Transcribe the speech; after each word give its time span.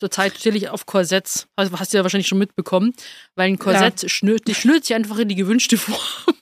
Zurzeit 0.00 0.38
stelle 0.38 0.56
ich 0.56 0.68
auf 0.68 0.86
Korsetts. 0.86 1.48
Also 1.56 1.76
hast 1.78 1.92
du 1.92 1.96
ja 1.96 2.04
wahrscheinlich 2.04 2.28
schon 2.28 2.38
mitbekommen. 2.38 2.94
Weil 3.34 3.48
ein 3.48 3.58
Korsett 3.58 4.02
ja. 4.02 4.08
schnürt, 4.08 4.46
die 4.46 4.54
schnürt 4.54 4.84
sich 4.84 4.94
einfach 4.94 5.18
in 5.18 5.28
die 5.28 5.34
gewünschte 5.34 5.76
Form. 5.76 5.98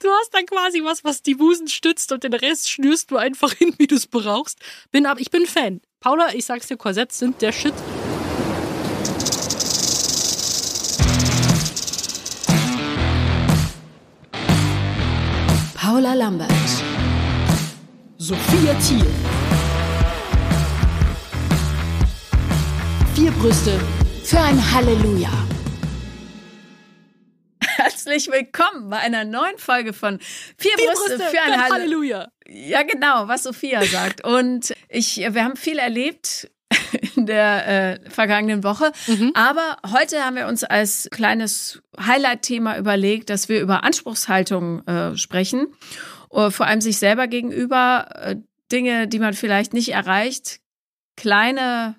Du 0.00 0.08
hast 0.08 0.34
dann 0.34 0.46
quasi 0.46 0.82
was, 0.82 1.04
was 1.04 1.22
die 1.22 1.36
Busen 1.36 1.68
stützt 1.68 2.10
und 2.10 2.24
den 2.24 2.34
Rest 2.34 2.68
schnürst 2.68 3.12
du 3.12 3.16
einfach 3.18 3.52
hin, 3.52 3.72
wie 3.78 3.86
du 3.86 3.94
es 3.94 4.08
brauchst. 4.08 4.58
Bin 4.90 5.06
ab, 5.06 5.18
ich 5.20 5.30
bin 5.30 5.46
Fan. 5.46 5.80
Paula, 6.00 6.34
ich 6.34 6.44
sag's 6.44 6.66
dir, 6.66 6.76
Korsetts 6.76 7.20
sind 7.20 7.40
der 7.40 7.52
Shit. 7.52 7.72
Paula 15.74 16.14
Lambert. 16.14 16.50
Sophia 18.18 18.74
Thiel. 18.80 19.06
Vier 23.24 23.32
Brüste 23.32 23.80
für 24.22 24.38
ein 24.38 24.74
Halleluja. 24.74 25.30
Herzlich 27.58 28.30
willkommen 28.30 28.90
bei 28.90 28.98
einer 28.98 29.24
neuen 29.24 29.56
Folge 29.56 29.94
von 29.94 30.18
Vier, 30.58 30.72
Vier 30.76 30.88
Brüste, 30.88 31.16
Brüste, 31.16 31.30
für 31.30 31.40
ein 31.40 31.58
Halle 31.58 31.72
Halleluja. 31.72 32.28
Ja, 32.46 32.82
genau, 32.82 33.26
was 33.26 33.44
Sophia 33.44 33.82
sagt. 33.86 34.22
Und 34.26 34.74
ich, 34.90 35.16
wir 35.16 35.42
haben 35.42 35.56
viel 35.56 35.78
erlebt 35.78 36.50
in 37.16 37.24
der 37.24 37.66
äh, 37.66 38.10
vergangenen 38.10 38.62
Woche. 38.62 38.92
Mhm. 39.06 39.32
Aber 39.32 39.78
heute 39.90 40.22
haben 40.22 40.36
wir 40.36 40.46
uns 40.46 40.62
als 40.62 41.08
kleines 41.10 41.80
Highlight-Thema 41.98 42.76
überlegt, 42.76 43.30
dass 43.30 43.48
wir 43.48 43.62
über 43.62 43.84
Anspruchshaltung 43.84 44.86
äh, 44.86 45.16
sprechen. 45.16 45.68
Uh, 46.30 46.50
vor 46.50 46.66
allem 46.66 46.82
sich 46.82 46.98
selber 46.98 47.26
gegenüber. 47.26 48.06
Äh, 48.16 48.36
Dinge, 48.70 49.08
die 49.08 49.18
man 49.18 49.32
vielleicht 49.32 49.72
nicht 49.72 49.92
erreicht. 49.92 50.60
Kleine 51.16 51.96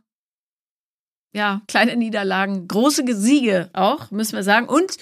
ja, 1.35 1.62
kleine 1.67 1.98
Niederlagen, 1.98 2.67
große 2.67 3.03
Siege 3.13 3.70
auch, 3.73 4.09
müssen 4.09 4.38
wir 4.38 4.44
sagen. 4.44 4.69
Und 4.69 4.95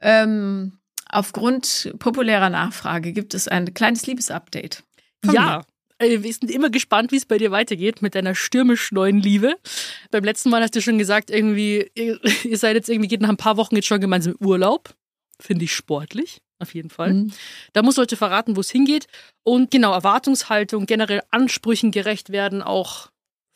ähm, 0.00 0.78
aufgrund 1.08 1.94
populärer 1.98 2.50
Nachfrage 2.50 3.12
gibt 3.12 3.32
es 3.32 3.48
ein 3.48 3.72
kleines 3.72 4.06
Liebesupdate. 4.06 4.84
Ja, 5.32 5.62
äh, 5.98 6.22
wir 6.22 6.32
sind 6.32 6.50
immer 6.50 6.68
gespannt, 6.68 7.10
wie 7.10 7.16
es 7.16 7.24
bei 7.24 7.38
dir 7.38 7.50
weitergeht 7.52 8.02
mit 8.02 8.14
deiner 8.14 8.34
stürmisch 8.34 8.92
neuen 8.92 9.18
Liebe. 9.18 9.56
Beim 10.10 10.24
letzten 10.24 10.50
Mal 10.50 10.62
hast 10.62 10.76
du 10.76 10.82
schon 10.82 10.98
gesagt, 10.98 11.30
irgendwie, 11.30 11.90
ihr, 11.94 12.20
ihr 12.44 12.58
seid 12.58 12.76
jetzt 12.76 12.90
irgendwie, 12.90 13.08
geht 13.08 13.22
nach 13.22 13.30
ein 13.30 13.38
paar 13.38 13.56
Wochen 13.56 13.76
jetzt 13.76 13.86
schon 13.86 14.00
gemeinsam 14.00 14.34
Urlaub. 14.40 14.94
Finde 15.40 15.64
ich 15.64 15.74
sportlich, 15.74 16.42
auf 16.58 16.74
jeden 16.74 16.90
Fall. 16.90 17.14
Mhm. 17.14 17.32
Da 17.72 17.82
muss 17.82 17.96
heute 17.96 18.16
verraten, 18.18 18.56
wo 18.56 18.60
es 18.60 18.70
hingeht. 18.70 19.06
Und 19.42 19.70
genau, 19.70 19.94
Erwartungshaltung, 19.94 20.84
generell 20.84 21.22
Ansprüchen 21.30 21.92
gerecht 21.92 22.30
werden, 22.30 22.60
auch 22.60 23.11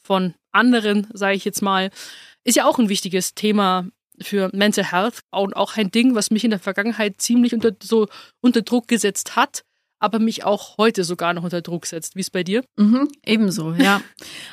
von 0.07 0.35
anderen, 0.53 1.07
sage 1.13 1.37
ich 1.37 1.45
jetzt 1.45 1.63
mal, 1.63 1.91
ist 2.45 2.57
ja 2.57 2.65
auch 2.65 2.79
ein 2.79 2.89
wichtiges 2.89 3.35
Thema 3.35 3.87
für 4.21 4.51
Mental 4.53 4.91
Health 4.91 5.21
und 5.31 5.57
auch 5.57 5.77
ein 5.77 5.91
Ding, 5.91 6.15
was 6.15 6.31
mich 6.31 6.45
in 6.45 6.51
der 6.51 6.61
Vergangenheit 6.61 7.21
ziemlich 7.21 7.53
unter, 7.53 7.73
so 7.83 8.09
unter 8.41 8.63
Druck 8.63 8.89
gesetzt 8.89 9.37
hat, 9.37 9.65
aber 9.99 10.19
mich 10.19 10.45
auch 10.45 10.79
heute 10.79 11.05
sogar 11.05 11.35
noch 11.35 11.43
unter 11.43 11.61
Druck 11.61 11.87
setzt. 11.87 12.17
Wie 12.17 12.21
ist 12.21 12.31
bei 12.31 12.45
dir? 12.45 12.65
Mhm, 12.77 13.09
ebenso, 13.25 13.73
ja. 13.73 14.01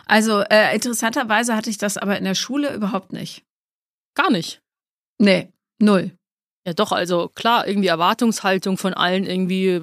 also 0.05 0.41
äh, 0.41 0.73
interessanterweise 0.75 1.55
hatte 1.55 1.69
ich 1.69 1.77
das 1.77 1.97
aber 1.97 2.17
in 2.17 2.25
der 2.25 2.35
Schule 2.35 2.73
überhaupt 2.73 3.13
nicht. 3.13 3.43
Gar 4.15 4.31
nicht? 4.31 4.61
Nee, 5.19 5.49
null. 5.79 6.11
Ja, 6.65 6.73
doch, 6.73 6.91
also 6.91 7.29
klar, 7.29 7.67
irgendwie 7.67 7.89
Erwartungshaltung 7.89 8.77
von 8.77 8.93
allen, 8.93 9.25
irgendwie 9.25 9.81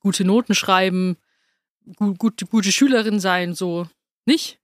gute 0.00 0.24
Noten 0.24 0.54
schreiben, 0.54 1.16
gut, 1.96 2.18
gut, 2.18 2.50
gute 2.50 2.72
Schülerin 2.72 3.20
sein, 3.20 3.54
so. 3.54 3.88
Nicht? 4.24 4.58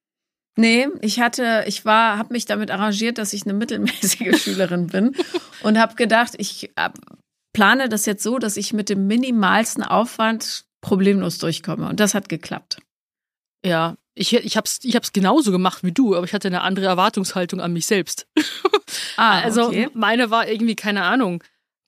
Nee, 0.59 0.89
ich 1.03 1.21
hatte, 1.21 1.63
ich 1.69 1.85
war, 1.85 2.19
habe 2.19 2.33
mich 2.33 2.45
damit 2.45 2.73
arrangiert, 2.73 3.19
dass 3.19 3.33
ich 3.33 3.45
eine 3.45 3.53
mittelmäßige 3.53 4.37
Schülerin 4.43 4.89
bin 4.89 5.15
und 5.63 5.79
habe 5.79 5.95
gedacht, 5.95 6.33
ich 6.37 6.73
plane 7.53 7.89
das 7.89 8.07
jetzt 8.07 8.25
so, 8.25 8.41
dass 8.41 8.57
ich 8.57 8.73
mit 8.73 8.89
dem 8.89 9.07
minimalsten 9.07 9.85
Aufwand 9.85 10.65
problemlos 10.81 11.39
durchkomme. 11.39 11.89
Und 11.89 12.01
das 12.01 12.13
hat 12.13 12.29
geklappt. 12.29 12.79
Ja, 13.65 13.95
ich, 14.17 14.33
ich 14.35 14.57
habe 14.57 14.65
es 14.65 14.81
ich 14.83 14.97
hab's 14.97 15.13
genauso 15.13 15.53
gemacht 15.53 15.85
wie 15.85 15.93
du, 15.93 16.17
aber 16.17 16.25
ich 16.25 16.33
hatte 16.33 16.49
eine 16.49 16.63
andere 16.63 16.87
Erwartungshaltung 16.87 17.61
an 17.61 17.73
mich 17.73 17.87
selbst. 17.87 18.27
ah, 19.17 19.39
also 19.43 19.69
okay. 19.69 19.89
meine 19.95 20.31
war 20.31 20.49
irgendwie, 20.49 20.75
keine 20.75 21.05
Ahnung, 21.05 21.45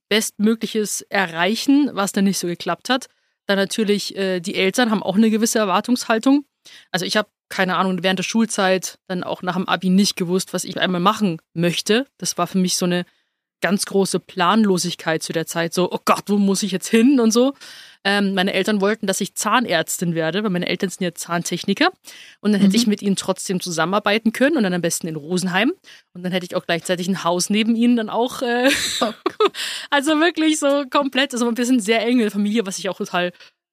bestmögliches 0.09 1.03
Erreichen, 1.03 1.91
was 1.93 2.13
dann 2.13 2.23
nicht 2.23 2.39
so 2.39 2.47
geklappt 2.47 2.89
hat. 2.89 3.09
Dann 3.47 3.57
natürlich, 3.57 4.15
äh, 4.17 4.39
die 4.39 4.55
Eltern 4.55 4.93
haben 4.93 5.03
auch 5.03 5.17
eine 5.17 5.31
gewisse 5.31 5.59
Erwartungshaltung. 5.59 6.45
Also 6.93 7.05
ich 7.05 7.17
habe 7.17 7.29
keine 7.51 7.77
Ahnung, 7.77 8.03
während 8.03 8.19
der 8.19 8.25
Schulzeit 8.25 8.99
dann 9.09 9.23
auch 9.23 9.43
nach 9.43 9.57
dem 9.57 9.69
Abi 9.69 9.91
nicht 9.91 10.17
gewusst, 10.17 10.55
was 10.55 10.65
ich 10.65 10.81
einmal 10.81 11.01
machen 11.01 11.41
möchte. 11.53 12.07
Das 12.17 12.39
war 12.39 12.47
für 12.47 12.59
mich 12.59 12.77
so 12.77 12.87
eine 12.87 13.05
ganz 13.61 13.87
große 13.87 14.21
Planlosigkeit 14.21 15.23
zu 15.23 15.33
der 15.33 15.47
Zeit. 15.47 15.75
So, 15.75 15.91
oh 15.93 15.99
Gott, 16.05 16.25
wo 16.29 16.39
muss 16.39 16.63
ich 16.63 16.73
jetzt 16.73 16.89
hin 16.89 17.21
und 17.21 17.31
so. 17.31 17.55
Ähm, 18.03 18.33
meine 18.33 18.55
Eltern 18.55 18.81
wollten, 18.81 19.07
dass 19.07 19.21
ich 19.21 19.35
Zahnärztin 19.35 20.15
werde, 20.15 20.43
weil 20.43 20.51
meine 20.51 20.67
Eltern 20.67 20.89
sind 20.89 21.05
ja 21.05 21.15
Zahntechniker. 21.15 21.91
Und 22.41 22.53
dann 22.53 22.61
hätte 22.61 22.71
mhm. 22.71 22.77
ich 22.77 22.87
mit 22.87 23.03
ihnen 23.03 23.17
trotzdem 23.17 23.61
zusammenarbeiten 23.61 24.33
können 24.33 24.57
und 24.57 24.63
dann 24.63 24.73
am 24.73 24.81
besten 24.81 25.07
in 25.07 25.17
Rosenheim. 25.17 25.73
Und 26.15 26.23
dann 26.23 26.33
hätte 26.33 26.47
ich 26.47 26.57
auch 26.57 26.65
gleichzeitig 26.65 27.09
ein 27.09 27.25
Haus 27.25 27.51
neben 27.51 27.77
ihnen 27.77 27.97
dann 27.97 28.09
auch. 28.09 28.41
Äh, 28.41 28.71
oh. 29.03 29.13
also 29.91 30.19
wirklich 30.21 30.59
so 30.59 30.85
komplett. 30.89 31.35
Also 31.35 31.55
wir 31.55 31.67
sind 31.67 31.83
sehr 31.83 32.01
enge 32.01 32.31
Familie, 32.31 32.65
was 32.65 32.79
ich 32.79 32.89
auch 32.89 32.97
total 32.97 33.33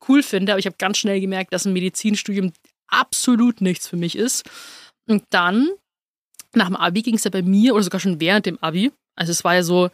cool 0.09 0.21
finde. 0.21 0.51
Aber 0.51 0.59
ich 0.59 0.65
habe 0.65 0.75
ganz 0.77 0.97
schnell 0.97 1.21
gemerkt, 1.21 1.53
dass 1.53 1.65
ein 1.65 1.73
Medizinstudium 1.73 2.51
absolut 2.87 3.61
nichts 3.61 3.87
für 3.87 3.97
mich 3.97 4.15
ist. 4.15 4.49
Und 5.07 5.23
dann, 5.29 5.69
nach 6.53 6.67
dem 6.67 6.75
Abi 6.75 7.01
ging 7.01 7.15
es 7.15 7.23
ja 7.23 7.31
bei 7.31 7.41
mir, 7.41 7.73
oder 7.73 7.83
sogar 7.83 7.99
schon 7.99 8.19
während 8.19 8.45
dem 8.45 8.61
Abi, 8.61 8.91
also 9.15 9.31
es 9.31 9.43
war 9.43 9.55
ja 9.55 9.63
so, 9.63 9.89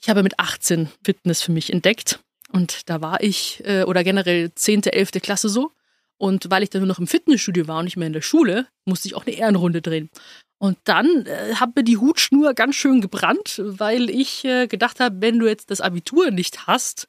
ich 0.00 0.08
habe 0.08 0.22
mit 0.22 0.38
18 0.38 0.88
Fitness 1.04 1.42
für 1.42 1.52
mich 1.52 1.72
entdeckt. 1.72 2.20
Und 2.52 2.88
da 2.88 3.00
war 3.00 3.22
ich, 3.22 3.62
äh, 3.64 3.84
oder 3.84 4.02
generell 4.02 4.52
10., 4.54 4.84
11. 4.84 5.12
Klasse 5.22 5.48
so. 5.48 5.72
Und 6.16 6.50
weil 6.50 6.62
ich 6.62 6.70
dann 6.70 6.82
nur 6.82 6.88
noch 6.88 6.98
im 6.98 7.06
Fitnessstudio 7.06 7.66
war 7.66 7.78
und 7.78 7.84
nicht 7.84 7.96
mehr 7.96 8.06
in 8.06 8.12
der 8.12 8.20
Schule, 8.20 8.66
musste 8.84 9.08
ich 9.08 9.14
auch 9.14 9.26
eine 9.26 9.36
Ehrenrunde 9.36 9.80
drehen. 9.80 10.10
Und 10.58 10.76
dann 10.84 11.24
äh, 11.24 11.54
hat 11.54 11.74
mir 11.74 11.84
die 11.84 11.96
Hutschnur 11.96 12.52
ganz 12.52 12.74
schön 12.74 13.00
gebrannt, 13.00 13.62
weil 13.64 14.10
ich 14.10 14.44
äh, 14.44 14.66
gedacht 14.66 15.00
habe, 15.00 15.22
wenn 15.22 15.38
du 15.38 15.46
jetzt 15.46 15.70
das 15.70 15.80
Abitur 15.80 16.30
nicht 16.30 16.66
hast, 16.66 17.08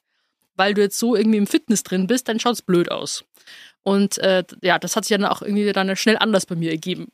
weil 0.54 0.72
du 0.72 0.80
jetzt 0.80 0.98
so 0.98 1.14
irgendwie 1.14 1.38
im 1.38 1.46
Fitness 1.46 1.82
drin 1.82 2.06
bist, 2.06 2.28
dann 2.28 2.40
schaut 2.40 2.54
es 2.54 2.62
blöd 2.62 2.90
aus. 2.90 3.24
Und 3.84 4.18
äh, 4.18 4.44
ja, 4.62 4.78
das 4.78 4.96
hat 4.96 5.04
sich 5.04 5.16
dann 5.16 5.26
auch 5.26 5.42
irgendwie 5.42 5.72
dann 5.72 5.94
schnell 5.96 6.16
anders 6.18 6.46
bei 6.46 6.54
mir 6.54 6.70
ergeben. 6.70 7.08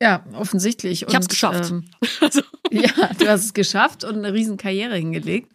Ja, 0.00 0.24
offensichtlich. 0.32 1.02
Ich 1.02 1.14
habe 1.14 1.22
es 1.22 1.28
geschafft. 1.28 1.70
Ähm, 1.70 1.90
also. 2.20 2.42
Ja, 2.70 2.90
du 3.18 3.28
hast 3.28 3.44
es 3.44 3.54
geschafft 3.54 4.04
und 4.04 4.16
eine 4.16 4.32
riesen 4.32 4.56
Karriere 4.56 4.96
hingelegt. 4.96 5.52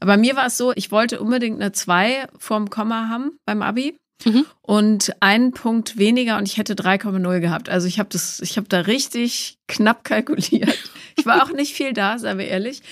Aber 0.00 0.16
mir 0.16 0.36
war 0.36 0.46
es 0.46 0.56
so, 0.56 0.72
ich 0.74 0.90
wollte 0.90 1.20
unbedingt 1.20 1.60
eine 1.60 1.72
2 1.72 2.26
vorm 2.38 2.70
Komma 2.70 3.08
haben 3.08 3.38
beim 3.46 3.62
Abi. 3.62 3.96
Mhm. 4.24 4.46
Und 4.62 5.12
einen 5.20 5.52
Punkt 5.52 5.98
weniger 5.98 6.38
und 6.38 6.48
ich 6.48 6.56
hätte 6.56 6.74
3,0 6.74 7.40
gehabt. 7.40 7.68
Also 7.68 7.88
ich 7.88 7.98
habe 7.98 8.08
das, 8.10 8.40
ich 8.40 8.56
habe 8.56 8.68
da 8.68 8.80
richtig 8.80 9.58
knapp 9.66 10.04
kalkuliert. 10.04 10.78
Ich 11.16 11.26
war 11.26 11.42
auch 11.42 11.52
nicht 11.52 11.74
viel 11.74 11.92
da, 11.92 12.18
seien 12.18 12.38
wir 12.38 12.46
ehrlich. 12.46 12.82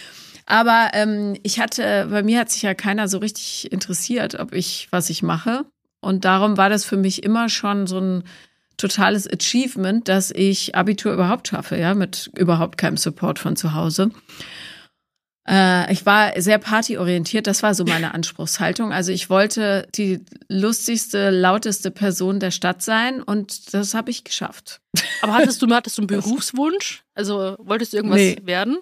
Aber 0.46 0.90
ähm, 0.92 1.36
ich 1.42 1.60
hatte, 1.60 2.08
bei 2.10 2.22
mir 2.22 2.40
hat 2.40 2.50
sich 2.50 2.62
ja 2.62 2.74
keiner 2.74 3.08
so 3.08 3.18
richtig 3.18 3.70
interessiert, 3.72 4.38
ob 4.38 4.52
ich, 4.52 4.88
was 4.90 5.10
ich 5.10 5.22
mache. 5.22 5.64
Und 6.02 6.24
darum 6.24 6.56
war 6.56 6.68
das 6.68 6.84
für 6.84 6.96
mich 6.96 7.22
immer 7.22 7.48
schon 7.48 7.86
so 7.86 7.98
ein 7.98 8.24
totales 8.76 9.30
Achievement, 9.30 10.08
dass 10.08 10.32
ich 10.32 10.74
Abitur 10.74 11.12
überhaupt 11.12 11.48
schaffe, 11.48 11.76
ja, 11.76 11.94
mit 11.94 12.30
überhaupt 12.36 12.76
keinem 12.76 12.96
Support 12.96 13.38
von 13.38 13.54
zu 13.54 13.74
Hause. 13.74 14.10
Äh, 15.48 15.92
ich 15.92 16.04
war 16.04 16.40
sehr 16.40 16.58
partyorientiert, 16.58 17.46
das 17.46 17.62
war 17.62 17.74
so 17.74 17.84
meine 17.84 18.14
Anspruchshaltung. 18.14 18.92
Also 18.92 19.12
ich 19.12 19.30
wollte 19.30 19.86
die 19.94 20.24
lustigste, 20.48 21.30
lauteste 21.30 21.92
Person 21.92 22.40
der 22.40 22.50
Stadt 22.50 22.82
sein 22.82 23.22
und 23.22 23.72
das 23.72 23.94
habe 23.94 24.10
ich 24.10 24.24
geschafft. 24.24 24.80
Aber 25.22 25.34
hattest 25.34 25.62
du, 25.62 25.72
hattest 25.72 25.98
du 25.98 26.02
einen 26.02 26.06
Berufswunsch? 26.08 27.04
Also 27.14 27.54
wolltest 27.60 27.92
du 27.92 27.98
irgendwas 27.98 28.18
nee. 28.18 28.38
werden? 28.42 28.78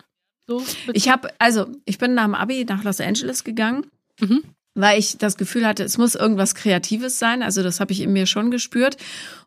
So, 0.46 0.64
ich 0.94 1.11
habe, 1.11 1.28
also 1.38 1.67
ich 1.84 1.99
bin 1.99 2.14
nach 2.14 2.25
dem 2.25 2.34
Abi 2.34 2.64
nach 2.64 2.82
Los 2.82 3.00
Angeles 3.00 3.44
gegangen. 3.44 3.87
Mhm 4.19 4.43
weil 4.75 4.99
ich 4.99 5.19
das 5.19 5.37
Gefühl 5.37 5.67
hatte, 5.67 5.82
es 5.82 5.99
muss 5.99 6.14
irgendwas 6.14 6.55
Kreatives 6.55 7.19
sein. 7.19 7.43
Also 7.43 7.62
das 7.62 7.81
habe 7.81 7.93
ich 7.93 8.00
in 8.00 8.12
mir 8.12 8.26
schon 8.26 8.50
gespürt. 8.50 8.96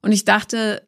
Und 0.01 0.11
ich 0.11 0.25
dachte, 0.25 0.87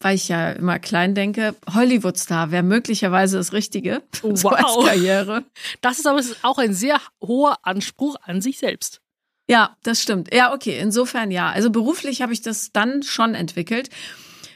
weil 0.00 0.16
ich 0.16 0.28
ja 0.28 0.52
immer 0.52 0.78
klein 0.78 1.14
denke, 1.14 1.54
Hollywood-Star 1.72 2.50
wäre 2.50 2.62
möglicherweise 2.62 3.36
das 3.36 3.52
Richtige. 3.52 4.02
Wow. 4.22 4.32
So 4.40 4.48
als 4.48 4.86
Karriere. 4.86 5.44
Das 5.80 5.98
ist 5.98 6.06
aber 6.06 6.22
auch 6.42 6.58
ein 6.58 6.74
sehr 6.74 7.00
hoher 7.22 7.58
Anspruch 7.62 8.16
an 8.22 8.40
sich 8.40 8.58
selbst. 8.58 9.00
Ja, 9.48 9.76
das 9.82 10.00
stimmt. 10.00 10.32
Ja, 10.32 10.54
okay, 10.54 10.78
insofern 10.78 11.30
ja. 11.30 11.50
Also 11.50 11.70
beruflich 11.70 12.22
habe 12.22 12.32
ich 12.32 12.40
das 12.40 12.70
dann 12.72 13.02
schon 13.02 13.34
entwickelt. 13.34 13.90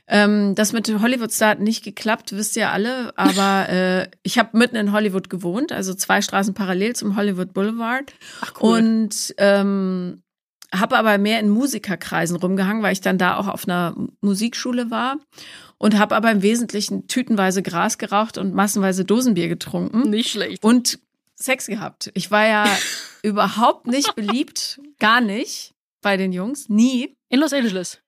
Ähm, 0.07 0.55
das 0.55 0.73
mit 0.73 0.89
Hollywood-Star 0.89 1.51
hat 1.51 1.61
nicht 1.61 1.83
geklappt, 1.83 2.33
wisst 2.33 2.57
ihr 2.57 2.71
alle. 2.71 3.17
Aber 3.17 3.69
äh, 3.69 4.09
ich 4.23 4.39
habe 4.39 4.57
mitten 4.57 4.77
in 4.77 4.93
Hollywood 4.93 5.31
gewohnt, 5.31 5.73
also 5.73 5.95
zwei 5.95 6.21
Straßen 6.21 6.55
parallel 6.55 6.95
zum 6.95 7.17
Hollywood 7.17 7.55
Boulevard. 7.55 8.13
Ach, 8.41 8.53
cool. 8.61 8.79
Und 8.79 9.35
ähm, 9.39 10.23
habe 10.73 10.97
aber 10.97 11.19
mehr 11.19 11.41
in 11.41 11.49
Musikerkreisen 11.49 12.37
rumgehangen, 12.37 12.83
weil 12.83 12.93
ich 12.93 13.01
dann 13.01 13.19
da 13.19 13.37
auch 13.37 13.49
auf 13.49 13.67
einer 13.67 13.95
Musikschule 14.21 14.91
war 14.91 15.19
und 15.79 15.99
habe 15.99 16.17
aber 16.17 16.31
im 16.31 16.43
Wesentlichen 16.43 17.07
tütenweise 17.07 17.63
Gras 17.63 17.99
geraucht 17.99 18.39
und 18.39 18.55
massenweise 18.55 19.05
Dosenbier 19.05 19.49
getrunken. 19.49 20.11
Nicht 20.11 20.31
schlecht. 20.31 20.63
Und 20.65 20.99
Sex 21.37 21.67
gehabt. 21.67 22.11
Ich 22.15 22.31
war 22.31 22.47
ja 22.47 22.65
überhaupt 23.23 23.87
nicht 23.87 24.15
beliebt, 24.15 24.81
gar 24.99 25.21
nicht 25.21 25.75
bei 26.01 26.17
den 26.17 26.33
Jungs, 26.33 26.69
nie. 26.69 27.17
In 27.29 27.41
Los 27.41 27.53
Angeles. 27.53 28.04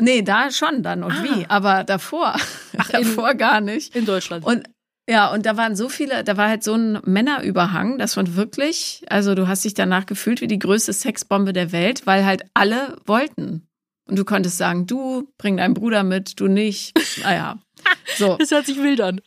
Nee, 0.00 0.22
da 0.22 0.50
schon 0.50 0.82
dann 0.82 1.02
und 1.02 1.12
ah. 1.12 1.22
wie, 1.22 1.46
aber 1.48 1.84
davor, 1.84 2.34
Ach, 2.76 2.88
davor 2.92 3.32
in, 3.32 3.38
gar 3.38 3.60
nicht. 3.60 3.94
In 3.96 4.04
Deutschland. 4.04 4.44
Und 4.44 4.68
ja, 5.08 5.32
und 5.32 5.46
da 5.46 5.56
waren 5.56 5.74
so 5.74 5.88
viele, 5.88 6.22
da 6.22 6.36
war 6.36 6.50
halt 6.50 6.62
so 6.62 6.74
ein 6.74 7.00
Männerüberhang, 7.04 7.96
dass 7.96 8.16
man 8.16 8.36
wirklich, 8.36 9.04
also 9.08 9.34
du 9.34 9.48
hast 9.48 9.64
dich 9.64 9.72
danach 9.72 10.04
gefühlt 10.04 10.42
wie 10.42 10.46
die 10.46 10.58
größte 10.58 10.92
Sexbombe 10.92 11.54
der 11.54 11.72
Welt, 11.72 12.06
weil 12.06 12.26
halt 12.26 12.44
alle 12.52 12.98
wollten. 13.06 13.66
Und 14.06 14.18
du 14.18 14.24
konntest 14.24 14.58
sagen, 14.58 14.86
du 14.86 15.32
bring 15.38 15.56
deinen 15.56 15.74
Bruder 15.74 16.02
mit, 16.02 16.38
du 16.40 16.46
nicht. 16.46 16.92
Naja. 17.22 17.58
So. 18.16 18.36
Das 18.36 18.50
hört 18.50 18.66
sich 18.66 18.80
wild 18.82 19.00
an. 19.00 19.20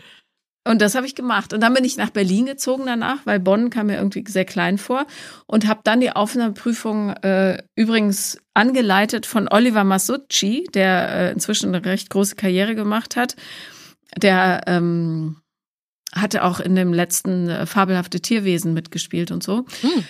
Und 0.64 0.82
das 0.82 0.94
habe 0.94 1.08
ich 1.08 1.16
gemacht. 1.16 1.54
Und 1.54 1.62
dann 1.62 1.74
bin 1.74 1.84
ich 1.84 1.98
nach 1.98 2.12
Berlin 2.12 2.46
gezogen 2.46 2.84
danach, 2.86 3.26
weil 3.26 3.40
Bonn 3.40 3.72
kam 3.72 3.88
mir 3.88 3.98
irgendwie 3.98 4.24
sehr 4.28 4.46
klein 4.46 4.78
vor. 4.78 5.08
Und 5.48 5.68
habe 5.68 5.82
dann 5.84 6.02
die 6.02 6.12
Aufnahmeprüfung 6.12 7.10
äh, 7.10 7.64
übrigens 7.76 8.38
angeleitet 8.54 9.26
von 9.26 9.48
Oliver 9.50 9.84
Masucci, 9.84 10.68
der 10.74 11.10
äh, 11.10 11.32
inzwischen 11.32 11.74
eine 11.74 11.84
recht 11.84 12.12
große 12.12 12.36
Karriere 12.36 12.76
gemacht 12.76 13.16
hat. 13.16 13.36
Der 14.18 14.62
ähm, 14.68 15.38
hatte 16.14 16.44
auch 16.44 16.60
in 16.60 16.76
dem 16.76 16.94
letzten 16.94 17.50
äh, 17.50 17.66
Fabelhafte 17.66 18.20
Tierwesen 18.20 18.74
mitgespielt 18.74 19.32
und 19.32 19.42
so. 19.42 19.66
Hm. 19.82 20.04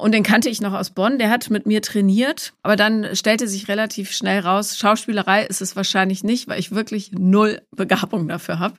Und 0.00 0.12
den 0.12 0.22
kannte 0.22 0.48
ich 0.48 0.60
noch 0.60 0.72
aus 0.72 0.90
Bonn. 0.90 1.18
Der 1.18 1.30
hat 1.30 1.50
mit 1.50 1.66
mir 1.66 1.80
trainiert, 1.80 2.52
aber 2.62 2.76
dann 2.76 3.14
stellte 3.14 3.48
sich 3.48 3.68
relativ 3.68 4.12
schnell 4.12 4.40
raus, 4.40 4.76
Schauspielerei 4.76 5.44
ist 5.44 5.60
es 5.62 5.76
wahrscheinlich 5.76 6.24
nicht, 6.24 6.48
weil 6.48 6.58
ich 6.58 6.72
wirklich 6.72 7.12
null 7.12 7.62
Begabung 7.70 8.28
dafür 8.28 8.58
habe. 8.58 8.76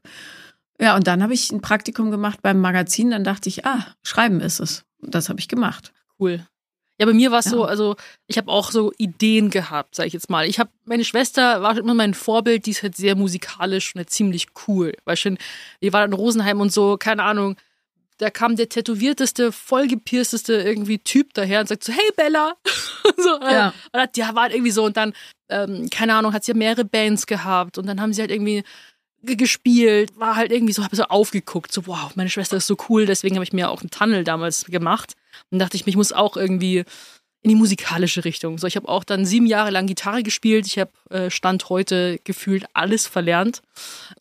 Ja, 0.80 0.96
und 0.96 1.08
dann 1.08 1.24
habe 1.24 1.34
ich 1.34 1.52
ein 1.52 1.62
Praktikum 1.62 2.12
gemacht 2.12 2.42
beim 2.42 2.60
Magazin. 2.60 3.12
Dann 3.12 3.24
dachte 3.24 3.50
ich, 3.50 3.66
ah, 3.66 3.86
Schreiben 4.04 4.42
ist 4.42 4.60
es. 4.60 4.84
Das 5.00 5.30
habe 5.30 5.40
ich 5.40 5.48
gemacht. 5.48 5.94
Cool. 6.20 6.46
Ja, 6.98 7.06
bei 7.06 7.14
mir 7.14 7.32
war 7.32 7.40
es 7.40 7.46
ja. 7.46 7.52
so, 7.52 7.66
also 7.66 7.96
ich 8.28 8.38
habe 8.38 8.50
auch 8.50 8.72
so 8.72 8.94
Ideen 8.98 9.50
gehabt, 9.50 9.96
sage 9.96 10.08
ich 10.08 10.14
jetzt 10.14 10.30
mal. 10.30 10.48
Ich 10.48 10.60
habe 10.60 10.70
meine 10.86 11.04
Schwester 11.04 11.62
war 11.62 11.78
immer 11.78 11.94
mein 11.94 12.14
Vorbild, 12.14 12.66
die 12.66 12.72
ist 12.72 12.84
halt 12.84 12.96
sehr 12.96 13.16
musikalisch 13.16 13.94
und 13.94 14.00
halt 14.00 14.10
ziemlich 14.10 14.48
cool. 14.68 14.94
Weil 15.04 15.18
schon, 15.18 15.38
die 15.82 15.92
war 15.92 16.06
in 16.06 16.14
Rosenheim 16.14 16.62
und 16.62 16.72
so, 16.72 16.98
keine 16.98 17.24
Ahnung. 17.24 17.58
Da 18.18 18.30
kam 18.30 18.56
der 18.56 18.70
tätowierteste, 18.70 19.52
vollgepiersteste 19.52 20.54
irgendwie 20.54 21.00
Typ 21.00 21.34
daher 21.34 21.60
und 21.60 21.68
sagt 21.68 21.84
so, 21.84 21.92
hey 21.92 22.12
Bella. 22.16 22.54
so, 23.18 23.42
äh, 23.42 23.54
ja. 23.54 23.74
Und 23.92 24.16
ja, 24.16 24.34
war 24.34 24.44
halt 24.44 24.54
irgendwie 24.54 24.72
so 24.72 24.86
und 24.86 24.96
dann, 24.96 25.12
ähm, 25.50 25.90
keine 25.90 26.16
Ahnung, 26.16 26.32
hat 26.32 26.46
sie 26.46 26.54
ja 26.54 26.58
mehrere 26.58 26.86
Bands 26.86 27.28
gehabt 27.28 27.78
und 27.78 27.88
dann 27.88 28.00
haben 28.00 28.14
sie 28.14 28.22
halt 28.22 28.32
irgendwie 28.32 28.64
gespielt, 29.26 30.18
war 30.18 30.36
halt 30.36 30.52
irgendwie 30.52 30.74
so, 30.74 30.84
habe 30.84 30.96
so 30.96 31.04
aufgeguckt, 31.04 31.72
so 31.72 31.88
wow, 31.88 32.16
meine 32.16 32.30
Schwester 32.30 32.58
ist 32.58 32.68
so 32.68 32.78
cool, 32.90 33.06
deswegen 33.06 33.36
habe 33.36 33.44
ich 33.44 33.54
mir 33.54 33.70
auch 33.70 33.82
einen 33.82 33.90
Tunnel 33.90 34.24
damals 34.24 34.66
gemacht. 34.66 35.16
Und 35.52 35.60
dachte 35.60 35.76
ich, 35.76 35.86
mich 35.86 35.98
muss 35.98 36.14
auch 36.14 36.38
irgendwie 36.38 36.86
in 37.46 37.50
die 37.50 37.56
musikalische 37.56 38.26
Richtung. 38.26 38.58
So, 38.58 38.66
ich 38.66 38.76
habe 38.76 38.90
auch 38.90 39.04
dann 39.04 39.24
sieben 39.24 39.46
Jahre 39.46 39.70
lang 39.70 39.86
Gitarre 39.86 40.24
gespielt. 40.24 40.66
Ich 40.66 40.80
habe 40.80 40.90
äh, 41.12 41.30
Stand 41.30 41.70
heute 41.70 42.20
gefühlt 42.24 42.66
alles 42.74 43.06
verlernt 43.06 43.62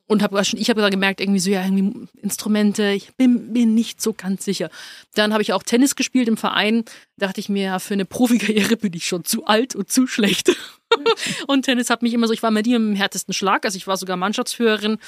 und 0.06 0.22
habe 0.22 0.38
ich 0.42 0.68
habe 0.68 0.82
dann 0.82 0.90
gemerkt 0.90 1.22
irgendwie 1.22 1.40
so 1.40 1.48
ja 1.48 1.64
irgendwie 1.64 2.06
Instrumente. 2.20 2.90
Ich 2.90 3.14
bin 3.14 3.50
mir 3.52 3.64
nicht 3.64 4.02
so 4.02 4.12
ganz 4.12 4.44
sicher. 4.44 4.68
Dann 5.14 5.32
habe 5.32 5.42
ich 5.42 5.54
auch 5.54 5.62
Tennis 5.62 5.96
gespielt 5.96 6.28
im 6.28 6.36
Verein. 6.36 6.84
Dachte 7.16 7.40
ich 7.40 7.48
mir, 7.48 7.62
ja, 7.62 7.78
für 7.78 7.94
eine 7.94 8.04
Profikarriere 8.04 8.76
bin 8.76 8.92
ich 8.92 9.06
schon 9.06 9.24
zu 9.24 9.46
alt 9.46 9.74
und 9.74 9.90
zu 9.90 10.06
schlecht. 10.06 10.54
und 11.46 11.62
Tennis 11.62 11.88
hat 11.88 12.02
mich 12.02 12.12
immer 12.12 12.26
so, 12.26 12.34
ich 12.34 12.42
war 12.42 12.50
immer 12.50 12.62
die 12.62 12.74
im 12.74 12.94
härtesten 12.94 13.32
Schlag. 13.32 13.64
Also 13.64 13.78
ich 13.78 13.86
war 13.86 13.96
sogar 13.96 14.18
Mannschaftsführerin, 14.18 14.98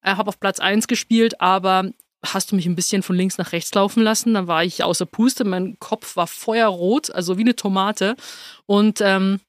äh, 0.00 0.14
habe 0.14 0.28
auf 0.28 0.40
Platz 0.40 0.60
eins 0.60 0.88
gespielt, 0.88 1.42
aber 1.42 1.90
hast 2.34 2.52
du 2.52 2.56
mich 2.56 2.66
ein 2.66 2.76
bisschen 2.76 3.02
von 3.02 3.16
links 3.16 3.38
nach 3.38 3.52
rechts 3.52 3.74
laufen 3.74 4.02
lassen. 4.02 4.34
Dann 4.34 4.46
war 4.46 4.64
ich 4.64 4.82
außer 4.82 5.06
Puste, 5.06 5.44
mein 5.44 5.78
Kopf 5.78 6.16
war 6.16 6.26
feuerrot, 6.26 7.10
also 7.10 7.38
wie 7.38 7.42
eine 7.42 7.56
Tomate. 7.56 8.16
Und 8.66 9.00
ähm, 9.00 9.40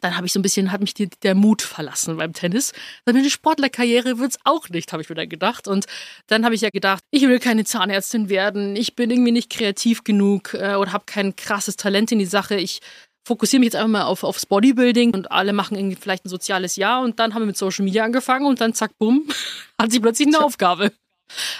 dann 0.00 0.16
habe 0.16 0.26
ich 0.26 0.32
so 0.32 0.38
ein 0.38 0.42
bisschen, 0.42 0.70
hat 0.70 0.82
mich 0.82 0.92
die, 0.92 1.08
der 1.22 1.34
Mut 1.34 1.62
verlassen 1.62 2.18
beim 2.18 2.34
Tennis. 2.34 2.72
Dann 3.06 3.16
eine 3.16 3.30
Sportlerkarriere 3.30 4.18
wird 4.18 4.32
es 4.32 4.38
auch 4.44 4.68
nicht, 4.68 4.92
habe 4.92 5.02
ich 5.02 5.08
mir 5.08 5.14
dann 5.14 5.28
gedacht. 5.28 5.66
Und 5.66 5.86
dann 6.26 6.44
habe 6.44 6.54
ich 6.54 6.60
ja 6.60 6.68
gedacht, 6.70 7.02
ich 7.10 7.22
will 7.22 7.38
keine 7.38 7.64
Zahnärztin 7.64 8.28
werden, 8.28 8.76
ich 8.76 8.96
bin 8.96 9.10
irgendwie 9.10 9.32
nicht 9.32 9.50
kreativ 9.50 10.04
genug 10.04 10.52
äh, 10.54 10.74
oder 10.74 10.92
habe 10.92 11.04
kein 11.06 11.36
krasses 11.36 11.76
Talent 11.76 12.12
in 12.12 12.18
die 12.18 12.26
Sache. 12.26 12.56
Ich 12.56 12.80
fokussiere 13.26 13.60
mich 13.60 13.68
jetzt 13.68 13.76
einfach 13.76 13.88
mal 13.88 14.02
auf, 14.02 14.24
aufs 14.24 14.44
Bodybuilding 14.44 15.14
und 15.14 15.32
alle 15.32 15.54
machen 15.54 15.76
irgendwie 15.76 15.96
vielleicht 15.96 16.26
ein 16.26 16.28
soziales 16.28 16.76
Jahr 16.76 17.00
und 17.00 17.18
dann 17.18 17.32
haben 17.32 17.42
wir 17.42 17.46
mit 17.46 17.56
Social 17.56 17.84
Media 17.84 18.04
angefangen 18.04 18.44
und 18.44 18.60
dann 18.60 18.74
zack, 18.74 18.90
bumm, 18.98 19.26
hat 19.80 19.90
sie 19.90 20.00
plötzlich 20.00 20.28
eine 20.28 20.44
Aufgabe. 20.44 20.92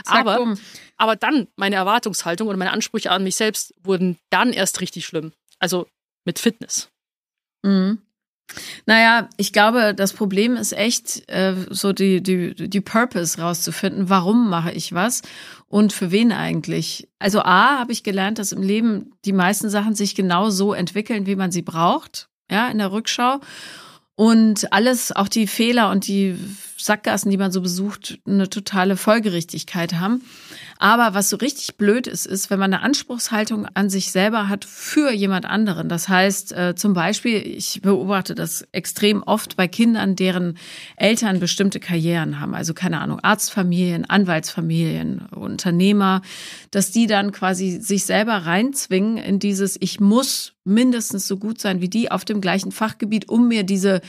Aber, 0.04 0.56
aber 0.96 1.16
dann 1.16 1.48
meine 1.56 1.76
Erwartungshaltung 1.76 2.48
und 2.48 2.58
meine 2.58 2.72
Ansprüche 2.72 3.10
an 3.10 3.24
mich 3.24 3.36
selbst 3.36 3.74
wurden 3.82 4.18
dann 4.30 4.52
erst 4.52 4.80
richtig 4.80 5.06
schlimm. 5.06 5.32
Also 5.58 5.86
mit 6.24 6.38
Fitness. 6.38 6.88
Mhm. 7.62 7.98
Naja, 8.86 9.28
ich 9.36 9.52
glaube, 9.52 9.94
das 9.94 10.12
Problem 10.12 10.56
ist 10.56 10.72
echt, 10.72 11.28
äh, 11.30 11.54
so 11.70 11.92
die, 11.92 12.22
die, 12.22 12.54
die 12.54 12.80
Purpose 12.80 13.40
rauszufinden. 13.40 14.10
Warum 14.10 14.50
mache 14.50 14.70
ich 14.72 14.92
was 14.92 15.22
und 15.68 15.92
für 15.92 16.10
wen 16.10 16.30
eigentlich? 16.30 17.08
Also 17.18 17.40
A, 17.40 17.78
habe 17.78 17.92
ich 17.92 18.02
gelernt, 18.02 18.38
dass 18.38 18.52
im 18.52 18.62
Leben 18.62 19.12
die 19.24 19.32
meisten 19.32 19.70
Sachen 19.70 19.94
sich 19.94 20.14
genau 20.14 20.50
so 20.50 20.74
entwickeln, 20.74 21.26
wie 21.26 21.36
man 21.36 21.50
sie 21.50 21.62
braucht, 21.62 22.28
ja, 22.50 22.68
in 22.68 22.78
der 22.78 22.92
Rückschau. 22.92 23.40
Und 24.16 24.72
alles, 24.72 25.10
auch 25.10 25.28
die 25.28 25.46
Fehler 25.46 25.90
und 25.90 26.06
die 26.06 26.36
Sackgassen, 26.76 27.30
die 27.30 27.36
man 27.36 27.50
so 27.50 27.60
besucht, 27.60 28.18
eine 28.26 28.48
totale 28.48 28.96
Folgerichtigkeit 28.96 29.94
haben. 29.94 30.22
Aber 30.84 31.14
was 31.14 31.30
so 31.30 31.36
richtig 31.36 31.78
blöd 31.78 32.06
ist, 32.06 32.26
ist, 32.26 32.50
wenn 32.50 32.58
man 32.58 32.74
eine 32.74 32.82
Anspruchshaltung 32.82 33.66
an 33.72 33.88
sich 33.88 34.12
selber 34.12 34.50
hat 34.50 34.66
für 34.66 35.10
jemand 35.10 35.46
anderen. 35.46 35.88
Das 35.88 36.10
heißt, 36.10 36.52
äh, 36.52 36.74
zum 36.74 36.92
Beispiel, 36.92 37.36
ich 37.38 37.80
beobachte 37.80 38.34
das 38.34 38.68
extrem 38.70 39.22
oft 39.22 39.56
bei 39.56 39.66
Kindern, 39.66 40.14
deren 40.14 40.58
Eltern 40.98 41.40
bestimmte 41.40 41.80
Karrieren 41.80 42.38
haben. 42.38 42.54
Also 42.54 42.74
keine 42.74 43.00
Ahnung, 43.00 43.18
Arztfamilien, 43.20 44.04
Anwaltsfamilien, 44.04 45.20
Unternehmer, 45.34 46.20
dass 46.70 46.90
die 46.90 47.06
dann 47.06 47.32
quasi 47.32 47.80
sich 47.80 48.04
selber 48.04 48.34
reinzwingen 48.34 49.16
in 49.16 49.38
dieses, 49.38 49.78
ich 49.80 50.00
muss 50.00 50.52
mindestens 50.64 51.26
so 51.26 51.38
gut 51.38 51.62
sein 51.62 51.80
wie 51.80 51.88
die 51.88 52.10
auf 52.10 52.26
dem 52.26 52.42
gleichen 52.42 52.72
Fachgebiet, 52.72 53.30
um 53.30 53.48
mir 53.48 53.62
diese 53.62 54.02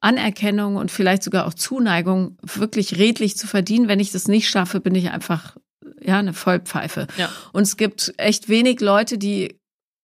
Anerkennung 0.00 0.76
und 0.76 0.90
vielleicht 0.90 1.24
sogar 1.24 1.46
auch 1.46 1.52
Zuneigung 1.52 2.38
wirklich 2.40 2.96
redlich 2.96 3.36
zu 3.36 3.46
verdienen. 3.46 3.86
Wenn 3.86 4.00
ich 4.00 4.12
das 4.12 4.28
nicht 4.28 4.48
schaffe, 4.48 4.80
bin 4.80 4.94
ich 4.94 5.10
einfach 5.10 5.56
ja 6.04 6.18
eine 6.18 6.32
Vollpfeife. 6.32 7.06
Ja. 7.16 7.30
Und 7.52 7.62
es 7.62 7.76
gibt 7.76 8.14
echt 8.16 8.48
wenig 8.48 8.80
Leute, 8.80 9.18
die 9.18 9.58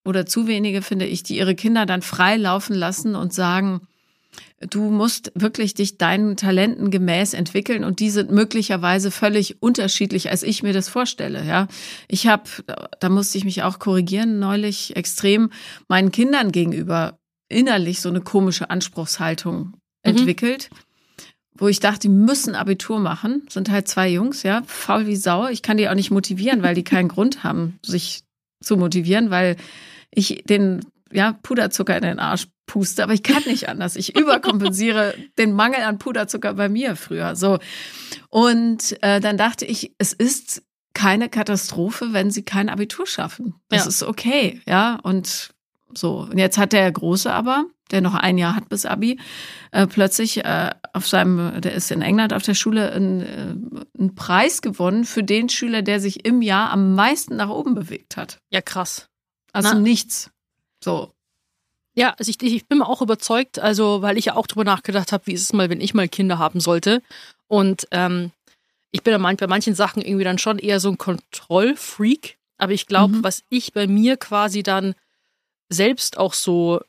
oder 0.04 0.24
zu 0.26 0.46
wenige 0.46 0.82
finde 0.82 1.06
ich, 1.06 1.22
die 1.22 1.36
ihre 1.36 1.54
Kinder 1.54 1.84
dann 1.84 2.02
frei 2.02 2.36
laufen 2.36 2.74
lassen 2.74 3.14
und 3.14 3.34
sagen, 3.34 3.82
du 4.70 4.90
musst 4.90 5.32
wirklich 5.34 5.74
dich 5.74 5.98
deinen 5.98 6.36
Talenten 6.36 6.90
gemäß 6.90 7.34
entwickeln 7.34 7.84
und 7.84 8.00
die 8.00 8.10
sind 8.10 8.30
möglicherweise 8.30 9.10
völlig 9.10 9.62
unterschiedlich, 9.62 10.30
als 10.30 10.42
ich 10.42 10.62
mir 10.62 10.72
das 10.72 10.88
vorstelle. 10.88 11.44
Ja, 11.44 11.68
ich 12.08 12.26
habe, 12.26 12.44
da 13.00 13.08
musste 13.08 13.36
ich 13.38 13.44
mich 13.44 13.62
auch 13.62 13.78
korrigieren, 13.78 14.38
neulich 14.38 14.96
extrem 14.96 15.50
meinen 15.88 16.10
Kindern 16.10 16.52
gegenüber 16.52 17.18
innerlich 17.48 18.00
so 18.00 18.08
eine 18.08 18.20
komische 18.20 18.70
Anspruchshaltung 18.70 19.74
Mhm. 20.04 20.10
entwickelt, 20.10 20.70
wo 21.58 21.68
ich 21.68 21.80
dachte, 21.80 22.00
die 22.00 22.08
müssen 22.08 22.54
Abitur 22.54 22.98
machen. 22.98 23.42
Sind 23.48 23.70
halt 23.70 23.88
zwei 23.88 24.08
Jungs, 24.08 24.42
ja, 24.42 24.62
faul 24.66 25.06
wie 25.06 25.16
Sau. 25.16 25.48
Ich 25.48 25.62
kann 25.62 25.76
die 25.76 25.88
auch 25.88 25.94
nicht 25.94 26.10
motivieren, 26.10 26.62
weil 26.62 26.74
die 26.74 26.84
keinen 26.84 27.08
Grund 27.14 27.44
haben, 27.44 27.78
sich 27.84 28.22
zu 28.62 28.76
motivieren, 28.76 29.30
weil 29.30 29.56
ich 30.10 30.44
den 30.48 30.80
ja, 31.12 31.38
Puderzucker 31.42 31.96
in 31.96 32.02
den 32.02 32.18
Arsch 32.18 32.48
puste, 32.66 33.02
aber 33.02 33.14
ich 33.14 33.22
kann 33.22 33.42
nicht 33.46 33.68
anders. 33.68 33.96
Ich 33.96 34.16
überkompensiere 34.16 35.14
den 35.38 35.52
Mangel 35.52 35.82
an 35.82 35.98
Puderzucker 35.98 36.54
bei 36.54 36.68
mir 36.68 36.96
früher. 36.96 37.34
So. 37.34 37.58
Und 38.28 39.02
äh, 39.02 39.20
dann 39.20 39.36
dachte 39.36 39.64
ich, 39.64 39.94
es 39.98 40.12
ist 40.12 40.62
keine 40.94 41.28
Katastrophe, 41.28 42.12
wenn 42.12 42.30
sie 42.30 42.42
kein 42.42 42.68
Abitur 42.68 43.06
schaffen. 43.06 43.54
Das 43.68 43.84
ja. 43.84 43.88
ist 43.88 44.02
okay, 44.02 44.60
ja. 44.66 44.98
Und 45.02 45.50
so. 45.94 46.28
Und 46.30 46.38
jetzt 46.38 46.58
hat 46.58 46.72
der 46.72 46.90
Große 46.90 47.32
aber 47.32 47.66
der 47.90 48.00
noch 48.00 48.14
ein 48.14 48.38
Jahr 48.38 48.54
hat 48.54 48.68
bis 48.68 48.86
Abi, 48.86 49.18
äh, 49.72 49.86
plötzlich 49.86 50.44
äh, 50.44 50.70
auf 50.92 51.06
seinem, 51.06 51.60
der 51.60 51.72
ist 51.72 51.90
in 51.90 52.02
England 52.02 52.32
auf 52.32 52.42
der 52.42 52.54
Schule, 52.54 52.92
einen, 52.92 53.20
äh, 53.20 53.98
einen 53.98 54.14
Preis 54.14 54.62
gewonnen 54.62 55.04
für 55.04 55.22
den 55.22 55.48
Schüler, 55.48 55.82
der 55.82 56.00
sich 56.00 56.24
im 56.24 56.42
Jahr 56.42 56.70
am 56.70 56.94
meisten 56.94 57.36
nach 57.36 57.48
oben 57.48 57.74
bewegt 57.74 58.16
hat. 58.16 58.38
Ja, 58.50 58.60
krass. 58.60 59.08
Also 59.52 59.70
Na. 59.72 59.78
nichts. 59.78 60.30
So. 60.82 61.12
Ja, 61.94 62.14
also 62.18 62.30
ich, 62.30 62.40
ich 62.42 62.68
bin 62.68 62.78
mir 62.78 62.88
auch 62.88 63.02
überzeugt, 63.02 63.58
also 63.58 64.02
weil 64.02 64.18
ich 64.18 64.26
ja 64.26 64.36
auch 64.36 64.46
drüber 64.46 64.64
nachgedacht 64.64 65.10
habe, 65.10 65.26
wie 65.26 65.32
ist 65.32 65.42
es 65.42 65.52
mal, 65.52 65.68
wenn 65.68 65.80
ich 65.80 65.94
mal 65.94 66.08
Kinder 66.08 66.38
haben 66.38 66.60
sollte. 66.60 67.02
Und 67.48 67.88
ähm, 67.90 68.30
ich 68.90 69.02
bin 69.02 69.20
bei 69.20 69.46
manchen 69.46 69.74
Sachen 69.74 70.02
irgendwie 70.02 70.24
dann 70.24 70.38
schon 70.38 70.58
eher 70.58 70.80
so 70.80 70.90
ein 70.90 70.98
Kontrollfreak. 70.98 72.38
Aber 72.56 72.72
ich 72.72 72.86
glaube, 72.86 73.16
mhm. 73.16 73.24
was 73.24 73.42
ich 73.48 73.72
bei 73.72 73.86
mir 73.86 74.16
quasi 74.16 74.62
dann 74.62 74.94
selbst 75.68 76.18
auch 76.18 76.34
so 76.34 76.80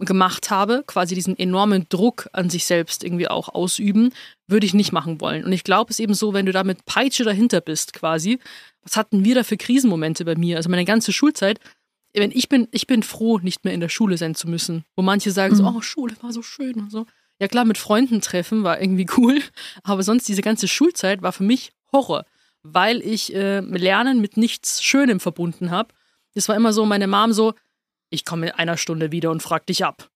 gemacht 0.00 0.50
habe, 0.50 0.82
quasi 0.86 1.14
diesen 1.14 1.38
enormen 1.38 1.86
Druck 1.88 2.28
an 2.32 2.50
sich 2.50 2.64
selbst 2.64 3.04
irgendwie 3.04 3.28
auch 3.28 3.48
ausüben, 3.48 4.12
würde 4.48 4.66
ich 4.66 4.74
nicht 4.74 4.92
machen 4.92 5.20
wollen. 5.20 5.44
Und 5.44 5.52
ich 5.52 5.62
glaube, 5.62 5.90
es 5.90 5.98
ist 5.98 6.02
eben 6.02 6.14
so, 6.14 6.32
wenn 6.32 6.46
du 6.46 6.52
da 6.52 6.64
mit 6.64 6.84
Peitsche 6.84 7.22
dahinter 7.22 7.60
bist, 7.60 7.92
quasi, 7.92 8.40
was 8.82 8.96
hatten 8.96 9.24
wir 9.24 9.36
da 9.36 9.44
für 9.44 9.56
Krisenmomente 9.56 10.24
bei 10.24 10.34
mir? 10.34 10.56
Also 10.56 10.68
meine 10.68 10.84
ganze 10.84 11.12
Schulzeit, 11.12 11.60
wenn 12.12 12.32
ich 12.32 12.48
bin, 12.48 12.66
ich 12.72 12.88
bin 12.88 13.04
froh, 13.04 13.38
nicht 13.38 13.64
mehr 13.64 13.72
in 13.72 13.80
der 13.80 13.88
Schule 13.88 14.18
sein 14.18 14.34
zu 14.34 14.48
müssen. 14.48 14.84
Wo 14.96 15.02
manche 15.02 15.30
sagen 15.30 15.54
mhm. 15.54 15.58
so, 15.58 15.64
oh, 15.64 15.80
Schule 15.80 16.14
war 16.20 16.32
so 16.32 16.42
schön 16.42 16.74
und 16.80 16.90
so. 16.90 17.06
Ja 17.38 17.46
klar, 17.46 17.64
mit 17.64 17.78
Freunden 17.78 18.20
treffen 18.20 18.64
war 18.64 18.80
irgendwie 18.80 19.06
cool, 19.16 19.40
aber 19.84 20.02
sonst 20.02 20.28
diese 20.28 20.42
ganze 20.42 20.66
Schulzeit 20.66 21.22
war 21.22 21.32
für 21.32 21.44
mich 21.44 21.72
Horror, 21.92 22.24
weil 22.62 23.00
ich 23.00 23.32
äh, 23.34 23.60
Lernen 23.60 24.20
mit 24.20 24.36
nichts 24.36 24.82
Schönem 24.82 25.20
verbunden 25.20 25.70
habe. 25.70 25.94
Es 26.34 26.48
war 26.48 26.56
immer 26.56 26.72
so, 26.72 26.84
meine 26.84 27.06
Mom 27.06 27.32
so, 27.32 27.54
ich 28.12 28.24
komme 28.24 28.48
in 28.48 28.52
einer 28.52 28.76
Stunde 28.76 29.12
wieder 29.12 29.30
und 29.30 29.42
frag 29.42 29.66
dich 29.66 29.84
ab. 29.84 30.10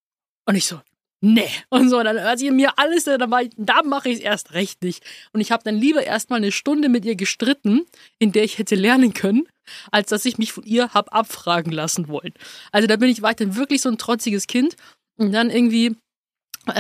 Und 0.45 0.55
ich 0.55 0.67
so, 0.67 0.81
nee. 1.21 1.49
Und 1.71 1.89
so, 1.89 2.03
dann 2.03 2.21
hört 2.21 2.39
sie 2.39 2.51
mir 2.51 2.79
alles, 2.79 3.05
dann 3.05 3.31
war 3.31 3.43
ich, 3.43 3.51
da 3.57 3.83
mache 3.83 4.09
ich 4.09 4.17
es 4.17 4.21
erst 4.21 4.53
recht 4.53 4.83
nicht. 4.83 5.05
Und 5.33 5.41
ich 5.41 5.51
habe 5.51 5.65
dann 5.65 5.77
lieber 5.77 6.05
erstmal 6.05 6.39
eine 6.39 6.53
Stunde 6.53 6.89
mit 6.89 7.05
ihr 7.05 7.17
gestritten, 7.17 7.87
in 8.19 8.33
der 8.33 8.45
ich 8.45 8.59
hätte 8.59 8.75
lernen 8.75 9.15
können, 9.15 9.49
als 9.91 10.11
dass 10.11 10.25
ich 10.25 10.39
mich 10.39 10.53
von 10.53 10.65
ihr 10.65 10.95
habe 10.95 11.13
abfragen 11.13 11.73
lassen 11.73 12.09
wollen. 12.09 12.35
Also 12.71 12.87
da 12.87 12.97
bin 12.97 13.09
ich 13.09 13.23
weiterhin 13.23 13.57
wirklich 13.57 13.83
so 13.83 13.89
ein 13.89 13.99
trotziges 13.99 14.47
Kind. 14.47 14.77
Und 15.19 15.33
dann 15.33 15.49
irgendwie 15.49 15.97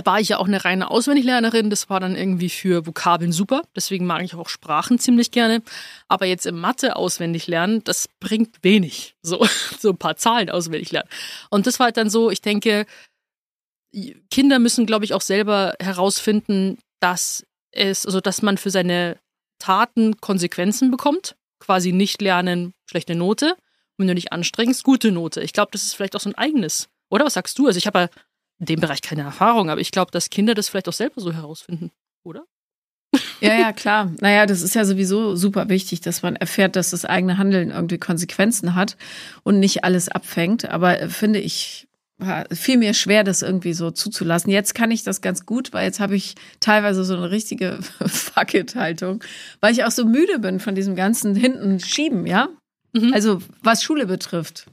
war 0.05 0.21
ich 0.21 0.31
ja 0.31 0.38
auch 0.38 0.47
eine 0.47 0.64
reine 0.64 0.90
Auswendiglernerin. 0.90 1.71
Das 1.71 1.88
war 1.88 2.00
dann 2.00 2.16
irgendwie 2.16 2.50
für 2.50 2.87
Vokabeln 2.87 3.33
super. 3.33 3.62
Deswegen 3.75 4.07
mag 4.07 4.23
ich 4.23 4.35
auch 4.35 4.49
Sprachen 4.49 4.99
ziemlich 4.99 5.31
gerne. 5.31 5.62
Aber 6.09 6.26
jetzt 6.26 6.47
im 6.47 6.59
Mathe 6.61 6.97
auswendig 6.97 7.47
lernen, 7.47 7.83
das 7.85 8.09
bringt 8.21 8.57
wenig. 8.62 9.16
So, 9.23 9.47
so 9.78 9.90
ein 9.90 9.99
paar 9.99 10.16
Zahlen 10.16 10.50
auswendig 10.50 10.93
lernen. 10.93 11.09
Und 11.50 11.66
das 11.66 11.78
war 11.78 11.87
halt 11.87 11.97
dann 11.97 12.11
so, 12.11 12.31
ich 12.31 12.43
denke, 12.43 12.87
Kinder 14.31 14.59
müssen, 14.59 14.87
glaube 14.87 15.05
ich, 15.05 15.14
auch 15.14 15.21
selber 15.21 15.75
herausfinden, 15.81 16.78
dass 17.00 17.45
es, 17.73 18.05
also 18.05 18.21
dass 18.21 18.43
man 18.43 18.59
für 18.59 18.71
seine 18.71 19.19
Taten 19.59 20.21
Konsequenzen 20.21 20.90
bekommt. 20.90 21.37
Quasi 21.59 21.93
nicht 21.93 22.21
lernen, 22.21 22.75
schlechte 22.88 23.14
Note. 23.14 23.57
Wenn 23.97 24.09
du 24.09 24.14
nicht 24.14 24.33
anstrengst, 24.33 24.85
gute 24.85 25.11
Note. 25.11 25.40
Ich 25.40 25.52
glaube, 25.52 25.71
das 25.73 25.85
ist 25.85 25.95
vielleicht 25.95 26.16
auch 26.16 26.21
so 26.21 26.28
ein 26.28 26.35
eigenes. 26.35 26.88
Oder 27.09 27.25
was 27.25 27.35
sagst 27.35 27.59
du? 27.59 27.66
Also 27.66 27.78
ich 27.78 27.87
habe 27.87 27.99
ja 27.99 28.09
in 28.59 28.67
dem 28.67 28.81
Bereich 28.81 29.03
keine 29.03 29.23
Erfahrung, 29.23 29.71
aber 29.71 29.81
ich 29.81 29.91
glaube, 29.91 30.11
dass 30.11 30.31
Kinder 30.31 30.55
das 30.55 30.69
vielleicht 30.69 30.89
auch 30.89 30.93
selber 30.93 31.21
so 31.21 31.33
herausfinden, 31.33 31.91
oder? 32.25 32.45
Ja, 33.41 33.55
ja, 33.55 33.73
klar. 33.75 34.13
Naja, 34.21 34.47
das 34.47 34.63
ist 34.63 34.75
ja 34.75 34.85
sowieso 34.85 35.37
super 35.37 35.69
wichtig, 35.69 36.01
dass 36.01 36.23
man 36.23 36.37
erfährt, 36.37 36.77
dass 36.77 36.91
das 36.91 37.05
eigene 37.05 37.39
Handeln 37.39 37.71
irgendwie 37.71 37.99
Konsequenzen 37.99 38.75
hat 38.75 38.97
und 39.43 39.61
nicht 39.61 39.85
alles 39.85 40.09
abfängt. 40.09 40.69
Aber 40.69 41.01
äh, 41.01 41.09
finde 41.09 41.41
ich, 41.41 41.87
fiel 42.51 42.79
mir 42.79 42.95
schwer, 42.95 43.25
das 43.25 43.43
irgendwie 43.43 43.75
so 43.75 43.91
zuzulassen. 43.91 44.51
Jetzt 44.51 44.75
kann 44.75 44.91
ich 44.91 45.03
das 45.03 45.21
ganz 45.21 45.45
gut, 45.45 45.73
weil 45.75 45.85
jetzt 45.85 46.01
habe 46.01 46.17
ich 46.17 46.35
teilweise 46.61 47.05
so 47.05 47.15
eine 47.15 47.31
richtige 47.31 47.79
Fuck-it-Haltung, 48.07 49.23
weil 49.61 49.73
ich 49.73 49.85
auch 49.85 49.91
so 49.91 50.07
müde 50.07 50.39
bin 50.39 50.59
von 50.59 50.75
diesem 50.75 50.97
ganzen 50.97 51.35
hinten 51.35 51.79
schieben, 51.79 52.27
ja? 52.27 52.49
Mhm. 52.95 53.13
Also 53.13 53.43
was 53.63 53.83
Schule 53.83 54.07
betrifft. 54.07 54.67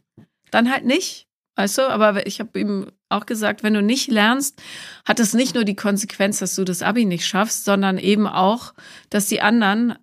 Dann 0.52 0.72
halt 0.72 0.86
nicht, 0.86 1.28
weißt 1.56 1.80
du? 1.80 1.90
Aber 1.90 2.26
ich 2.28 2.40
habe 2.40 2.60
ihm 2.60 2.88
auch 3.10 3.26
gesagt, 3.26 3.64
wenn 3.64 3.74
du 3.74 3.82
nicht 3.82 4.10
lernst, 4.10 4.62
hat 5.06 5.20
es 5.20 5.34
nicht 5.34 5.56
nur 5.56 5.64
die 5.64 5.76
Konsequenz, 5.76 6.40
dass 6.40 6.56
du 6.56 6.64
das 6.64 6.82
Abi 6.82 7.06
nicht 7.06 7.26
schaffst, 7.26 7.66
sondern 7.66 7.98
eben 7.98 8.28
auch, 8.28 8.74
dass 9.10 9.28
die 9.28 9.42
anderen, 9.42 9.96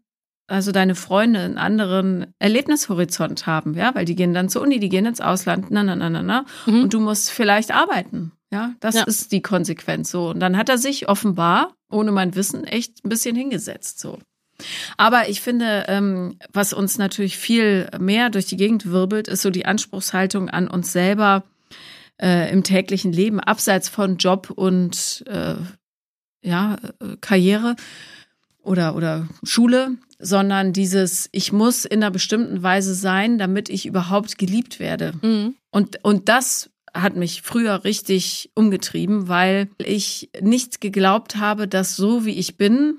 also 0.47 0.73
deine 0.73 0.95
Freunde, 0.95 1.41
einen 1.41 1.59
anderen 1.59 2.35
Erlebnishorizont 2.39 3.47
haben, 3.47 3.75
ja, 3.75 3.95
weil 3.95 4.05
die 4.05 4.17
gehen 4.17 4.35
dann 4.35 4.49
zur 4.49 4.63
Uni, 4.63 4.79
die 4.79 4.89
gehen 4.89 5.07
ins 5.07 5.21
Ausland, 5.21 5.71
na, 5.71 5.83
na, 5.83 5.97
na, 5.97 6.11
na, 6.11 6.23
na. 6.23 6.45
Mhm. 6.67 6.85
Und 6.85 6.95
du 6.95 7.01
musst 7.01 7.31
vielleicht 7.31 7.73
arbeiten. 7.73 8.33
Ja, 8.53 8.75
das 8.81 8.97
ja. 8.97 9.05
ist 9.05 9.31
die 9.31 9.43
Konsequenz 9.43 10.11
so. 10.11 10.31
Und 10.31 10.41
dann 10.41 10.57
hat 10.57 10.69
er 10.69 10.79
sich 10.79 11.09
offenbar, 11.09 11.75
ohne 11.89 12.11
mein 12.11 12.35
Wissen, 12.35 12.65
echt 12.65 13.05
ein 13.05 13.09
bisschen 13.09 13.37
hingesetzt 13.37 14.01
so. 14.01 14.19
Aber 14.97 15.29
ich 15.29 15.41
finde, 15.41 15.85
ähm, 15.89 16.37
was 16.53 16.73
uns 16.73 16.99
natürlich 16.99 17.39
viel 17.39 17.89
mehr 17.99 18.31
durch 18.31 18.47
die 18.47 18.57
Gegend 18.57 18.87
wirbelt, 18.87 19.29
ist 19.29 19.43
so 19.43 19.51
die 19.51 19.67
Anspruchshaltung 19.67 20.49
an 20.49 20.69
uns 20.69 20.93
selber, 20.93 21.45
äh, 22.21 22.53
im 22.53 22.63
täglichen 22.63 23.13
Leben, 23.13 23.41
abseits 23.41 23.89
von 23.89 24.17
Job 24.17 24.51
und 24.51 25.25
äh, 25.27 25.55
ja, 26.43 26.77
Karriere 27.21 27.77
oder, 28.63 28.95
oder 28.95 29.29
Schule, 29.43 29.97
sondern 30.19 30.73
dieses, 30.73 31.29
ich 31.33 31.53
muss 31.53 31.85
in 31.85 32.03
einer 32.03 32.11
bestimmten 32.11 32.63
Weise 32.63 32.95
sein, 32.95 33.39
damit 33.39 33.69
ich 33.69 33.87
überhaupt 33.87 34.39
geliebt 34.39 34.81
werde. 34.81 35.15
Mhm. 35.23 35.55
Und, 35.71 36.05
und 36.05 36.29
das 36.29 36.71
hat 36.93 37.17
mich 37.17 37.43
früher 37.43 37.85
richtig 37.85 38.51
umgetrieben, 38.55 39.29
weil 39.29 39.69
ich 39.79 40.31
nicht 40.41 40.81
geglaubt 40.81 41.37
habe, 41.37 41.69
dass 41.69 41.97
so 41.97 42.25
wie 42.25 42.35
ich 42.35 42.57
bin, 42.57 42.99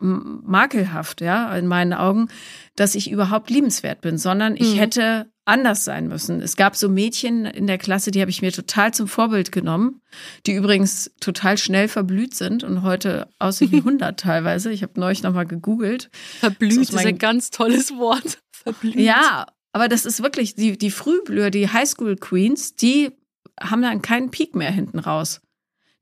makelhaft, 0.00 1.20
ja, 1.20 1.54
in 1.56 1.66
meinen 1.66 1.92
Augen, 1.92 2.28
dass 2.76 2.94
ich 2.94 3.10
überhaupt 3.10 3.50
liebenswert 3.50 4.00
bin, 4.00 4.16
sondern 4.18 4.56
ich 4.56 4.74
mhm. 4.74 4.78
hätte 4.78 5.32
anders 5.44 5.84
sein 5.84 6.08
müssen. 6.08 6.40
Es 6.40 6.56
gab 6.56 6.76
so 6.76 6.88
Mädchen 6.88 7.46
in 7.46 7.66
der 7.66 7.78
Klasse, 7.78 8.10
die 8.10 8.20
habe 8.20 8.30
ich 8.30 8.42
mir 8.42 8.52
total 8.52 8.92
zum 8.92 9.08
Vorbild 9.08 9.50
genommen, 9.50 10.02
die 10.46 10.52
übrigens 10.52 11.10
total 11.20 11.56
schnell 11.58 11.88
verblüht 11.88 12.34
sind 12.34 12.64
und 12.64 12.82
heute 12.82 13.28
aussehen 13.38 13.72
wie 13.72 13.76
100 13.78 14.20
teilweise. 14.20 14.70
Ich 14.70 14.82
habe 14.82 15.00
neulich 15.00 15.22
nochmal 15.22 15.46
gegoogelt. 15.46 16.10
Verblüht 16.38 16.72
ist, 16.72 16.90
ist 16.90 17.06
ein 17.06 17.18
ganz 17.18 17.50
tolles 17.50 17.96
Wort. 17.96 18.40
Verblüht. 18.52 18.96
Ja, 18.96 19.46
aber 19.72 19.88
das 19.88 20.04
ist 20.04 20.22
wirklich, 20.22 20.54
die, 20.54 20.76
die 20.76 20.90
Frühblüher, 20.90 21.50
die 21.50 21.68
Highschool 21.68 22.16
Queens, 22.16 22.74
die 22.74 23.10
haben 23.58 23.82
dann 23.82 24.02
keinen 24.02 24.30
Peak 24.30 24.54
mehr 24.54 24.70
hinten 24.70 24.98
raus. 24.98 25.40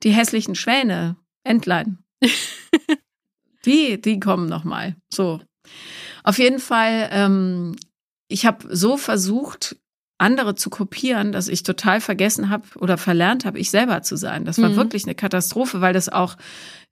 Die 0.03 0.11
hässlichen 0.11 0.55
Schwäne, 0.55 1.17
Entlein. 1.45 1.99
die, 3.67 4.01
die 4.01 4.21
kommen 4.21 4.49
nochmal. 4.49 4.97
So. 5.13 5.41
Auf 6.23 6.39
jeden 6.39 6.61
Fall 6.61 7.09
ähm, 7.13 7.77
ich 8.29 8.47
habe 8.47 8.67
so 8.75 8.97
versucht, 8.97 9.77
andere 10.19 10.55
zu 10.55 10.71
kopieren, 10.71 11.33
dass 11.33 11.49
ich 11.49 11.63
total 11.63 12.01
vergessen 12.01 12.49
habe 12.49 12.65
oder 12.77 12.97
verlernt 12.97 13.45
habe, 13.45 13.59
ich 13.59 13.71
selber 13.71 14.03
zu 14.03 14.17
sein. 14.17 14.45
Das 14.45 14.61
war 14.61 14.71
mhm. 14.71 14.77
wirklich 14.77 15.05
eine 15.05 15.15
Katastrophe, 15.15 15.81
weil 15.81 15.93
das 15.93 16.09
auch 16.09 16.37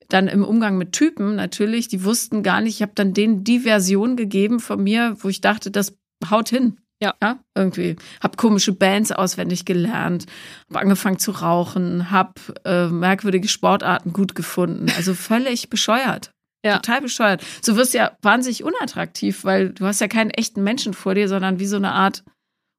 dann 0.09 0.29
im 0.29 0.45
Umgang 0.45 0.77
mit 0.77 0.93
Typen 0.93 1.35
natürlich, 1.35 1.89
die 1.89 2.05
wussten 2.05 2.43
gar 2.43 2.61
nicht, 2.61 2.77
ich 2.77 2.83
habe 2.83 2.93
dann 2.95 3.15
denen 3.15 3.43
die 3.43 3.61
Version 3.61 4.17
gegeben 4.17 4.61
von 4.61 4.83
mir, 4.83 5.17
wo 5.21 5.31
ich 5.31 5.41
dachte, 5.41 5.71
das 5.71 5.97
haut 6.29 6.51
hin. 6.51 6.79
Ja. 7.03 7.15
ja 7.23 7.39
irgendwie. 7.55 7.97
Hab 8.23 8.37
komische 8.37 8.73
Bands 8.73 9.11
auswendig 9.11 9.65
gelernt, 9.65 10.27
hab 10.71 10.83
angefangen 10.83 11.19
zu 11.19 11.31
rauchen, 11.31 12.11
hab 12.11 12.39
äh, 12.65 12.89
merkwürdige 12.89 13.49
Sportarten 13.49 14.13
gut 14.13 14.35
gefunden. 14.35 14.93
Also 14.97 15.15
völlig 15.15 15.71
bescheuert. 15.71 16.34
Ja. 16.65 16.77
Total 16.77 17.03
bescheuert. 17.03 17.43
Du 17.65 17.77
wirst 17.77 17.93
ja 17.93 18.17
wahnsinnig 18.23 18.65
unattraktiv, 18.65 19.45
weil 19.45 19.71
du 19.71 19.85
hast 19.85 20.01
ja 20.01 20.09
keinen 20.09 20.31
echten 20.31 20.65
Menschen 20.65 20.95
vor 20.95 21.15
dir, 21.15 21.29
sondern 21.29 21.59
wie 21.59 21.67
so 21.67 21.77
eine 21.77 21.93
Art, 21.93 22.25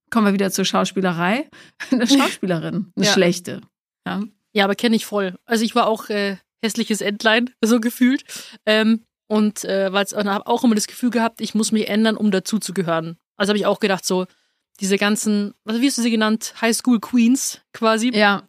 kommen 0.09 0.25
wir 0.25 0.33
wieder 0.33 0.51
zur 0.51 0.65
Schauspielerei, 0.65 1.47
eine 1.91 2.07
Schauspielerin, 2.07 2.91
eine 2.95 3.05
ja. 3.05 3.11
schlechte. 3.11 3.61
Ja, 4.07 4.23
ja 4.53 4.63
aber 4.63 4.75
kenne 4.75 4.95
ich 4.95 5.05
voll. 5.05 5.35
Also 5.45 5.63
ich 5.63 5.75
war 5.75 5.87
auch 5.87 6.09
äh, 6.09 6.37
hässliches 6.63 7.01
Entlein, 7.01 7.51
so 7.61 7.79
gefühlt. 7.79 8.23
Ähm, 8.65 9.05
und 9.27 9.63
äh, 9.63 9.93
weil 9.93 10.05
habe 10.05 10.47
auch 10.47 10.63
immer 10.63 10.75
das 10.75 10.87
Gefühl 10.87 11.11
gehabt, 11.11 11.41
ich 11.41 11.53
muss 11.53 11.71
mich 11.71 11.87
ändern, 11.87 12.17
um 12.17 12.31
dazuzugehören. 12.31 13.17
Also 13.37 13.51
habe 13.51 13.57
ich 13.57 13.65
auch 13.67 13.79
gedacht, 13.79 14.05
so 14.05 14.25
diese 14.79 14.97
ganzen, 14.97 15.53
was 15.63 15.79
wie 15.79 15.87
hast 15.87 15.97
du 15.97 16.01
sie 16.01 16.11
genannt, 16.11 16.55
High 16.59 16.75
School 16.75 16.99
Queens 16.99 17.61
quasi. 17.71 18.11
Ja 18.15 18.43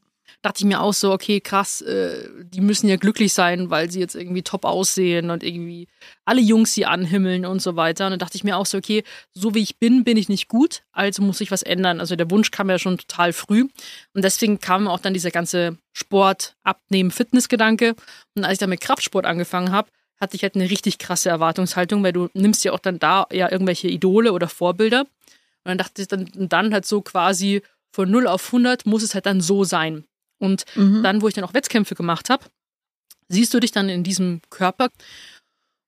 dachte 0.47 0.61
ich 0.61 0.65
mir 0.65 0.81
auch 0.81 0.95
so, 0.95 1.13
okay, 1.13 1.41
krass, 1.41 1.81
äh, 1.83 2.29
die 2.45 2.61
müssen 2.61 2.89
ja 2.89 2.95
glücklich 2.95 3.33
sein, 3.33 3.69
weil 3.69 3.91
sie 3.91 3.99
jetzt 3.99 4.15
irgendwie 4.15 4.43
top 4.43 4.65
aussehen 4.65 5.31
und 5.31 5.43
irgendwie 5.43 5.89
alle 6.25 6.41
Jungs 6.41 6.73
sie 6.73 6.87
anhimmeln 6.87 7.45
und 7.45 7.61
so 7.61 7.75
weiter. 7.75 8.07
Und 8.07 8.13
dann 8.13 8.21
dachte 8.21 8.37
ich 8.37 8.45
mir 8.45 8.57
auch 8.57 8.65
so, 8.65 8.79
okay, 8.79 9.03
so 9.33 9.57
wie 9.57 9.63
ich 9.63 9.79
bin, 9.79 10.05
bin 10.05 10.17
ich 10.17 10.29
nicht 10.29 10.47
gut, 10.47 10.83
also 10.93 11.21
muss 11.21 11.41
ich 11.41 11.51
was 11.51 11.65
ändern. 11.65 11.99
Also 11.99 12.15
der 12.15 12.31
Wunsch 12.31 12.53
kam 12.53 12.71
ja 12.71 12.79
schon 12.79 12.97
total 12.97 13.33
früh. 13.33 13.63
Und 14.15 14.25
deswegen 14.25 14.61
kam 14.61 14.87
auch 14.87 15.01
dann 15.01 15.15
dieser 15.15 15.33
ganze 15.33 15.79
Sport, 15.93 16.55
Abnehmen, 16.63 17.11
Fitnessgedanke. 17.11 17.97
Und 18.37 18.45
als 18.45 18.53
ich 18.53 18.59
dann 18.61 18.71
mit 18.71 18.81
Kraftsport 18.81 19.27
angefangen 19.27 19.73
habe, 19.73 19.91
hatte 20.21 20.37
ich 20.37 20.45
halt 20.45 20.55
eine 20.55 20.71
richtig 20.71 20.99
krasse 20.99 21.29
Erwartungshaltung, 21.29 22.05
weil 22.05 22.13
du 22.13 22.29
nimmst 22.35 22.65
ja 22.65 22.71
auch 22.71 22.79
dann 22.79 23.01
da 23.01 23.27
ja 23.33 23.51
irgendwelche 23.51 23.89
Idole 23.89 24.33
oder 24.33 24.49
Vorbilder. 24.49 25.01
Und 25.01 25.09
dann 25.65 25.79
dachte 25.79 26.03
ich 26.03 26.09
dann, 26.09 26.31
dann 26.35 26.73
halt 26.73 26.87
so 26.87 27.01
quasi 27.01 27.63
von 27.91 28.09
0 28.09 28.29
auf 28.29 28.47
100 28.47 28.87
muss 28.87 29.03
es 29.03 29.15
halt 29.15 29.27
dann 29.27 29.41
so 29.41 29.65
sein. 29.65 30.05
Und 30.39 30.65
mhm. 30.75 31.03
dann, 31.03 31.23
wo 31.23 31.29
ich 31.29 31.35
dann 31.35 31.45
auch 31.45 31.55
Wettkämpfe 31.55 31.95
gemacht 31.95 32.31
habe, 32.31 32.45
siehst 33.29 33.53
du 33.55 33.61
dich 33.61 33.73
dann 33.73 33.89
in 33.89 34.05
diesem 34.05 34.41
Körper. 34.51 34.89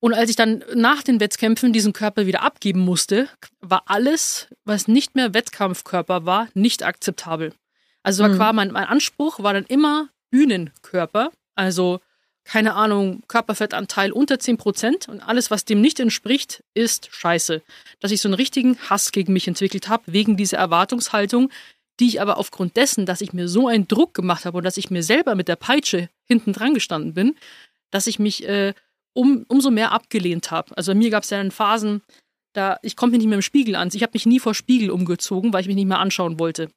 Und 0.00 0.14
als 0.14 0.30
ich 0.30 0.36
dann 0.36 0.64
nach 0.74 1.02
den 1.02 1.20
Wettkämpfen 1.20 1.72
diesen 1.72 1.92
Körper 1.92 2.26
wieder 2.26 2.42
abgeben 2.42 2.80
musste, 2.80 3.28
war 3.60 3.82
alles, 3.86 4.48
was 4.64 4.86
nicht 4.88 5.16
mehr 5.16 5.34
Wettkampfkörper 5.34 6.24
war, 6.24 6.48
nicht 6.54 6.84
akzeptabel. 6.84 7.52
Also 8.02 8.26
mhm. 8.26 8.38
war 8.38 8.52
mein, 8.52 8.70
mein 8.70 8.84
Anspruch 8.84 9.42
war 9.42 9.52
dann 9.52 9.64
immer 9.64 10.08
Bühnenkörper. 10.30 11.30
Also 11.54 12.00
keine 12.48 12.74
Ahnung, 12.74 13.22
Körperfettanteil 13.28 14.10
unter 14.10 14.38
10 14.38 14.56
Prozent 14.56 15.08
und 15.08 15.20
alles, 15.20 15.50
was 15.50 15.66
dem 15.66 15.82
nicht 15.82 16.00
entspricht, 16.00 16.64
ist 16.72 17.08
scheiße. 17.10 17.60
Dass 18.00 18.10
ich 18.10 18.22
so 18.22 18.28
einen 18.28 18.34
richtigen 18.34 18.78
Hass 18.88 19.12
gegen 19.12 19.34
mich 19.34 19.46
entwickelt 19.48 19.88
habe, 19.88 20.04
wegen 20.06 20.38
dieser 20.38 20.56
Erwartungshaltung, 20.56 21.50
die 22.00 22.08
ich 22.08 22.20
aber 22.20 22.38
aufgrund 22.38 22.76
dessen, 22.76 23.06
dass 23.06 23.20
ich 23.20 23.32
mir 23.32 23.48
so 23.48 23.68
einen 23.68 23.88
Druck 23.88 24.14
gemacht 24.14 24.44
habe 24.44 24.58
und 24.58 24.64
dass 24.64 24.76
ich 24.76 24.90
mir 24.90 25.02
selber 25.02 25.34
mit 25.34 25.48
der 25.48 25.56
Peitsche 25.56 26.08
hinten 26.24 26.52
dran 26.52 26.74
gestanden 26.74 27.14
bin, 27.14 27.36
dass 27.90 28.06
ich 28.06 28.18
mich 28.18 28.46
äh, 28.48 28.74
um, 29.12 29.44
umso 29.48 29.70
mehr 29.70 29.92
abgelehnt 29.92 30.50
habe. 30.50 30.76
Also 30.76 30.92
bei 30.92 30.98
mir 30.98 31.10
gab 31.10 31.24
es 31.24 31.30
ja 31.30 31.38
dann 31.38 31.50
Phasen, 31.50 32.02
da 32.52 32.78
ich 32.82 32.96
konnte 32.96 33.12
mich 33.12 33.18
nicht 33.18 33.28
mehr 33.28 33.38
im 33.38 33.42
Spiegel 33.42 33.76
an. 33.76 33.90
Ich 33.92 34.02
habe 34.02 34.12
mich 34.14 34.26
nie 34.26 34.40
vor 34.40 34.54
Spiegel 34.54 34.90
umgezogen, 34.90 35.52
weil 35.52 35.62
ich 35.62 35.66
mich 35.66 35.76
nicht 35.76 35.86
mehr 35.86 35.98
anschauen 35.98 36.38
wollte. 36.38 36.70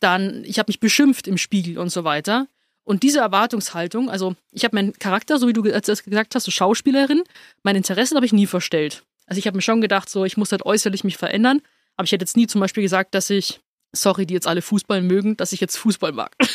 Dann, 0.00 0.44
ich 0.44 0.58
habe 0.58 0.68
mich 0.68 0.80
beschimpft 0.80 1.26
im 1.26 1.38
Spiegel 1.38 1.78
und 1.78 1.90
so 1.90 2.04
weiter. 2.04 2.46
Und 2.84 3.02
diese 3.02 3.18
Erwartungshaltung, 3.18 4.08
also 4.08 4.36
ich 4.52 4.64
habe 4.64 4.76
meinen 4.76 4.92
Charakter, 4.92 5.38
so 5.38 5.48
wie 5.48 5.52
du 5.52 5.62
gesagt 5.62 6.34
hast, 6.34 6.44
so 6.44 6.50
Schauspielerin, 6.50 7.24
mein 7.62 7.76
Interesse 7.76 8.14
habe 8.14 8.26
ich 8.26 8.32
nie 8.32 8.46
verstellt. 8.46 9.04
Also 9.26 9.40
ich 9.40 9.46
habe 9.46 9.56
mir 9.56 9.62
schon 9.62 9.80
gedacht, 9.80 10.08
so 10.08 10.24
ich 10.24 10.36
muss 10.36 10.52
halt 10.52 10.64
äußerlich 10.64 11.02
mich 11.02 11.16
verändern, 11.16 11.62
aber 11.96 12.04
ich 12.04 12.12
hätte 12.12 12.22
jetzt 12.22 12.36
nie 12.36 12.46
zum 12.46 12.60
Beispiel 12.60 12.84
gesagt, 12.84 13.14
dass 13.14 13.28
ich, 13.28 13.60
sorry, 13.94 14.26
die 14.26 14.34
jetzt 14.34 14.46
alle 14.46 14.62
Fußball 14.62 15.02
mögen, 15.02 15.36
dass 15.36 15.52
ich 15.52 15.60
jetzt 15.60 15.76
Fußball 15.76 16.12
mag. 16.12 16.32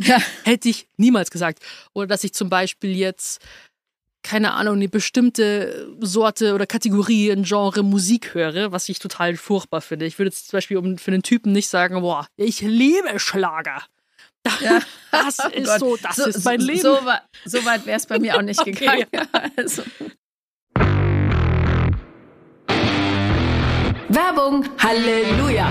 Ja. 0.00 0.22
hätte 0.44 0.68
ich 0.68 0.86
niemals 0.96 1.28
gesagt. 1.28 1.58
Oder 1.92 2.06
dass 2.06 2.22
ich 2.22 2.32
zum 2.32 2.48
Beispiel 2.48 2.94
jetzt 2.94 3.40
keine 4.22 4.52
Ahnung, 4.52 4.76
eine 4.76 4.88
bestimmte 4.88 5.88
Sorte 6.00 6.54
oder 6.54 6.66
Kategorie 6.66 7.30
in 7.30 7.44
Genre 7.44 7.82
Musik 7.82 8.34
höre, 8.34 8.72
was 8.72 8.88
ich 8.88 8.98
total 8.98 9.36
furchtbar 9.36 9.80
finde. 9.80 10.06
Ich 10.06 10.18
würde 10.18 10.28
jetzt 10.28 10.48
zum 10.48 10.58
Beispiel 10.58 10.98
für 10.98 11.10
einen 11.10 11.22
Typen 11.22 11.52
nicht 11.52 11.68
sagen, 11.68 12.00
boah, 12.00 12.26
ich 12.36 12.60
liebe 12.60 13.18
Schlager. 13.18 13.82
Ja. 14.60 14.80
Das 15.10 15.38
oh 15.44 15.48
ist 15.48 15.66
Gott. 15.66 15.80
so, 15.80 15.96
das 16.02 16.16
so, 16.16 16.24
ist 16.26 16.44
mein 16.44 16.60
Leben. 16.60 16.80
So, 16.80 16.98
so 17.44 17.64
weit 17.66 17.84
wäre 17.84 17.98
es 17.98 18.06
bei 18.06 18.18
mir 18.18 18.36
auch 18.36 18.42
nicht 18.42 18.60
okay. 18.66 18.72
gegangen. 18.72 19.06
Also. 19.56 19.82
Werbung, 24.08 24.64
Halleluja! 24.78 25.70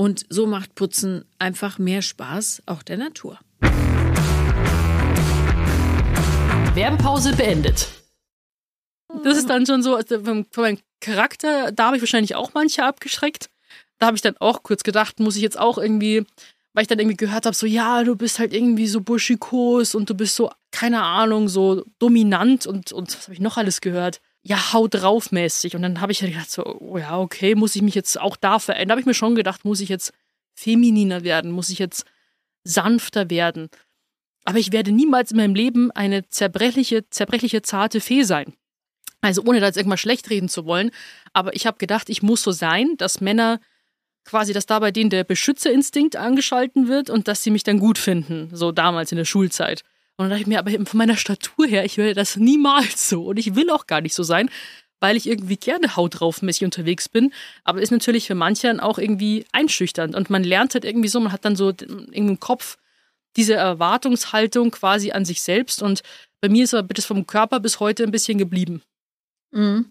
und 0.00 0.24
so 0.30 0.46
macht 0.46 0.74
Putzen 0.76 1.26
einfach 1.38 1.78
mehr 1.78 2.00
Spaß, 2.00 2.62
auch 2.64 2.82
der 2.82 2.96
Natur. 2.96 3.38
Werbepause 6.74 7.36
beendet. 7.36 7.86
Das 9.22 9.36
ist 9.36 9.50
dann 9.50 9.66
schon 9.66 9.82
so, 9.82 9.96
also 9.96 10.20
von 10.20 10.46
meinem 10.56 10.78
Charakter, 11.02 11.70
da 11.72 11.88
habe 11.88 11.96
ich 11.96 12.02
wahrscheinlich 12.02 12.34
auch 12.34 12.54
manche 12.54 12.82
abgeschreckt. 12.82 13.50
Da 13.98 14.06
habe 14.06 14.16
ich 14.16 14.22
dann 14.22 14.38
auch 14.38 14.62
kurz 14.62 14.84
gedacht, 14.84 15.20
muss 15.20 15.36
ich 15.36 15.42
jetzt 15.42 15.58
auch 15.58 15.76
irgendwie, 15.76 16.24
weil 16.72 16.80
ich 16.80 16.88
dann 16.88 16.98
irgendwie 16.98 17.18
gehört 17.18 17.44
habe, 17.44 17.54
so 17.54 17.66
ja, 17.66 18.02
du 18.02 18.16
bist 18.16 18.38
halt 18.38 18.54
irgendwie 18.54 18.86
so 18.86 19.02
buschikos 19.02 19.94
und 19.94 20.08
du 20.08 20.14
bist 20.14 20.34
so, 20.34 20.50
keine 20.70 21.02
Ahnung, 21.02 21.50
so 21.50 21.84
dominant 21.98 22.66
und, 22.66 22.90
und 22.92 23.14
was 23.14 23.24
habe 23.24 23.34
ich 23.34 23.40
noch 23.40 23.58
alles 23.58 23.82
gehört? 23.82 24.22
Ja, 24.42 24.72
hau 24.72 24.88
drauf 24.88 25.32
mäßig. 25.32 25.76
Und 25.76 25.82
dann 25.82 26.00
habe 26.00 26.12
ich 26.12 26.22
halt 26.22 26.32
gedacht, 26.32 26.50
so, 26.50 26.64
oh 26.64 26.98
ja, 26.98 27.18
okay, 27.18 27.54
muss 27.54 27.76
ich 27.76 27.82
mich 27.82 27.94
jetzt 27.94 28.18
auch 28.20 28.36
da 28.36 28.58
verändern? 28.58 28.88
Da 28.88 28.92
habe 28.92 29.00
ich 29.00 29.06
mir 29.06 29.14
schon 29.14 29.34
gedacht, 29.34 29.64
muss 29.64 29.80
ich 29.80 29.88
jetzt 29.88 30.12
femininer 30.54 31.22
werden? 31.24 31.50
Muss 31.50 31.70
ich 31.70 31.78
jetzt 31.78 32.04
sanfter 32.64 33.30
werden? 33.30 33.68
Aber 34.44 34.58
ich 34.58 34.72
werde 34.72 34.92
niemals 34.92 35.30
in 35.30 35.36
meinem 35.36 35.54
Leben 35.54 35.90
eine 35.90 36.26
zerbrechliche, 36.28 37.08
zerbrechliche, 37.10 37.62
zarte 37.62 38.00
Fee 38.00 38.22
sein. 38.22 38.54
Also 39.20 39.42
ohne 39.44 39.60
da 39.60 39.66
jetzt 39.66 39.76
irgendwas 39.76 40.00
schlecht 40.00 40.30
reden 40.30 40.48
zu 40.48 40.64
wollen. 40.64 40.90
Aber 41.34 41.54
ich 41.54 41.66
habe 41.66 41.76
gedacht, 41.76 42.08
ich 42.08 42.22
muss 42.22 42.42
so 42.42 42.52
sein, 42.52 42.96
dass 42.96 43.20
Männer 43.20 43.60
quasi, 44.24 44.52
dass 44.52 44.66
da 44.66 44.78
bei 44.78 44.90
denen 44.90 45.10
der 45.10 45.24
Beschützerinstinkt 45.24 46.16
angeschalten 46.16 46.88
wird 46.88 47.10
und 47.10 47.28
dass 47.28 47.42
sie 47.42 47.50
mich 47.50 47.64
dann 47.64 47.78
gut 47.78 47.98
finden. 47.98 48.48
So 48.52 48.72
damals 48.72 49.12
in 49.12 49.18
der 49.18 49.24
Schulzeit. 49.24 49.82
Und 50.20 50.26
dann 50.26 50.32
dachte 50.32 50.42
ich 50.42 50.46
mir, 50.48 50.58
aber 50.58 50.70
von 50.84 50.98
meiner 50.98 51.16
Statur 51.16 51.66
her, 51.66 51.86
ich 51.86 51.96
werde 51.96 52.12
das 52.12 52.36
niemals 52.36 53.08
so. 53.08 53.24
Und 53.24 53.38
ich 53.38 53.54
will 53.54 53.70
auch 53.70 53.86
gar 53.86 54.02
nicht 54.02 54.14
so 54.14 54.22
sein, 54.22 54.50
weil 55.00 55.16
ich 55.16 55.26
irgendwie 55.26 55.56
gerne 55.56 55.96
haut 55.96 56.20
draufmäßig 56.20 56.66
unterwegs 56.66 57.08
bin. 57.08 57.32
Aber 57.64 57.80
ist 57.80 57.90
natürlich 57.90 58.26
für 58.26 58.34
manchen 58.34 58.80
auch 58.80 58.98
irgendwie 58.98 59.46
einschüchternd. 59.52 60.14
Und 60.14 60.28
man 60.28 60.44
lernt 60.44 60.74
halt 60.74 60.84
irgendwie 60.84 61.08
so, 61.08 61.20
man 61.20 61.32
hat 61.32 61.46
dann 61.46 61.56
so 61.56 61.72
im 62.12 62.38
Kopf 62.38 62.76
diese 63.36 63.54
Erwartungshaltung 63.54 64.70
quasi 64.72 65.12
an 65.12 65.24
sich 65.24 65.40
selbst. 65.40 65.82
Und 65.82 66.02
bei 66.42 66.50
mir 66.50 66.64
ist 66.64 66.74
aber 66.74 66.92
das 66.92 67.06
vom 67.06 67.26
Körper 67.26 67.58
bis 67.58 67.80
heute 67.80 68.02
ein 68.02 68.10
bisschen 68.10 68.36
geblieben. 68.36 68.82
Mhm. 69.52 69.86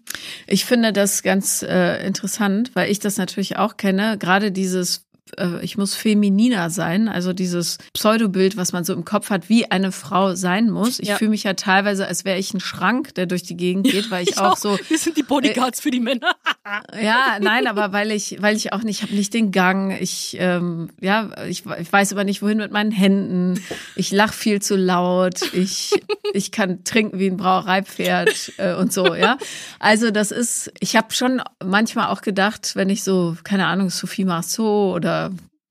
Ich 0.46 0.64
finde 0.64 0.92
das 0.92 1.24
ganz 1.24 1.62
äh, 1.62 2.06
interessant, 2.06 2.70
weil 2.74 2.88
ich 2.88 3.00
das 3.00 3.16
natürlich 3.16 3.56
auch 3.56 3.76
kenne. 3.76 4.16
Gerade 4.16 4.52
dieses 4.52 5.09
äh, 5.38 5.62
ich 5.62 5.76
muss 5.76 5.94
femininer 5.94 6.70
sein, 6.70 7.08
also 7.08 7.32
dieses 7.32 7.78
Pseudobild, 7.92 8.56
was 8.56 8.72
man 8.72 8.84
so 8.84 8.92
im 8.92 9.04
Kopf 9.04 9.30
hat, 9.30 9.48
wie 9.48 9.70
eine 9.70 9.92
Frau 9.92 10.34
sein 10.34 10.70
muss. 10.70 11.00
Ich 11.00 11.08
ja. 11.08 11.16
fühle 11.16 11.30
mich 11.30 11.44
ja 11.44 11.54
teilweise, 11.54 12.06
als 12.06 12.24
wäre 12.24 12.38
ich 12.38 12.54
ein 12.54 12.60
Schrank, 12.60 13.14
der 13.14 13.26
durch 13.26 13.42
die 13.42 13.56
Gegend 13.56 13.90
geht, 13.90 14.10
weil 14.10 14.22
ich, 14.22 14.30
ich 14.30 14.38
auch, 14.38 14.52
auch, 14.52 14.56
so. 14.56 14.78
Wir 14.88 14.98
sind 14.98 15.16
die 15.16 15.22
Bodyguards 15.22 15.80
äh, 15.80 15.82
für 15.82 15.90
die 15.90 16.00
Männer. 16.00 16.36
ja, 17.02 17.38
nein, 17.40 17.66
aber 17.66 17.92
weil 17.92 18.10
ich, 18.10 18.40
weil 18.40 18.56
ich 18.56 18.72
auch 18.72 18.82
nicht, 18.82 19.00
ich 19.00 19.02
habe 19.02 19.14
nicht 19.14 19.34
den 19.34 19.50
Gang. 19.50 19.96
Ich, 20.00 20.36
ähm, 20.38 20.90
ja, 21.00 21.30
ich, 21.46 21.64
ich 21.66 21.92
weiß 21.92 22.12
aber 22.12 22.24
nicht, 22.24 22.42
wohin 22.42 22.58
mit 22.58 22.72
meinen 22.72 22.90
Händen. 22.90 23.62
Ich 23.96 24.12
lach 24.12 24.32
viel 24.32 24.60
zu 24.60 24.76
laut. 24.76 25.52
Ich, 25.52 25.92
ich 26.32 26.52
kann 26.52 26.84
trinken 26.84 27.18
wie 27.18 27.28
ein 27.28 27.36
Brauereipferd 27.36 28.52
äh, 28.58 28.74
und 28.74 28.92
so. 28.92 29.14
Ja, 29.14 29.38
also 29.78 30.10
das 30.10 30.30
ist. 30.30 30.72
Ich 30.80 30.96
habe 30.96 31.12
schon 31.12 31.42
manchmal 31.64 32.08
auch 32.08 32.22
gedacht, 32.22 32.76
wenn 32.76 32.90
ich 32.90 33.02
so, 33.04 33.36
keine 33.44 33.66
Ahnung, 33.66 33.90
Sophie 33.90 34.24
Marceau 34.24 34.94
oder 34.94 35.19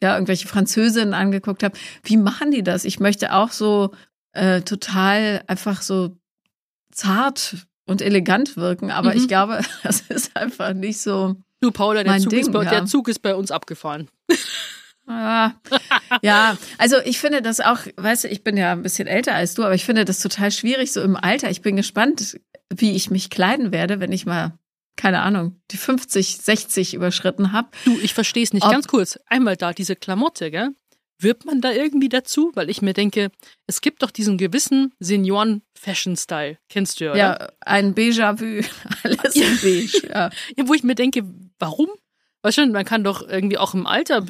ja, 0.01 0.13
irgendwelche 0.13 0.47
Französinnen 0.47 1.13
angeguckt 1.13 1.63
habe, 1.63 1.77
wie 2.03 2.17
machen 2.17 2.51
die 2.51 2.63
das? 2.63 2.85
Ich 2.85 2.99
möchte 2.99 3.33
auch 3.33 3.51
so 3.51 3.91
äh, 4.31 4.61
total 4.61 5.43
einfach 5.47 5.81
so 5.81 6.15
zart 6.91 7.67
und 7.85 8.01
elegant 8.01 8.55
wirken, 8.55 8.91
aber 8.91 9.11
mhm. 9.11 9.17
ich 9.17 9.27
glaube, 9.27 9.61
das 9.83 10.01
ist 10.01 10.37
einfach 10.37 10.73
nicht 10.73 11.01
so. 11.01 11.35
Du, 11.61 11.71
Paula, 11.71 12.03
der, 12.03 12.19
Zug, 12.19 12.29
Ding, 12.29 12.39
ist 12.39 12.51
bei, 12.51 12.63
ja. 12.63 12.69
der 12.69 12.85
Zug 12.85 13.09
ist 13.09 13.21
bei 13.21 13.35
uns 13.35 13.51
abgefahren. 13.51 14.07
Ja, 15.09 15.55
ja, 16.21 16.57
also 16.77 16.97
ich 17.03 17.19
finde 17.19 17.41
das 17.41 17.59
auch, 17.59 17.79
weißt 17.97 18.25
du, 18.25 18.27
ich 18.27 18.43
bin 18.43 18.55
ja 18.55 18.73
ein 18.73 18.83
bisschen 18.83 19.07
älter 19.07 19.33
als 19.33 19.55
du, 19.55 19.63
aber 19.63 19.73
ich 19.73 19.83
finde 19.83 20.05
das 20.05 20.19
total 20.19 20.51
schwierig 20.51 20.93
so 20.93 21.01
im 21.01 21.15
Alter. 21.15 21.49
Ich 21.49 21.63
bin 21.63 21.75
gespannt, 21.75 22.39
wie 22.73 22.91
ich 22.91 23.09
mich 23.09 23.31
kleiden 23.31 23.71
werde, 23.71 23.99
wenn 23.99 24.11
ich 24.11 24.27
mal, 24.27 24.53
keine 24.99 25.21
Ahnung, 25.21 25.61
die 25.71 25.77
50, 25.77 26.39
60 26.39 26.93
überschritten 26.93 27.53
habe. 27.53 27.69
Du, 27.85 27.97
ich 27.99 28.13
verstehe 28.13 28.43
es 28.43 28.51
nicht. 28.51 28.65
Ob, 28.65 28.71
Ganz 28.71 28.85
kurz, 28.85 29.17
einmal 29.27 29.55
da, 29.55 29.71
diese 29.71 29.95
Klamotte, 29.95 30.51
gell? 30.51 30.71
Wird 31.17 31.45
man 31.45 31.61
da 31.61 31.71
irgendwie 31.71 32.09
dazu? 32.09 32.51
Weil 32.53 32.69
ich 32.69 32.81
mir 32.81 32.91
denke, 32.91 33.31
es 33.65 33.79
gibt 33.79 34.03
doch 34.03 34.11
diesen 34.11 34.37
gewissen 34.37 34.93
Senioren-Fashion-Style. 34.99 36.57
Kennst 36.67 36.99
du 36.99 37.05
ja, 37.05 37.11
oder? 37.11 37.17
Ja, 37.17 37.49
ein 37.61 37.95
Déjà-vu. 37.95 38.61
Alles 39.03 39.35
in 39.37 39.57
beige, 39.61 40.07
ja. 40.09 40.29
ja. 40.57 40.67
Wo 40.67 40.73
ich 40.73 40.83
mir 40.83 40.95
denke, 40.95 41.23
warum? 41.59 41.87
Weißt 42.41 42.57
du, 42.57 42.67
man 42.67 42.83
kann 42.83 43.05
doch 43.05 43.25
irgendwie 43.25 43.57
auch 43.57 43.73
im 43.73 43.87
Alter 43.87 44.25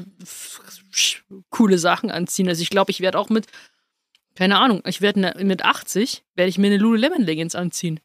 coole 1.50 1.80
Sachen 1.80 2.12
anziehen. 2.12 2.48
Also 2.48 2.62
ich 2.62 2.70
glaube, 2.70 2.92
ich 2.92 3.02
werde 3.02 3.18
auch 3.18 3.30
mit, 3.30 3.48
keine 4.36 4.60
Ahnung, 4.60 4.84
ich 4.86 5.02
werde 5.02 5.20
ne, 5.20 5.34
mit 5.42 5.66
80, 5.66 6.24
werde 6.36 6.50
ich 6.50 6.60
mir 6.60 6.68
eine 6.68 6.78
Lululemon 6.78 7.24
Leggings 7.24 7.56
anziehen. 7.56 8.00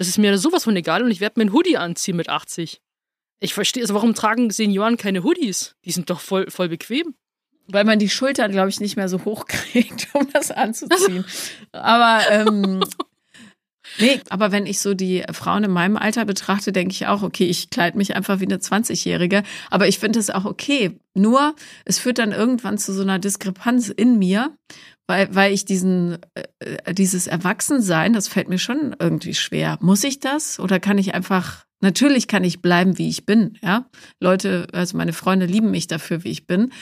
Das 0.00 0.08
ist 0.08 0.16
mir 0.16 0.38
sowas 0.38 0.64
von 0.64 0.74
egal 0.76 1.02
und 1.02 1.10
ich 1.10 1.20
werde 1.20 1.38
mir 1.38 1.44
ein 1.44 1.52
Hoodie 1.52 1.76
anziehen 1.76 2.16
mit 2.16 2.30
80. 2.30 2.80
Ich 3.38 3.52
verstehe, 3.52 3.82
also 3.82 3.92
warum 3.92 4.14
tragen 4.14 4.48
Senioren 4.50 4.96
keine 4.96 5.24
Hoodies? 5.24 5.76
Die 5.84 5.90
sind 5.90 6.08
doch 6.08 6.20
voll, 6.20 6.50
voll 6.50 6.70
bequem. 6.70 7.14
Weil 7.66 7.84
man 7.84 7.98
die 7.98 8.08
Schultern, 8.08 8.50
glaube 8.50 8.70
ich, 8.70 8.80
nicht 8.80 8.96
mehr 8.96 9.10
so 9.10 9.26
hoch 9.26 9.44
kriegt, 9.48 10.08
um 10.14 10.26
das 10.32 10.52
anzuziehen. 10.52 11.26
Aber 11.72 12.22
ähm, 12.30 12.82
Nee, 13.98 14.20
aber 14.28 14.52
wenn 14.52 14.66
ich 14.66 14.80
so 14.80 14.94
die 14.94 15.24
Frauen 15.32 15.64
in 15.64 15.70
meinem 15.70 15.96
Alter 15.96 16.24
betrachte, 16.24 16.72
denke 16.72 16.92
ich 16.92 17.06
auch, 17.06 17.22
okay, 17.22 17.44
ich 17.44 17.70
kleide 17.70 17.98
mich 17.98 18.16
einfach 18.16 18.40
wie 18.40 18.46
eine 18.46 18.58
20-Jährige. 18.58 19.42
Aber 19.70 19.88
ich 19.88 19.98
finde 19.98 20.18
es 20.18 20.30
auch 20.30 20.44
okay. 20.44 20.98
Nur, 21.14 21.54
es 21.84 21.98
führt 21.98 22.18
dann 22.18 22.32
irgendwann 22.32 22.78
zu 22.78 22.92
so 22.92 23.02
einer 23.02 23.18
Diskrepanz 23.18 23.88
in 23.88 24.18
mir, 24.18 24.54
weil, 25.06 25.34
weil 25.34 25.52
ich 25.52 25.64
diesen, 25.64 26.18
äh, 26.34 26.94
dieses 26.94 27.26
Erwachsensein, 27.26 28.12
das 28.12 28.28
fällt 28.28 28.48
mir 28.48 28.58
schon 28.58 28.94
irgendwie 28.98 29.34
schwer. 29.34 29.76
Muss 29.80 30.04
ich 30.04 30.20
das? 30.20 30.60
Oder 30.60 30.78
kann 30.78 30.98
ich 30.98 31.14
einfach, 31.14 31.64
natürlich 31.80 32.28
kann 32.28 32.44
ich 32.44 32.62
bleiben, 32.62 32.96
wie 32.96 33.08
ich 33.08 33.26
bin, 33.26 33.58
ja? 33.60 33.86
Leute, 34.20 34.68
also 34.72 34.96
meine 34.96 35.12
Freunde 35.12 35.46
lieben 35.46 35.72
mich 35.72 35.88
dafür, 35.88 36.22
wie 36.22 36.30
ich 36.30 36.46
bin. 36.46 36.72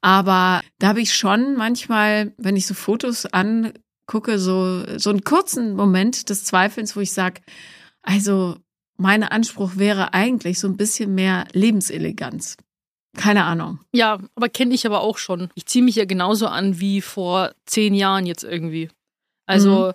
Aber 0.00 0.62
da 0.78 0.88
habe 0.88 1.02
ich 1.02 1.14
schon 1.14 1.56
manchmal, 1.56 2.32
wenn 2.38 2.56
ich 2.56 2.66
so 2.66 2.72
Fotos 2.72 3.26
an 3.26 3.74
gucke, 4.06 4.38
so, 4.38 4.84
so 4.98 5.10
einen 5.10 5.24
kurzen 5.24 5.74
Moment 5.74 6.28
des 6.28 6.44
Zweifelns, 6.44 6.96
wo 6.96 7.00
ich 7.00 7.12
sage, 7.12 7.40
also 8.02 8.56
mein 8.96 9.22
Anspruch 9.22 9.72
wäre 9.76 10.14
eigentlich 10.14 10.60
so 10.60 10.68
ein 10.68 10.76
bisschen 10.76 11.14
mehr 11.14 11.46
Lebenseleganz. 11.52 12.56
Keine 13.16 13.44
Ahnung. 13.44 13.80
Ja, 13.92 14.18
aber 14.34 14.48
kenne 14.48 14.74
ich 14.74 14.86
aber 14.86 15.00
auch 15.00 15.18
schon. 15.18 15.50
Ich 15.54 15.66
ziehe 15.66 15.84
mich 15.84 15.96
ja 15.96 16.04
genauso 16.04 16.48
an 16.48 16.80
wie 16.80 17.00
vor 17.00 17.52
zehn 17.64 17.94
Jahren 17.94 18.26
jetzt 18.26 18.44
irgendwie. 18.44 18.90
Also, 19.46 19.88
mhm. 19.88 19.92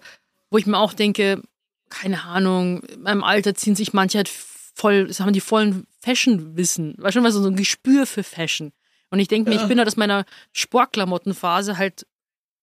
wo 0.51 0.57
ich 0.57 0.65
mir 0.65 0.77
auch 0.77 0.93
denke, 0.93 1.41
keine 1.89 2.23
Ahnung, 2.23 2.81
in 2.83 3.01
meinem 3.01 3.23
Alter 3.23 3.55
ziehen 3.55 3.75
sich 3.75 3.93
manche 3.93 4.19
halt 4.19 4.29
voll, 4.29 5.11
haben 5.19 5.33
die 5.33 5.41
vollen 5.41 5.85
Fashion-Wissen. 5.99 6.95
Weißt 6.97 7.17
du, 7.17 7.23
was 7.23 7.33
so 7.33 7.45
ein 7.45 7.55
Gespür 7.55 8.05
für 8.05 8.23
Fashion. 8.23 8.71
Und 9.09 9.19
ich 9.19 9.27
denke 9.27 9.49
mir, 9.49 9.55
ja. 9.55 9.61
ich 9.61 9.67
bin 9.67 9.79
halt 9.79 9.87
aus 9.87 9.97
meiner 9.97 10.25
Sportklamottenphase 10.53 11.77
halt 11.77 12.05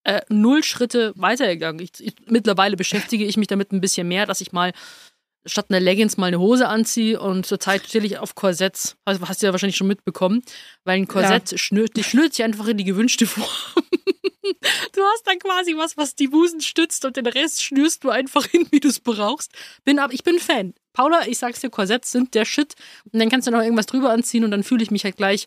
äh, 0.07 0.23
null 0.29 0.62
Schritte 0.62 1.12
weitergegangen. 1.16 1.83
Ich, 1.83 1.90
ich, 1.99 2.14
mittlerweile 2.27 2.77
beschäftige 2.77 3.25
ich 3.25 3.37
mich 3.37 3.49
damit 3.49 3.73
ein 3.73 3.81
bisschen 3.81 4.07
mehr, 4.07 4.25
dass 4.25 4.40
ich 4.40 4.53
mal 4.53 4.73
statt 5.45 5.66
einer 5.69 5.81
Leggings 5.81 6.16
mal 6.16 6.27
eine 6.27 6.38
Hose 6.38 6.69
anziehe 6.69 7.21
und 7.21 7.45
zurzeit 7.45 7.87
stelle 7.87 8.07
ich 8.07 8.19
auf 8.19 8.37
Korsetts. 8.37 8.97
Also 9.05 9.27
hast 9.29 9.42
du 9.42 9.47
ja 9.47 9.53
wahrscheinlich 9.53 9.77
schon 9.77 9.88
mitbekommen, 9.88 10.42
weil 10.85 10.99
ein 10.99 11.09
Korsett 11.09 11.53
ja. 11.53 11.59
schnürt, 11.59 11.97
die 11.97 12.05
schnürt 12.05 12.35
sich 12.35 12.45
einfach 12.45 12.69
in 12.69 12.77
die 12.77 12.85
gewünschte 12.85 13.27
Form. 13.27 13.49
du 14.92 15.03
hast 15.03 15.27
dann 15.27 15.38
quasi 15.40 15.77
was, 15.77 15.97
was 15.97 16.14
die 16.14 16.29
Busen 16.29 16.61
stützt 16.61 17.05
und 17.05 17.16
den 17.16 17.27
Rest 17.27 17.62
schnürst 17.62 18.05
du 18.05 18.11
einfach 18.11 18.47
hin, 18.47 18.66
wie 18.71 18.81
du 18.81 18.88
es 18.88 19.01
brauchst. 19.01 19.53
Bin 19.85 19.99
ab, 19.99 20.11
ich 20.12 20.23
bin 20.23 20.38
Fan. 20.38 20.75
Paula, 20.92 21.27
ich 21.27 21.38
sag's 21.38 21.61
dir, 21.61 21.71
Korsetts 21.71 22.12
sind 22.12 22.35
der 22.35 22.45
Shit. 22.45 22.75
Und 23.12 23.19
dann 23.19 23.29
kannst 23.29 23.47
du 23.47 23.51
noch 23.51 23.62
irgendwas 23.62 23.87
drüber 23.87 24.11
anziehen 24.11 24.45
und 24.45 24.51
dann 24.53 24.62
fühle 24.62 24.83
ich 24.83 24.90
mich 24.90 25.05
halt 25.05 25.16
gleich 25.16 25.47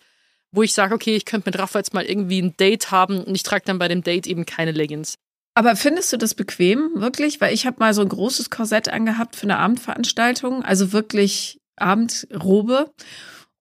wo 0.52 0.64
ich 0.64 0.74
sage, 0.74 0.96
okay, 0.96 1.16
ich 1.16 1.26
könnte 1.26 1.50
mit 1.50 1.60
Rafa 1.60 1.80
jetzt 1.80 1.94
mal 1.94 2.06
irgendwie 2.06 2.42
ein 2.42 2.56
Date 2.58 2.92
haben 2.92 3.24
und 3.24 3.36
ich 3.36 3.44
trage 3.44 3.64
dann 3.66 3.80
bei 3.80 3.88
dem 3.88 4.04
Date 4.04 4.28
eben 4.28 4.46
keine 4.46 4.72
Leggings. 4.72 5.16
Aber 5.56 5.76
findest 5.76 6.14
du 6.14 6.18
das 6.18 6.36
bequem, 6.36 6.92
wirklich? 6.96 7.42
Weil 7.42 7.54
ich 7.54 7.66
habe 7.66 7.78
mal 7.80 7.94
so 7.94 8.02
ein 8.02 8.10
großes 8.10 8.50
Korsett 8.50 8.90
angehabt 8.90 9.36
für 9.36 9.44
eine 9.44 9.58
Abendveranstaltung, 9.58 10.64
also 10.64 10.94
wirklich 10.94 11.60
Abendrobe. 11.76 12.92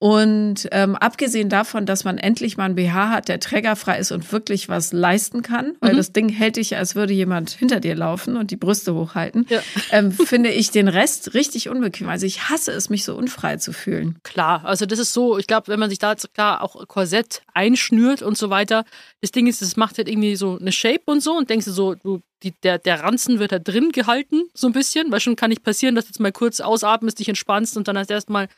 Und 0.01 0.69
ähm, 0.71 0.95
abgesehen 0.95 1.49
davon, 1.49 1.85
dass 1.85 2.05
man 2.05 2.19
endlich 2.19 2.57
mal 2.57 2.67
ein 2.67 2.77
BH 2.77 3.11
hat, 3.11 3.29
der 3.29 3.41
trägerfrei 3.41 3.99
ist 3.99 4.13
und 4.13 4.31
wirklich 4.31 4.69
was 4.69 4.93
leisten 4.93 5.43
kann, 5.43 5.75
weil 5.81 5.95
mhm. 5.95 5.97
das 5.97 6.13
Ding 6.13 6.29
hält 6.29 6.57
dich, 6.57 6.77
als 6.77 6.95
würde 6.95 7.13
jemand 7.13 7.51
hinter 7.51 7.81
dir 7.81 7.97
laufen 7.97 8.37
und 8.37 8.53
die 8.53 8.57
Brüste 8.57 8.95
hochhalten, 8.95 9.47
ja. 9.49 9.61
ähm, 9.91 10.13
finde 10.13 10.51
ich 10.51 10.71
den 10.71 10.87
Rest 10.87 11.35
richtig 11.35 11.69
unbequem. 11.69 12.09
Also 12.09 12.27
ich 12.27 12.49
hasse 12.49 12.71
es, 12.71 12.91
mich 12.91 13.03
so 13.03 13.17
unfrei 13.17 13.57
zu 13.57 13.73
fühlen. 13.73 14.19
Klar, 14.23 14.65
also 14.65 14.87
das 14.87 15.01
ist 15.01 15.13
so, 15.13 15.37
ich 15.37 15.49
glaube, 15.49 15.67
wenn 15.67 15.81
man 15.81 15.91
sich 15.91 15.99
da 15.99 16.15
klar 16.15 16.63
auch 16.63 16.87
Korsett 16.87 17.43
einschnürt 17.53 18.23
und 18.23 18.39
so 18.39 18.51
weiter, 18.51 18.85
das 19.21 19.33
Ding 19.33 19.49
ist, 19.49 19.63
das 19.63 19.77
macht 19.77 19.99
halt 19.99 20.09
irgendwie 20.09 20.37
so 20.37 20.59
eine 20.61 20.71
Shape 20.71 21.03
und 21.07 21.25
so 21.25 21.37
und 21.37 21.51
denkst 21.51 21.67
du 21.67 21.73
so, 21.73 21.95
du 21.97 22.21
die, 22.45 22.53
der, 22.63 22.79
der 22.79 23.03
Ranzen 23.03 23.41
wird 23.41 23.51
da 23.51 23.59
drin 23.59 23.91
gehalten, 23.91 24.45
so 24.55 24.69
ein 24.69 24.73
bisschen, 24.73 25.11
weil 25.11 25.19
schon 25.19 25.35
kann 25.35 25.51
nicht 25.51 25.65
passieren, 25.65 25.97
dass 25.97 26.05
du 26.05 26.11
jetzt 26.11 26.21
mal 26.21 26.31
kurz 26.31 26.61
ausatmest, 26.61 27.19
dich 27.19 27.29
entspannst 27.29 27.77
und 27.77 27.89
dann 27.89 27.99
hast 27.99 28.13
erstmal 28.13 28.49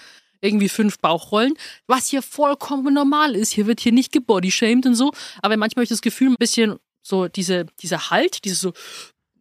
irgendwie 0.40 0.68
fünf 0.68 0.98
Bauchrollen, 0.98 1.54
was 1.86 2.08
hier 2.08 2.22
vollkommen 2.22 2.94
normal 2.94 3.34
ist. 3.34 3.52
Hier 3.52 3.66
wird 3.66 3.80
hier 3.80 3.92
nicht 3.92 4.12
gebodyshamed 4.12 4.86
und 4.86 4.94
so. 4.94 5.12
Aber 5.42 5.56
manchmal 5.56 5.82
habe 5.82 5.84
ich 5.84 5.90
das 5.90 6.02
Gefühl, 6.02 6.30
ein 6.30 6.36
bisschen 6.38 6.78
so 7.02 7.28
diese, 7.28 7.66
dieser 7.80 8.10
Halt, 8.10 8.44
dieses 8.44 8.60
so 8.60 8.72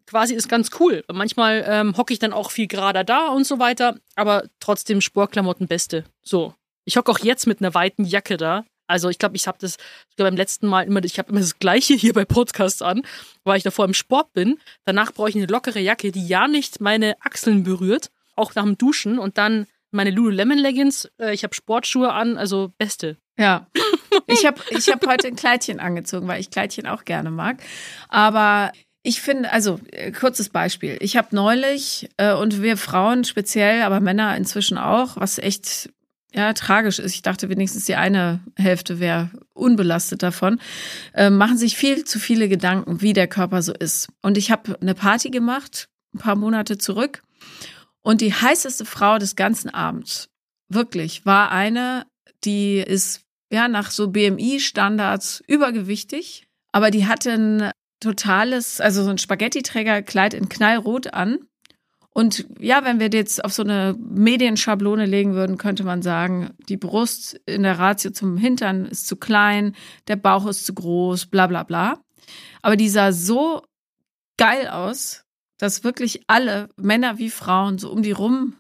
quasi 0.10 0.34
ist 0.34 0.50
ganz 0.50 0.72
cool. 0.80 1.04
Manchmal 1.12 1.64
ähm, 1.68 1.96
hocke 1.96 2.14
ich 2.14 2.20
dann 2.20 2.34
auch 2.34 2.52
viel 2.52 2.68
gerader 2.68 3.04
da 3.04 3.28
und 3.28 3.46
so 3.46 3.60
weiter, 3.60 4.00
aber 4.16 4.46
trotzdem 4.60 5.02
Sportklamotten 5.02 5.68
beste. 5.68 6.04
So. 6.24 6.56
Ich 6.86 6.98
hocke 6.98 7.12
auch 7.12 7.20
jetzt 7.20 7.46
mit 7.46 7.62
einer 7.62 7.76
weiten 7.76 8.04
Jacke 8.06 8.38
da. 8.38 8.66
Also 8.88 9.10
ich 9.10 9.20
glaube, 9.20 9.36
ich 9.36 9.48
habe 9.48 9.60
das 9.62 9.78
sogar 10.10 10.32
beim 10.32 10.36
letzten 10.36 10.66
Mal 10.66 10.88
immer, 10.88 11.04
ich 11.04 11.20
habe 11.20 11.30
immer 11.30 11.42
das 11.42 11.60
gleiche 11.60 11.94
hier 11.94 12.14
bei 12.14 12.26
Podcasts 12.26 12.82
an, 12.82 13.04
weil 13.44 13.58
ich 13.58 13.64
davor 13.64 13.86
im 13.86 13.94
Sport 13.94 14.34
bin. 14.34 14.58
Danach 14.86 15.14
brauche 15.14 15.30
ich 15.30 15.36
eine 15.36 15.46
lockere 15.46 15.80
Jacke, 15.80 16.12
die 16.12 16.28
ja 16.28 16.48
nicht 16.48 16.82
meine 16.82 17.16
Achseln 17.22 17.64
berührt, 17.64 18.10
auch 18.36 18.56
nach 18.56 18.64
dem 18.64 18.80
Duschen 18.80 19.20
und 19.20 19.38
dann 19.38 19.68
meine 19.92 20.12
Lululemon 20.12 20.58
Leggings, 20.58 21.10
äh, 21.20 21.34
ich 21.34 21.44
habe 21.44 21.56
Sportschuhe 21.56 22.12
an, 22.12 22.38
also 22.38 22.72
beste. 22.78 23.18
Ja. 23.38 23.68
Ich 24.26 24.46
habe 24.46 24.60
ich 24.70 24.90
hab 24.90 25.06
heute 25.08 25.28
ein 25.28 25.36
Kleidchen 25.36 25.80
angezogen, 25.80 26.28
weil 26.28 26.40
ich 26.40 26.52
Kleidchen 26.52 26.86
auch 26.86 27.04
gerne 27.04 27.32
mag. 27.32 27.58
Aber 28.10 28.72
ich 29.02 29.22
finde, 29.22 29.52
also 29.52 29.80
äh, 29.92 30.12
kurzes 30.12 30.50
Beispiel. 30.50 30.98
Ich 31.00 31.18
habe 31.18 31.36
neulich, 31.36 32.10
äh, 32.18 32.34
und 32.34 32.62
wir 32.62 32.78
Frauen 32.78 33.24
speziell, 33.24 33.82
aber 33.82 34.00
Männer 34.00 34.36
inzwischen 34.36 34.78
auch, 34.78 35.18
was 35.18 35.38
echt 35.40 35.90
ja, 36.34 36.54
tragisch 36.54 37.00
ist. 37.00 37.16
Ich 37.16 37.22
dachte 37.22 37.50
wenigstens 37.50 37.86
die 37.86 37.96
eine 37.96 38.42
Hälfte 38.56 39.00
wäre 39.00 39.32
unbelastet 39.54 40.22
davon. 40.22 40.60
Äh, 41.14 41.30
machen 41.30 41.58
sich 41.58 41.76
viel 41.76 42.04
zu 42.04 42.20
viele 42.20 42.50
Gedanken, 42.50 43.02
wie 43.02 43.14
der 43.14 43.28
Körper 43.28 43.62
so 43.62 43.74
ist. 43.74 44.10
Und 44.22 44.38
ich 44.38 44.52
habe 44.52 44.78
eine 44.80 44.94
Party 44.94 45.30
gemacht, 45.30 45.88
ein 46.14 46.20
paar 46.20 46.36
Monate 46.36 46.78
zurück. 46.78 47.24
Und 48.02 48.22
die 48.22 48.34
heißeste 48.34 48.86
Frau 48.86 49.18
des 49.18 49.36
ganzen 49.36 49.70
Abends, 49.70 50.30
wirklich, 50.70 51.26
war 51.26 51.52
eine, 51.52 52.06
die 52.44 52.78
ist 52.78 53.22
ja 53.52 53.68
nach 53.68 53.92
so 53.92 54.10
BMI-Standards 54.10 55.44
übergewichtig, 55.48 56.48
aber 56.72 56.92
die 56.92 57.08
hatte 57.08 57.32
ein 57.32 57.72
totales, 58.00 58.80
also 58.80 59.04
so 59.04 59.10
ein 59.10 59.18
Spaghetti-Trägerkleid 59.18 60.34
in 60.34 60.50
Knallrot 60.50 61.14
an. 61.14 61.40
Und 62.12 62.48
ja, 62.60 62.84
wenn 62.84 63.00
wir 63.00 63.10
jetzt 63.10 63.44
auf 63.44 63.54
so 63.54 63.64
eine 63.64 63.96
Medienschablone 64.00 65.06
legen 65.06 65.34
würden, 65.34 65.58
könnte 65.58 65.84
man 65.84 66.02
sagen, 66.02 66.52
die 66.68 66.78
Brust 66.78 67.40
in 67.46 67.64
der 67.64 67.78
Ratio 67.80 68.12
zum 68.12 68.38
Hintern 68.38 68.86
ist 68.86 69.08
zu 69.08 69.16
klein, 69.16 69.76
der 70.08 70.16
Bauch 70.16 70.48
ist 70.48 70.66
zu 70.66 70.74
groß, 70.74 71.28
bla 71.28 71.48
bla 71.48 71.64
bla. 71.64 72.00
Aber 72.62 72.76
die 72.76 72.90
sah 72.90 73.12
so 73.12 73.64
geil 74.38 74.68
aus, 74.68 75.24
dass 75.60 75.84
wirklich 75.84 76.24
alle, 76.26 76.70
Männer 76.78 77.20
wie 77.20 77.30
Frauen, 77.30 77.78
so 77.78 77.92
um 77.92 78.02
die 78.02 78.12
rum 78.12 78.56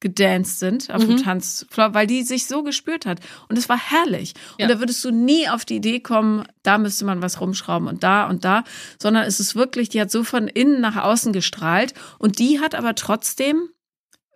gedanced 0.00 0.58
sind 0.58 0.90
auf 0.90 1.02
mhm. 1.02 1.16
dem 1.16 1.22
Tanzfloor, 1.22 1.94
weil 1.94 2.06
die 2.06 2.24
sich 2.24 2.46
so 2.46 2.62
gespürt 2.62 3.06
hat. 3.06 3.20
Und 3.48 3.56
es 3.56 3.70
war 3.70 3.78
herrlich. 3.78 4.34
Ja. 4.58 4.66
Und 4.66 4.74
da 4.74 4.78
würdest 4.78 5.02
du 5.02 5.10
nie 5.10 5.48
auf 5.48 5.64
die 5.64 5.76
Idee 5.76 6.00
kommen, 6.00 6.44
da 6.62 6.76
müsste 6.76 7.06
man 7.06 7.22
was 7.22 7.40
rumschrauben 7.40 7.88
und 7.88 8.02
da 8.02 8.28
und 8.28 8.44
da, 8.44 8.64
sondern 9.00 9.24
es 9.24 9.40
ist 9.40 9.54
wirklich, 9.54 9.88
die 9.88 10.02
hat 10.02 10.10
so 10.10 10.22
von 10.22 10.46
innen 10.46 10.82
nach 10.82 10.96
außen 10.96 11.32
gestrahlt 11.32 11.94
und 12.18 12.38
die 12.38 12.60
hat 12.60 12.74
aber 12.74 12.94
trotzdem 12.94 13.70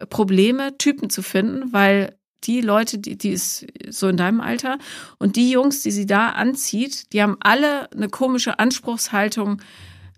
Probleme, 0.08 0.78
Typen 0.78 1.11
zu 1.11 1.22
finden, 1.22 1.70
weil 1.72 2.16
die 2.44 2.62
Leute, 2.62 2.98
die, 2.98 3.18
die 3.18 3.30
ist 3.30 3.66
so 3.90 4.08
in 4.08 4.16
deinem 4.16 4.40
Alter 4.40 4.78
und 5.18 5.37
die 5.37 5.50
Jungs, 5.50 5.82
die 5.82 5.90
sie 5.90 6.06
da 6.06 6.30
anzieht, 6.30 7.12
die 7.12 7.22
haben 7.22 7.37
alle 7.40 7.90
eine 7.92 8.08
komische 8.08 8.58
Anspruchshaltung 8.58 9.61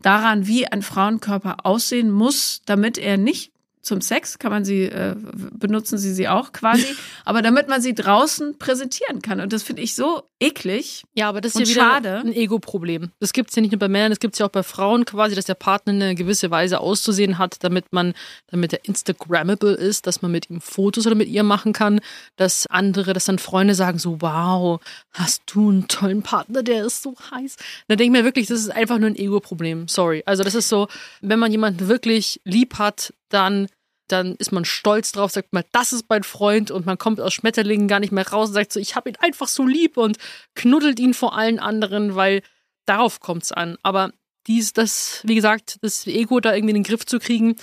daran, 0.02 0.46
wie 0.46 0.66
ein 0.66 0.82
Frauenkörper 0.82 1.64
aussehen 1.64 2.10
muss, 2.10 2.62
damit 2.66 2.98
er 2.98 3.16
nicht 3.16 3.52
zum 3.82 4.00
Sex 4.00 4.38
kann 4.38 4.50
man 4.50 4.64
sie, 4.64 4.84
äh, 4.84 5.16
benutzen 5.52 5.96
sie 5.96 6.12
sie 6.12 6.28
auch 6.28 6.52
quasi, 6.52 6.86
aber 7.24 7.40
damit 7.40 7.68
man 7.68 7.80
sie 7.80 7.94
draußen 7.94 8.58
präsentieren 8.58 9.22
kann. 9.22 9.40
Und 9.40 9.52
das 9.52 9.62
finde 9.62 9.82
ich 9.82 9.94
so 9.94 10.22
eklig. 10.38 11.04
Ja, 11.14 11.28
aber 11.28 11.40
das 11.40 11.54
ist 11.54 11.60
ja 11.60 11.66
wieder 11.66 11.90
schade. 11.90 12.16
ein 12.18 12.32
Ego-Problem. 12.32 13.10
Das 13.20 13.32
gibt 13.32 13.50
es 13.50 13.56
ja 13.56 13.62
nicht 13.62 13.72
nur 13.72 13.78
bei 13.78 13.88
Männern, 13.88 14.10
das 14.10 14.20
gibt 14.20 14.34
es 14.34 14.38
ja 14.38 14.46
auch 14.46 14.50
bei 14.50 14.62
Frauen 14.62 15.04
quasi, 15.04 15.34
dass 15.34 15.46
der 15.46 15.54
Partner 15.54 15.92
eine 15.92 16.14
gewisse 16.14 16.50
Weise 16.50 16.80
auszusehen 16.80 17.38
hat, 17.38 17.62
damit 17.64 17.92
man, 17.92 18.14
damit 18.48 18.72
er 18.72 18.84
Instagrammable 18.84 19.72
ist, 19.74 20.06
dass 20.06 20.22
man 20.22 20.30
mit 20.30 20.50
ihm 20.50 20.60
Fotos 20.60 21.06
oder 21.06 21.14
mit 21.14 21.28
ihr 21.28 21.42
machen 21.42 21.72
kann, 21.72 22.00
dass 22.36 22.66
andere, 22.66 23.12
dass 23.12 23.24
dann 23.24 23.38
Freunde 23.38 23.74
sagen 23.74 23.98
so, 23.98 24.20
wow, 24.20 24.80
hast 25.12 25.42
du 25.46 25.70
einen 25.70 25.88
tollen 25.88 26.22
Partner, 26.22 26.62
der 26.62 26.84
ist 26.84 27.02
so 27.02 27.14
heiß. 27.30 27.56
Dann 27.88 27.98
denke 27.98 28.04
ich 28.16 28.22
mir 28.22 28.24
wirklich, 28.24 28.46
das 28.46 28.60
ist 28.60 28.70
einfach 28.70 28.98
nur 28.98 29.08
ein 29.08 29.16
Ego-Problem. 29.16 29.88
Sorry. 29.88 30.22
Also 30.26 30.42
das 30.42 30.54
ist 30.54 30.68
so, 30.68 30.88
wenn 31.20 31.38
man 31.38 31.50
jemanden 31.50 31.88
wirklich 31.88 32.40
lieb 32.44 32.78
hat, 32.78 33.12
dann, 33.30 33.68
dann 34.08 34.34
ist 34.36 34.52
man 34.52 34.64
stolz 34.64 35.12
drauf, 35.12 35.30
sagt 35.30 35.52
mal, 35.52 35.64
das 35.72 35.92
ist 35.92 36.06
mein 36.08 36.22
Freund 36.22 36.70
und 36.70 36.86
man 36.86 36.98
kommt 36.98 37.20
aus 37.20 37.32
Schmetterlingen 37.32 37.88
gar 37.88 38.00
nicht 38.00 38.12
mehr 38.12 38.28
raus 38.28 38.48
und 38.48 38.54
sagt 38.54 38.72
so, 38.72 38.80
ich 38.80 38.96
habe 38.96 39.08
ihn 39.08 39.16
einfach 39.20 39.48
so 39.48 39.66
lieb 39.66 39.96
und 39.96 40.18
knuddelt 40.54 41.00
ihn 41.00 41.14
vor 41.14 41.36
allen 41.36 41.58
anderen, 41.58 42.14
weil 42.14 42.42
darauf 42.86 43.20
kommt 43.20 43.44
es 43.44 43.52
an. 43.52 43.78
Aber 43.82 44.12
dies, 44.46 44.72
das, 44.72 45.20
wie 45.24 45.34
gesagt, 45.34 45.78
das 45.82 46.06
Ego 46.06 46.40
da 46.40 46.54
irgendwie 46.54 46.70
in 46.70 46.82
den 46.82 46.84
Griff 46.84 47.06
zu 47.06 47.18
kriegen, 47.18 47.56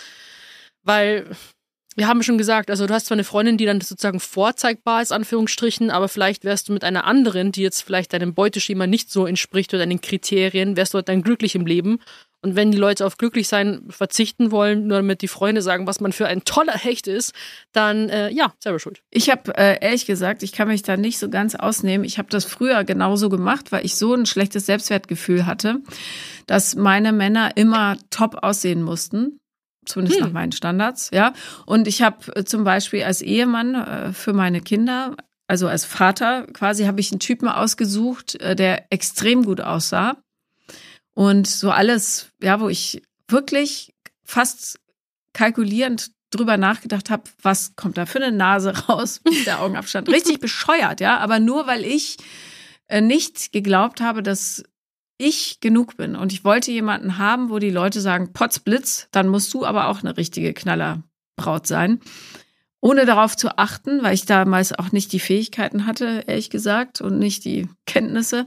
weil 0.84 1.30
wir 1.98 2.08
haben 2.08 2.22
schon 2.22 2.38
gesagt, 2.38 2.70
also 2.70 2.86
du 2.86 2.94
hast 2.94 3.08
zwar 3.08 3.16
eine 3.16 3.24
Freundin, 3.24 3.58
die 3.58 3.66
dann 3.66 3.82
sozusagen 3.82 4.20
vorzeigbar 4.20 5.02
ist, 5.02 5.12
Anführungsstrichen, 5.12 5.90
aber 5.90 6.08
vielleicht 6.08 6.44
wärst 6.44 6.70
du 6.70 6.74
mit 6.74 6.84
einer 6.84 7.06
anderen, 7.06 7.52
die 7.52 7.64
jetzt 7.64 7.82
vielleicht 7.82 8.14
deinem 8.14 8.36
Beuteschema 8.36 8.86
nicht 8.86 9.10
so 9.12 9.26
entspricht 9.26 9.74
oder 9.74 9.80
deinen 9.80 10.00
Kriterien, 10.00 10.78
wärst 10.78 10.94
du 10.94 11.02
dann 11.02 11.24
glücklich 11.24 11.56
im 11.56 11.66
Leben 11.66 12.00
und 12.44 12.56
wenn 12.56 12.72
die 12.72 12.78
Leute 12.78 13.06
auf 13.06 13.18
glücklich 13.18 13.48
sein 13.48 13.82
verzichten 13.90 14.52
wollen, 14.52 14.88
nur 14.88 14.98
damit 14.98 15.22
die 15.22 15.28
Freunde 15.28 15.62
sagen, 15.62 15.88
was 15.88 16.00
man 16.00 16.12
für 16.12 16.28
ein 16.28 16.44
toller 16.46 16.78
Hecht 16.78 17.08
ist, 17.08 17.34
dann 17.72 18.10
äh, 18.10 18.30
ja, 18.30 18.54
selber 18.60 18.80
schuld. 18.80 19.02
Ich 19.10 19.30
habe 19.30 19.58
äh, 19.58 19.84
ehrlich 19.84 20.06
gesagt, 20.06 20.44
ich 20.44 20.52
kann 20.52 20.68
mich 20.68 20.84
da 20.84 20.98
nicht 20.98 21.18
so 21.18 21.30
ganz 21.30 21.56
ausnehmen. 21.56 22.06
Ich 22.06 22.20
habe 22.20 22.30
das 22.30 22.46
früher 22.46 22.84
genauso 22.84 23.30
gemacht, 23.30 23.72
weil 23.72 23.86
ich 23.86 23.96
so 23.96 24.14
ein 24.14 24.26
schlechtes 24.26 24.68
Selbstwertgefühl 24.68 25.46
hatte, 25.46 25.82
dass 26.46 26.76
meine 26.76 27.12
Männer 27.12 27.58
immer 27.58 27.98
top 28.12 28.38
aussehen 28.44 28.84
mussten 28.84 29.40
zumindest 29.86 30.20
hm. 30.20 30.28
nach 30.28 30.34
meinen 30.34 30.52
Standards, 30.52 31.12
ja. 31.14 31.32
Und 31.66 31.88
ich 31.88 32.02
habe 32.02 32.36
äh, 32.36 32.44
zum 32.44 32.66
Beispiel 32.66 33.04
als 33.04 33.22
Ehemann 33.22 33.74
äh, 33.74 34.14
für 34.14 34.34
meine 34.34 34.60
Kinder, 34.60 35.16
also 35.48 35.70
als 35.70 35.86
Vater 35.86 36.46
quasi, 36.48 36.84
habe 36.84 37.00
ich 37.00 37.12
einen 37.12 37.22
Typen 37.22 37.48
ausgesucht, 37.48 38.36
äh, 38.42 38.54
der 38.54 38.92
extrem 38.92 39.46
gut 39.46 39.62
aussah 39.62 40.18
und 41.18 41.48
so 41.48 41.72
alles, 41.72 42.28
ja, 42.44 42.60
wo 42.60 42.70
ich 42.70 43.02
wirklich 43.28 43.92
fast 44.24 44.80
kalkulierend 45.34 46.12
drüber 46.30 46.58
nachgedacht 46.58 47.10
habe, 47.10 47.24
was 47.42 47.76
kommt 47.76 47.98
da 47.98 48.06
für 48.06 48.22
eine 48.22 48.32
Nase 48.32 48.72
raus 48.88 49.22
mit 49.26 49.48
der 49.48 49.60
Augenabstand. 49.64 50.10
Richtig 50.14 50.40
bescheuert, 50.40 51.02
ja, 51.02 51.18
aber 51.18 51.40
nur 51.40 51.66
weil 51.66 51.84
ich 51.86 52.18
äh, 52.86 53.02
nicht 53.02 53.52
geglaubt 53.52 54.00
habe, 54.00 54.22
dass 54.22 54.64
ich 55.18 55.60
genug 55.60 55.98
bin 55.98 56.16
und 56.16 56.34
ich 56.34 56.44
wollte 56.44 56.72
jemanden 56.72 57.18
haben, 57.18 57.50
wo 57.50 57.58
die 57.58 57.72
Leute 57.72 58.00
sagen, 58.00 58.32
Potzblitz, 58.32 59.08
dann 59.10 59.28
musst 59.28 59.52
du 59.56 59.66
aber 59.66 59.88
auch 59.88 60.02
eine 60.02 60.18
richtige 60.18 60.54
Knallerbraut 60.54 61.66
sein. 61.66 62.00
Ohne 62.80 63.08
darauf 63.08 63.36
zu 63.36 63.58
achten, 63.58 64.04
weil 64.04 64.14
ich 64.14 64.28
damals 64.28 64.72
auch 64.72 64.92
nicht 64.92 65.12
die 65.14 65.20
Fähigkeiten 65.20 65.88
hatte, 65.88 66.26
ehrlich 66.28 66.52
gesagt, 66.52 67.02
und 67.02 67.18
nicht 67.18 67.44
die 67.44 67.68
Kenntnisse, 67.88 68.46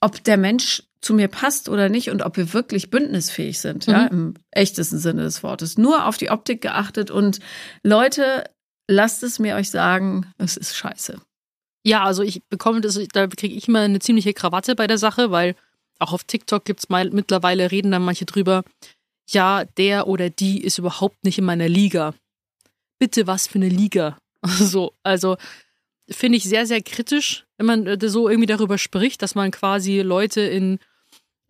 ob 0.00 0.24
der 0.24 0.36
Mensch 0.36 0.82
zu 1.00 1.14
mir 1.14 1.28
passt 1.28 1.68
oder 1.68 1.88
nicht 1.88 2.10
und 2.10 2.22
ob 2.22 2.36
wir 2.36 2.52
wirklich 2.52 2.90
bündnisfähig 2.90 3.60
sind, 3.60 3.86
mhm. 3.86 3.92
ja, 3.92 4.06
im 4.06 4.34
echtesten 4.50 4.98
Sinne 4.98 5.22
des 5.22 5.42
Wortes. 5.42 5.78
Nur 5.78 6.06
auf 6.06 6.16
die 6.16 6.30
Optik 6.30 6.60
geachtet 6.60 7.10
und 7.10 7.38
Leute, 7.82 8.44
lasst 8.88 9.22
es 9.22 9.38
mir 9.38 9.56
euch 9.56 9.70
sagen, 9.70 10.32
es 10.38 10.56
ist 10.56 10.76
scheiße. 10.76 11.20
Ja, 11.84 12.04
also 12.04 12.22
ich 12.22 12.42
bekomme 12.48 12.80
das, 12.80 12.98
da 13.12 13.26
kriege 13.28 13.54
ich 13.54 13.68
immer 13.68 13.80
eine 13.80 14.00
ziemliche 14.00 14.34
Krawatte 14.34 14.74
bei 14.74 14.86
der 14.86 14.98
Sache, 14.98 15.30
weil 15.30 15.54
auch 15.98 16.12
auf 16.12 16.24
TikTok 16.24 16.64
gibt 16.64 16.80
es 16.80 16.88
mittlerweile, 16.88 17.70
reden 17.70 17.92
dann 17.92 18.04
manche 18.04 18.24
drüber, 18.24 18.64
ja, 19.30 19.64
der 19.64 20.06
oder 20.06 20.30
die 20.30 20.62
ist 20.62 20.78
überhaupt 20.78 21.24
nicht 21.24 21.38
in 21.38 21.44
meiner 21.44 21.68
Liga. 21.68 22.14
Bitte, 22.98 23.26
was 23.26 23.46
für 23.46 23.56
eine 23.56 23.68
Liga? 23.68 24.18
So, 24.46 24.94
also 25.02 25.36
finde 26.10 26.38
ich 26.38 26.44
sehr, 26.44 26.66
sehr 26.66 26.82
kritisch, 26.82 27.46
wenn 27.56 27.66
man 27.66 27.86
äh, 27.86 28.08
so 28.08 28.28
irgendwie 28.28 28.46
darüber 28.46 28.78
spricht, 28.78 29.22
dass 29.22 29.34
man 29.34 29.50
quasi 29.50 30.00
Leute 30.00 30.40
in, 30.40 30.78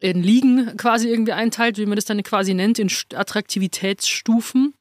in 0.00 0.22
Ligen 0.22 0.76
quasi 0.76 1.08
irgendwie 1.08 1.32
einteilt, 1.32 1.78
wie 1.78 1.86
man 1.86 1.96
das 1.96 2.04
dann 2.04 2.22
quasi 2.22 2.54
nennt, 2.54 2.78
in 2.78 2.90
Attraktivitätsstufen. 3.14 4.74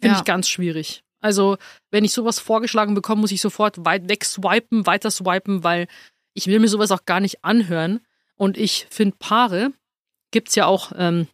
Finde 0.00 0.14
ja. 0.14 0.18
ich 0.18 0.24
ganz 0.24 0.48
schwierig. 0.48 1.02
Also, 1.20 1.58
wenn 1.90 2.04
ich 2.04 2.12
sowas 2.12 2.38
vorgeschlagen 2.38 2.94
bekomme, 2.94 3.20
muss 3.20 3.32
ich 3.32 3.42
sofort 3.42 3.84
weit 3.84 4.08
weg 4.08 4.24
swipen, 4.24 4.86
weiter 4.86 5.10
swipen, 5.10 5.62
weil 5.62 5.86
ich 6.32 6.46
will 6.46 6.58
mir 6.58 6.68
sowas 6.68 6.90
auch 6.90 7.04
gar 7.04 7.20
nicht 7.20 7.44
anhören. 7.44 8.00
Und 8.36 8.56
ich 8.56 8.86
finde 8.90 9.16
Paare, 9.18 9.72
gibt 10.30 10.48
es 10.48 10.54
ja 10.54 10.64
auch, 10.64 10.92
ähm, 10.96 11.26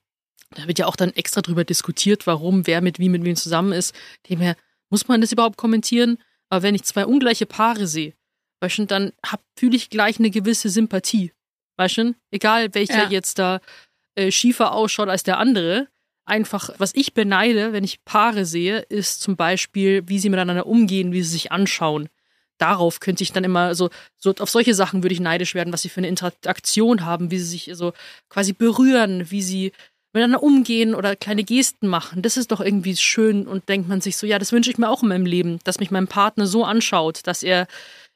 da 0.50 0.66
wird 0.66 0.80
ja 0.80 0.86
auch 0.86 0.96
dann 0.96 1.12
extra 1.12 1.40
drüber 1.40 1.64
diskutiert, 1.64 2.26
warum, 2.26 2.66
wer 2.66 2.80
mit 2.80 2.98
wie 2.98 3.08
mit 3.08 3.24
wem 3.24 3.36
zusammen 3.36 3.72
ist. 3.72 3.94
Demher, 4.28 4.56
muss 4.90 5.06
man 5.06 5.20
das 5.20 5.32
überhaupt 5.32 5.56
kommentieren? 5.56 6.18
Aber 6.48 6.62
wenn 6.62 6.74
ich 6.74 6.84
zwei 6.84 7.06
ungleiche 7.06 7.46
Paare 7.46 7.86
sehe, 7.86 8.14
weißt 8.60 8.78
du, 8.78 8.86
dann 8.86 9.12
fühle 9.58 9.76
ich 9.76 9.90
gleich 9.90 10.18
eine 10.18 10.30
gewisse 10.30 10.68
Sympathie. 10.68 11.32
Weißt 11.76 11.98
du, 11.98 12.14
egal 12.30 12.74
welcher 12.74 13.04
ja. 13.04 13.10
jetzt 13.10 13.38
da 13.38 13.60
äh, 14.14 14.30
schiefer 14.30 14.72
ausschaut 14.72 15.08
als 15.08 15.22
der 15.22 15.38
andere. 15.38 15.88
Einfach, 16.24 16.70
was 16.78 16.94
ich 16.94 17.14
beneide, 17.14 17.72
wenn 17.72 17.84
ich 17.84 18.04
Paare 18.04 18.44
sehe, 18.44 18.78
ist 18.80 19.20
zum 19.20 19.36
Beispiel, 19.36 20.08
wie 20.08 20.18
sie 20.18 20.28
miteinander 20.28 20.66
umgehen, 20.66 21.12
wie 21.12 21.22
sie 21.22 21.30
sich 21.30 21.52
anschauen. 21.52 22.08
Darauf 22.58 23.00
könnte 23.00 23.22
ich 23.22 23.32
dann 23.32 23.44
immer 23.44 23.74
so, 23.74 23.90
so 24.16 24.34
auf 24.38 24.50
solche 24.50 24.74
Sachen 24.74 25.02
würde 25.02 25.12
ich 25.12 25.20
neidisch 25.20 25.54
werden, 25.54 25.72
was 25.72 25.82
sie 25.82 25.88
für 25.88 25.98
eine 25.98 26.08
Interaktion 26.08 27.04
haben, 27.04 27.30
wie 27.30 27.38
sie 27.38 27.44
sich 27.44 27.70
so 27.74 27.92
quasi 28.28 28.54
berühren, 28.54 29.30
wie 29.30 29.42
sie 29.42 29.72
miteinander 30.16 30.42
umgehen 30.42 30.94
oder 30.94 31.14
kleine 31.14 31.44
Gesten 31.44 31.86
machen. 31.86 32.22
Das 32.22 32.36
ist 32.36 32.50
doch 32.50 32.60
irgendwie 32.60 32.96
schön 32.96 33.46
und 33.46 33.68
denkt 33.68 33.88
man 33.88 34.00
sich 34.00 34.16
so, 34.16 34.26
ja, 34.26 34.38
das 34.38 34.52
wünsche 34.52 34.70
ich 34.70 34.78
mir 34.78 34.88
auch 34.88 35.02
in 35.02 35.08
meinem 35.08 35.26
Leben, 35.26 35.58
dass 35.64 35.78
mich 35.78 35.90
mein 35.90 36.08
Partner 36.08 36.46
so 36.46 36.64
anschaut, 36.64 37.20
dass 37.24 37.42
er 37.42 37.66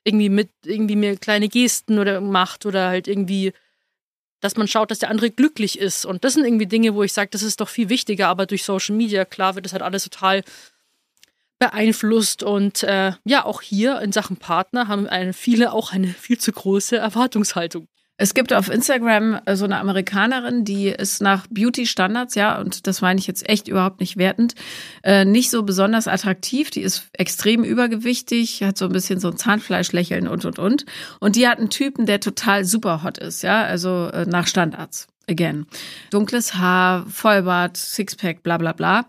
irgendwie 0.04 0.30
mit 0.30 0.48
irgendwie 0.64 0.96
mir 0.96 1.16
kleine 1.16 1.48
Gesten 1.48 1.98
oder 1.98 2.20
macht 2.20 2.66
oder 2.66 2.88
halt 2.88 3.06
irgendwie 3.06 3.52
dass 4.40 4.56
man 4.56 4.68
schaut, 4.68 4.90
dass 4.90 4.98
der 5.00 5.10
andere 5.10 5.30
glücklich 5.30 5.78
ist. 5.78 6.06
Und 6.06 6.24
das 6.24 6.32
sind 6.32 6.44
irgendwie 6.44 6.66
Dinge, 6.66 6.94
wo 6.94 7.02
ich 7.02 7.12
sage, 7.12 7.30
das 7.30 7.42
ist 7.42 7.60
doch 7.60 7.68
viel 7.68 7.88
wichtiger, 7.88 8.28
aber 8.28 8.46
durch 8.46 8.64
Social 8.64 8.96
Media, 8.96 9.24
klar, 9.24 9.54
wird 9.54 9.66
das 9.66 9.72
halt 9.72 9.82
alles 9.82 10.04
total 10.04 10.42
beeinflusst. 11.58 12.42
Und 12.42 12.82
äh, 12.82 13.12
ja, 13.24 13.44
auch 13.44 13.60
hier 13.60 14.00
in 14.00 14.12
Sachen 14.12 14.38
Partner 14.38 14.88
haben 14.88 15.06
eine, 15.06 15.34
viele 15.34 15.72
auch 15.72 15.92
eine 15.92 16.08
viel 16.08 16.38
zu 16.38 16.52
große 16.52 16.96
Erwartungshaltung. 16.96 17.86
Es 18.20 18.34
gibt 18.34 18.52
auf 18.52 18.68
Instagram 18.68 19.40
äh, 19.46 19.56
so 19.56 19.64
eine 19.64 19.78
Amerikanerin, 19.78 20.66
die 20.66 20.88
ist 20.88 21.22
nach 21.22 21.46
Beauty-Standards, 21.48 22.34
ja, 22.34 22.60
und 22.60 22.86
das 22.86 23.00
meine 23.00 23.18
ich 23.18 23.26
jetzt 23.26 23.48
echt 23.48 23.66
überhaupt 23.66 24.00
nicht 24.00 24.18
wertend, 24.18 24.54
äh, 25.02 25.24
nicht 25.24 25.48
so 25.48 25.62
besonders 25.62 26.06
attraktiv. 26.06 26.70
Die 26.70 26.82
ist 26.82 27.08
extrem 27.14 27.64
übergewichtig, 27.64 28.62
hat 28.62 28.76
so 28.76 28.84
ein 28.84 28.92
bisschen 28.92 29.20
so 29.20 29.30
ein 29.30 29.38
Zahnfleischlächeln 29.38 30.28
und, 30.28 30.44
und, 30.44 30.58
und. 30.58 30.84
Und 31.18 31.34
die 31.34 31.48
hat 31.48 31.60
einen 31.60 31.70
Typen, 31.70 32.04
der 32.04 32.20
total 32.20 32.66
super 32.66 33.02
hot 33.02 33.16
ist, 33.16 33.40
ja, 33.42 33.62
also 33.62 34.10
äh, 34.12 34.26
nach 34.26 34.46
Standards. 34.46 35.08
Again. 35.26 35.64
Dunkles 36.10 36.56
Haar, 36.56 37.06
Vollbart, 37.06 37.78
Sixpack, 37.78 38.42
bla, 38.42 38.58
bla, 38.58 38.72
bla. 38.74 39.06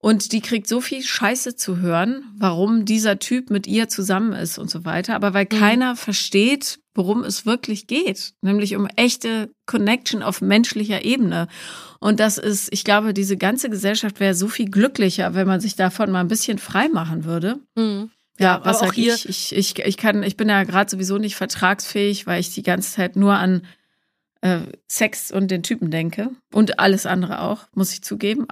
Und 0.00 0.32
die 0.32 0.42
kriegt 0.42 0.68
so 0.68 0.82
viel 0.82 1.02
Scheiße 1.02 1.56
zu 1.56 1.78
hören, 1.78 2.24
warum 2.36 2.84
dieser 2.84 3.18
Typ 3.18 3.48
mit 3.48 3.66
ihr 3.66 3.88
zusammen 3.88 4.34
ist 4.34 4.58
und 4.58 4.68
so 4.68 4.84
weiter. 4.84 5.14
Aber 5.14 5.32
weil 5.32 5.44
mhm. 5.44 5.58
keiner 5.58 5.96
versteht, 5.96 6.79
worum 6.94 7.22
es 7.22 7.46
wirklich 7.46 7.86
geht, 7.86 8.34
nämlich 8.42 8.76
um 8.76 8.86
echte 8.96 9.50
Connection 9.66 10.22
auf 10.22 10.40
menschlicher 10.40 11.04
Ebene. 11.04 11.48
Und 12.00 12.20
das 12.20 12.38
ist, 12.38 12.72
ich 12.72 12.84
glaube, 12.84 13.14
diese 13.14 13.36
ganze 13.36 13.70
Gesellschaft 13.70 14.20
wäre 14.20 14.34
so 14.34 14.48
viel 14.48 14.70
glücklicher, 14.70 15.34
wenn 15.34 15.46
man 15.46 15.60
sich 15.60 15.76
davon 15.76 16.10
mal 16.10 16.20
ein 16.20 16.28
bisschen 16.28 16.58
frei 16.58 16.88
machen 16.88 17.24
würde. 17.24 17.60
Mhm. 17.76 18.10
Ja, 18.38 18.56
ja, 18.56 18.64
was 18.64 18.80
auch 18.80 18.92
hier 18.92 19.14
ich? 19.14 19.28
ich? 19.28 19.54
Ich, 19.54 19.78
ich, 19.78 19.96
kann, 19.96 20.22
ich 20.22 20.36
bin 20.36 20.48
ja 20.48 20.64
gerade 20.64 20.90
sowieso 20.90 21.18
nicht 21.18 21.36
vertragsfähig, 21.36 22.26
weil 22.26 22.40
ich 22.40 22.54
die 22.54 22.62
ganze 22.62 22.92
Zeit 22.92 23.14
nur 23.14 23.34
an 23.34 23.62
äh, 24.40 24.60
Sex 24.88 25.30
und 25.30 25.50
den 25.50 25.62
Typen 25.62 25.90
denke. 25.90 26.30
Und 26.52 26.78
alles 26.78 27.06
andere 27.06 27.42
auch, 27.42 27.66
muss 27.74 27.92
ich 27.92 28.02
zugeben. 28.02 28.46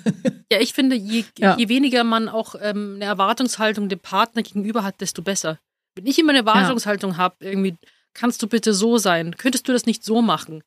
ja, 0.50 0.60
ich 0.60 0.72
finde, 0.72 0.96
je, 0.96 1.24
ja. 1.38 1.56
je 1.58 1.68
weniger 1.68 2.04
man 2.04 2.28
auch 2.28 2.54
ähm, 2.60 2.94
eine 2.96 3.04
Erwartungshaltung 3.04 3.88
dem 3.88 4.00
Partner 4.00 4.42
gegenüber 4.42 4.82
hat, 4.82 5.00
desto 5.00 5.22
besser. 5.22 5.58
Wenn 5.94 6.06
ich 6.06 6.18
immer 6.18 6.30
eine 6.30 6.40
Erwartungshaltung 6.40 7.12
ja. 7.12 7.16
habe, 7.16 7.36
irgendwie, 7.40 7.76
kannst 8.12 8.42
du 8.42 8.46
bitte 8.46 8.74
so 8.74 8.98
sein, 8.98 9.36
könntest 9.36 9.68
du 9.68 9.72
das 9.72 9.86
nicht 9.86 10.04
so 10.04 10.22
machen? 10.22 10.62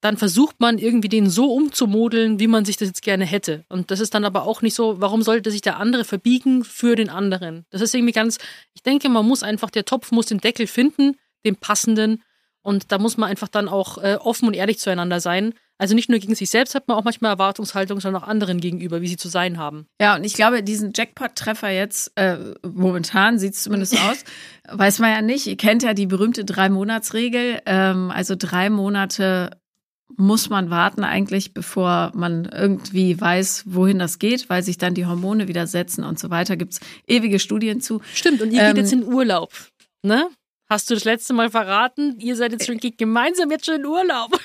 Dann 0.00 0.16
versucht 0.16 0.60
man 0.60 0.78
irgendwie 0.78 1.08
den 1.08 1.30
so 1.30 1.52
umzumodeln, 1.52 2.38
wie 2.38 2.46
man 2.46 2.64
sich 2.64 2.76
das 2.76 2.88
jetzt 2.88 3.02
gerne 3.02 3.24
hätte. 3.24 3.64
Und 3.68 3.90
das 3.90 4.00
ist 4.00 4.14
dann 4.14 4.24
aber 4.24 4.44
auch 4.44 4.62
nicht 4.62 4.74
so, 4.74 5.00
warum 5.00 5.22
sollte 5.22 5.50
sich 5.50 5.62
der 5.62 5.78
andere 5.78 6.04
verbiegen 6.04 6.64
für 6.64 6.96
den 6.96 7.08
anderen? 7.08 7.64
Das 7.70 7.80
ist 7.80 7.94
irgendwie 7.94 8.12
ganz, 8.12 8.38
ich 8.74 8.82
denke, 8.82 9.08
man 9.08 9.26
muss 9.26 9.42
einfach, 9.42 9.70
der 9.70 9.84
Topf 9.84 10.12
muss 10.12 10.26
den 10.26 10.38
Deckel 10.38 10.66
finden, 10.66 11.16
den 11.44 11.56
passenden, 11.56 12.22
und 12.66 12.90
da 12.90 12.98
muss 12.98 13.16
man 13.16 13.30
einfach 13.30 13.46
dann 13.46 13.68
auch 13.68 13.98
äh, 13.98 14.16
offen 14.16 14.48
und 14.48 14.54
ehrlich 14.54 14.80
zueinander 14.80 15.20
sein. 15.20 15.54
Also 15.78 15.94
nicht 15.94 16.08
nur 16.08 16.18
gegen 16.18 16.34
sich 16.34 16.48
selbst 16.48 16.74
hat 16.74 16.88
man 16.88 16.96
auch 16.96 17.04
manchmal 17.04 17.32
Erwartungshaltung, 17.32 18.00
sondern 18.00 18.22
auch 18.22 18.28
anderen 18.28 18.60
gegenüber, 18.60 19.02
wie 19.02 19.08
sie 19.08 19.16
zu 19.16 19.28
sein 19.28 19.58
haben. 19.58 19.86
Ja, 20.00 20.16
und 20.16 20.24
ich 20.24 20.34
glaube, 20.34 20.62
diesen 20.62 20.92
Jackpot-Treffer 20.94 21.70
jetzt, 21.70 22.12
äh, 22.16 22.38
momentan 22.62 23.38
sieht 23.38 23.54
es 23.54 23.62
zumindest 23.62 23.94
aus, 24.08 24.24
weiß 24.70 25.00
man 25.00 25.10
ja 25.10 25.22
nicht. 25.22 25.46
Ihr 25.46 25.56
kennt 25.56 25.82
ja 25.82 25.92
die 25.92 26.06
berühmte 26.06 26.44
Drei-Monats-Regel. 26.44 27.60
Ähm, 27.66 28.10
also 28.10 28.34
drei 28.38 28.70
Monate 28.70 29.50
muss 30.16 30.48
man 30.48 30.70
warten 30.70 31.04
eigentlich, 31.04 31.52
bevor 31.52 32.12
man 32.14 32.46
irgendwie 32.46 33.20
weiß, 33.20 33.64
wohin 33.66 33.98
das 33.98 34.18
geht, 34.18 34.48
weil 34.48 34.62
sich 34.62 34.78
dann 34.78 34.94
die 34.94 35.04
Hormone 35.04 35.48
wieder 35.48 35.66
setzen 35.66 36.04
und 36.04 36.18
so 36.18 36.30
weiter. 36.30 36.56
Gibt's 36.56 36.80
ewige 37.06 37.38
Studien 37.38 37.80
zu. 37.80 38.00
Stimmt, 38.14 38.40
und 38.40 38.52
ihr 38.52 38.62
ähm, 38.62 38.68
geht 38.68 38.84
jetzt 38.84 38.92
in 38.92 39.04
Urlaub, 39.04 39.52
ne? 40.02 40.28
Hast 40.68 40.90
du 40.90 40.94
das 40.94 41.04
letzte 41.04 41.32
Mal 41.32 41.50
verraten? 41.50 42.16
Ihr 42.18 42.34
seid 42.34 42.52
jetzt 42.52 42.66
schon 42.66 42.78
gemeinsam 42.78 43.50
jetzt 43.50 43.66
schon 43.66 43.76
in 43.76 43.86
Urlaub. 43.86 44.32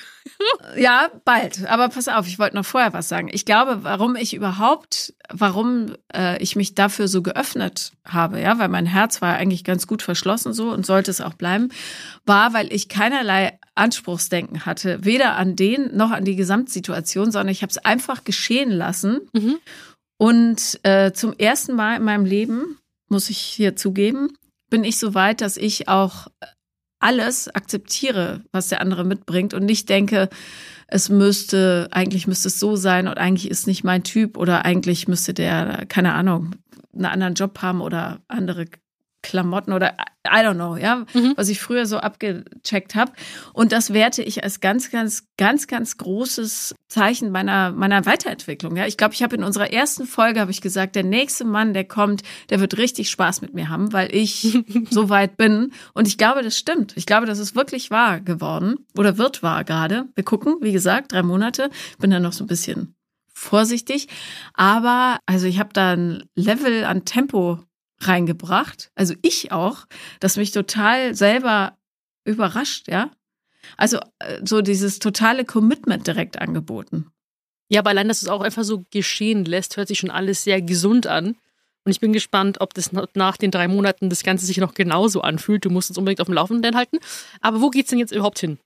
Ja, 0.76 1.10
bald. 1.24 1.66
Aber 1.66 1.88
pass 1.88 2.08
auf, 2.08 2.26
ich 2.26 2.38
wollte 2.38 2.56
noch 2.56 2.64
vorher 2.64 2.92
was 2.92 3.08
sagen. 3.08 3.28
Ich 3.32 3.44
glaube, 3.44 3.82
warum 3.82 4.16
ich 4.16 4.34
überhaupt, 4.34 5.14
warum 5.28 5.94
äh, 6.14 6.40
ich 6.42 6.56
mich 6.56 6.74
dafür 6.74 7.08
so 7.08 7.22
geöffnet 7.22 7.92
habe, 8.04 8.40
ja, 8.40 8.58
weil 8.58 8.68
mein 8.68 8.86
Herz 8.86 9.20
war 9.20 9.34
eigentlich 9.34 9.64
ganz 9.64 9.86
gut 9.86 10.02
verschlossen 10.02 10.52
so 10.52 10.70
und 10.70 10.86
sollte 10.86 11.10
es 11.10 11.20
auch 11.20 11.34
bleiben, 11.34 11.70
war, 12.24 12.54
weil 12.54 12.72
ich 12.72 12.88
keinerlei 12.88 13.58
Anspruchsdenken 13.74 14.64
hatte, 14.64 15.04
weder 15.04 15.36
an 15.36 15.56
den 15.56 15.96
noch 15.96 16.10
an 16.10 16.24
die 16.24 16.36
Gesamtsituation, 16.36 17.30
sondern 17.30 17.52
ich 17.52 17.62
habe 17.62 17.70
es 17.70 17.78
einfach 17.78 18.24
geschehen 18.24 18.70
lassen. 18.70 19.20
Mhm. 19.32 19.58
Und 20.18 20.80
äh, 20.84 21.12
zum 21.12 21.34
ersten 21.36 21.74
Mal 21.74 21.96
in 21.96 22.04
meinem 22.04 22.24
Leben, 22.24 22.78
muss 23.08 23.30
ich 23.30 23.38
hier 23.38 23.76
zugeben, 23.76 24.36
bin 24.72 24.84
ich 24.84 24.98
so 24.98 25.12
weit, 25.12 25.42
dass 25.42 25.58
ich 25.58 25.88
auch 25.88 26.28
alles 26.98 27.54
akzeptiere, 27.54 28.40
was 28.52 28.68
der 28.68 28.80
andere 28.80 29.04
mitbringt 29.04 29.52
und 29.52 29.66
nicht 29.66 29.90
denke, 29.90 30.30
es 30.86 31.10
müsste, 31.10 31.88
eigentlich 31.90 32.26
müsste 32.26 32.48
es 32.48 32.58
so 32.58 32.74
sein 32.74 33.06
und 33.06 33.18
eigentlich 33.18 33.50
ist 33.50 33.66
nicht 33.66 33.84
mein 33.84 34.02
Typ 34.02 34.38
oder 34.38 34.64
eigentlich 34.64 35.08
müsste 35.08 35.34
der, 35.34 35.84
keine 35.88 36.14
Ahnung, 36.14 36.52
einen 36.94 37.04
anderen 37.04 37.34
Job 37.34 37.60
haben 37.60 37.82
oder 37.82 38.22
andere 38.28 38.64
Klamotten 39.22 39.72
oder 39.72 39.96
I 40.26 40.44
don't 40.44 40.54
know, 40.54 40.76
ja, 40.76 41.04
mhm. 41.14 41.32
was 41.36 41.48
ich 41.48 41.60
früher 41.60 41.86
so 41.86 41.98
abgecheckt 41.98 42.94
habe. 42.94 43.12
Und 43.52 43.72
das 43.72 43.92
werte 43.92 44.22
ich 44.22 44.44
als 44.44 44.60
ganz, 44.60 44.90
ganz, 44.90 45.26
ganz, 45.36 45.66
ganz 45.66 45.96
großes 45.96 46.74
Zeichen 46.88 47.30
meiner 47.30 47.72
meiner 47.72 48.06
Weiterentwicklung. 48.06 48.76
Ja, 48.76 48.86
ich 48.86 48.96
glaube, 48.96 49.14
ich 49.14 49.22
habe 49.22 49.36
in 49.36 49.42
unserer 49.42 49.72
ersten 49.72 50.06
Folge 50.06 50.40
habe 50.40 50.50
ich 50.50 50.60
gesagt, 50.60 50.94
der 50.94 51.04
nächste 51.04 51.44
Mann, 51.44 51.74
der 51.74 51.84
kommt, 51.84 52.22
der 52.50 52.60
wird 52.60 52.78
richtig 52.78 53.10
Spaß 53.10 53.40
mit 53.42 53.54
mir 53.54 53.68
haben, 53.68 53.92
weil 53.92 54.14
ich 54.14 54.58
so 54.90 55.08
weit 55.08 55.36
bin. 55.36 55.72
Und 55.94 56.06
ich 56.06 56.18
glaube, 56.18 56.42
das 56.42 56.56
stimmt. 56.56 56.96
Ich 56.96 57.06
glaube, 57.06 57.26
das 57.26 57.38
ist 57.38 57.56
wirklich 57.56 57.90
wahr 57.90 58.20
geworden 58.20 58.86
oder 58.96 59.18
wird 59.18 59.42
wahr 59.42 59.64
gerade. 59.64 60.06
Wir 60.14 60.24
gucken, 60.24 60.56
wie 60.60 60.72
gesagt, 60.72 61.12
drei 61.12 61.22
Monate. 61.22 61.70
Bin 61.98 62.10
dann 62.10 62.22
noch 62.22 62.32
so 62.32 62.44
ein 62.44 62.48
bisschen 62.48 62.94
vorsichtig, 63.34 64.08
aber 64.54 65.18
also 65.26 65.46
ich 65.46 65.58
habe 65.58 65.70
da 65.72 65.92
ein 65.92 66.24
Level 66.36 66.84
an 66.84 67.04
Tempo 67.04 67.60
reingebracht, 68.08 68.90
also 68.94 69.14
ich 69.22 69.52
auch, 69.52 69.86
das 70.20 70.36
mich 70.36 70.52
total 70.52 71.14
selber 71.14 71.76
überrascht, 72.24 72.88
ja. 72.88 73.10
Also 73.76 73.98
äh, 74.18 74.40
so 74.44 74.60
dieses 74.60 74.98
totale 74.98 75.44
Commitment 75.44 76.06
direkt 76.06 76.40
angeboten. 76.40 77.06
Ja, 77.68 77.80
aber 77.80 77.90
allein, 77.90 78.08
dass 78.08 78.22
es 78.22 78.28
auch 78.28 78.42
einfach 78.42 78.64
so 78.64 78.84
geschehen 78.90 79.44
lässt, 79.44 79.76
hört 79.76 79.88
sich 79.88 79.98
schon 79.98 80.10
alles 80.10 80.44
sehr 80.44 80.60
gesund 80.60 81.06
an. 81.06 81.36
Und 81.84 81.90
ich 81.90 82.00
bin 82.00 82.12
gespannt, 82.12 82.60
ob 82.60 82.74
das 82.74 82.90
nach 83.14 83.36
den 83.36 83.50
drei 83.50 83.66
Monaten 83.66 84.10
das 84.10 84.22
Ganze 84.22 84.46
sich 84.46 84.58
noch 84.58 84.74
genauso 84.74 85.22
anfühlt. 85.22 85.64
Du 85.64 85.70
musst 85.70 85.90
uns 85.90 85.98
unbedingt 85.98 86.20
auf 86.20 86.26
dem 86.26 86.34
Laufenden 86.34 86.76
halten. 86.76 86.98
Aber 87.40 87.60
wo 87.60 87.70
geht's 87.70 87.90
denn 87.90 87.98
jetzt 87.98 88.12
überhaupt 88.12 88.38
hin? 88.38 88.58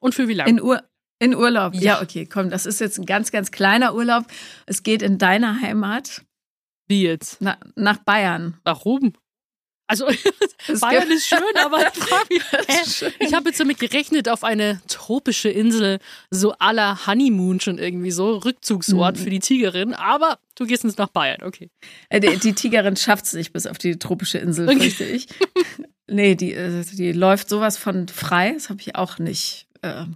Und 0.00 0.14
für 0.14 0.26
wie 0.26 0.34
lange? 0.34 0.50
In, 0.50 0.62
Ur 0.62 0.82
in 1.20 1.36
Urlaub. 1.36 1.74
Ja. 1.74 1.80
ja, 1.80 2.02
okay, 2.02 2.26
komm, 2.26 2.48
das 2.48 2.64
ist 2.64 2.80
jetzt 2.80 2.98
ein 2.98 3.04
ganz, 3.04 3.30
ganz 3.30 3.50
kleiner 3.50 3.94
Urlaub. 3.94 4.24
Es 4.66 4.82
geht 4.82 5.02
in 5.02 5.18
deiner 5.18 5.60
Heimat. 5.60 6.22
Wie 6.90 7.04
jetzt? 7.04 7.36
Na, 7.40 7.56
nach 7.76 7.98
Bayern. 7.98 8.58
Warum? 8.64 9.12
Also 9.86 10.06
Bayern 10.80 11.08
ist 11.08 11.28
schön, 11.28 11.38
aber 11.64 11.78
ich, 12.68 13.04
ich 13.20 13.32
habe 13.32 13.48
jetzt 13.48 13.60
damit 13.60 13.78
gerechnet 13.78 14.28
auf 14.28 14.42
eine 14.42 14.80
tropische 14.88 15.48
Insel, 15.50 16.00
so 16.30 16.52
aller 16.58 17.06
Honeymoon 17.06 17.60
schon 17.60 17.78
irgendwie 17.78 18.10
so, 18.10 18.38
Rückzugsort 18.38 19.18
mhm. 19.18 19.22
für 19.22 19.30
die 19.30 19.38
Tigerin, 19.38 19.94
aber 19.94 20.40
du 20.56 20.66
gehst 20.66 20.82
jetzt 20.82 20.98
nach 20.98 21.10
Bayern, 21.10 21.44
okay. 21.44 21.70
Äh, 22.08 22.18
die, 22.18 22.36
die 22.38 22.54
Tigerin 22.54 22.96
schafft 22.96 23.26
es 23.26 23.34
nicht 23.34 23.52
bis 23.52 23.68
auf 23.68 23.78
die 23.78 23.96
tropische 23.98 24.38
Insel, 24.38 24.68
okay. 24.68 24.78
fürchte 24.78 25.04
ich. 25.04 25.28
nee, 26.08 26.34
die, 26.34 26.54
äh, 26.54 26.84
die 26.84 27.12
läuft 27.12 27.48
sowas 27.48 27.78
von 27.78 28.08
frei, 28.08 28.52
das 28.52 28.68
habe 28.68 28.80
ich 28.80 28.96
auch 28.96 29.18
nicht 29.18 29.68
äh, 29.82 30.06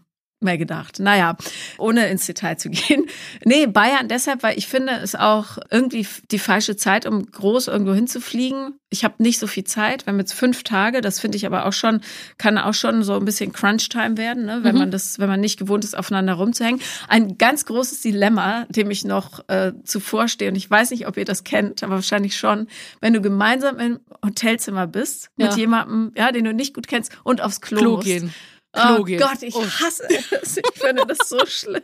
mehr 0.44 0.58
gedacht. 0.58 1.00
Naja, 1.00 1.36
ohne 1.78 2.08
ins 2.08 2.26
Detail 2.26 2.56
zu 2.56 2.70
gehen. 2.70 3.06
Nee, 3.44 3.66
Bayern 3.66 4.08
deshalb, 4.08 4.42
weil 4.42 4.58
ich 4.58 4.68
finde 4.68 4.92
es 5.02 5.14
auch 5.14 5.58
irgendwie 5.70 6.06
die 6.30 6.38
falsche 6.38 6.76
Zeit, 6.76 7.06
um 7.06 7.26
groß 7.26 7.68
irgendwo 7.68 7.94
hinzufliegen. 7.94 8.78
Ich 8.90 9.02
habe 9.02 9.14
nicht 9.18 9.40
so 9.40 9.48
viel 9.48 9.64
Zeit. 9.64 10.06
Wir 10.06 10.12
haben 10.12 10.20
jetzt 10.20 10.34
fünf 10.34 10.62
Tage, 10.62 11.00
das 11.00 11.18
finde 11.18 11.36
ich 11.36 11.46
aber 11.46 11.66
auch 11.66 11.72
schon, 11.72 12.00
kann 12.38 12.58
auch 12.58 12.74
schon 12.74 13.02
so 13.02 13.14
ein 13.14 13.24
bisschen 13.24 13.52
Crunch-Time 13.52 14.16
werden, 14.16 14.44
ne? 14.44 14.60
wenn 14.62 14.74
mhm. 14.74 14.80
man 14.82 14.90
das, 14.92 15.18
wenn 15.18 15.28
man 15.28 15.40
nicht 15.40 15.58
gewohnt 15.58 15.84
ist, 15.84 15.96
aufeinander 15.96 16.34
rumzuhängen. 16.34 16.80
Ein 17.08 17.36
ganz 17.36 17.64
großes 17.64 18.02
Dilemma, 18.02 18.66
dem 18.68 18.90
ich 18.90 19.04
noch 19.04 19.48
äh, 19.48 19.72
zuvor 19.82 20.28
stehe, 20.28 20.50
und 20.50 20.56
ich 20.56 20.70
weiß 20.70 20.90
nicht, 20.90 21.08
ob 21.08 21.16
ihr 21.16 21.24
das 21.24 21.42
kennt, 21.42 21.82
aber 21.82 21.94
wahrscheinlich 21.94 22.36
schon, 22.36 22.68
wenn 23.00 23.12
du 23.12 23.20
gemeinsam 23.20 23.78
im 23.78 24.00
Hotelzimmer 24.24 24.86
bist, 24.86 25.30
ja. 25.36 25.46
mit 25.46 25.56
jemandem, 25.56 26.12
ja, 26.16 26.30
den 26.30 26.44
du 26.44 26.54
nicht 26.54 26.74
gut 26.74 26.86
kennst 26.86 27.12
und 27.24 27.40
aufs 27.40 27.60
Klo, 27.60 27.78
Klo 27.78 27.90
musst. 27.96 28.06
gehen. 28.06 28.32
Klo 28.74 28.96
oh 28.98 29.04
gehen. 29.04 29.20
Gott, 29.20 29.42
ich 29.42 29.54
oh. 29.54 29.64
hasse 29.64 30.02
es. 30.42 30.56
Ich 30.56 30.80
finde 30.80 31.04
das 31.06 31.28
so 31.28 31.38
schlimm. 31.46 31.82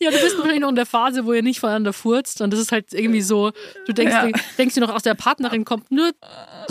Ja, 0.00 0.10
du 0.10 0.18
bist 0.18 0.36
wahrscheinlich 0.36 0.60
noch 0.60 0.70
in 0.70 0.76
der 0.76 0.86
Phase, 0.86 1.24
wo 1.24 1.32
ihr 1.32 1.42
nicht 1.42 1.60
voneinander 1.60 1.92
furzt 1.92 2.40
und 2.40 2.52
das 2.52 2.60
ist 2.60 2.72
halt 2.72 2.92
irgendwie 2.92 3.22
so, 3.22 3.52
du 3.86 3.92
denkst, 3.92 4.14
ja. 4.14 4.30
denkst 4.58 4.74
dir 4.74 4.80
noch 4.80 4.94
aus 4.94 5.02
der 5.02 5.14
Partnerin 5.14 5.64
kommt 5.64 5.90
nur 5.90 6.10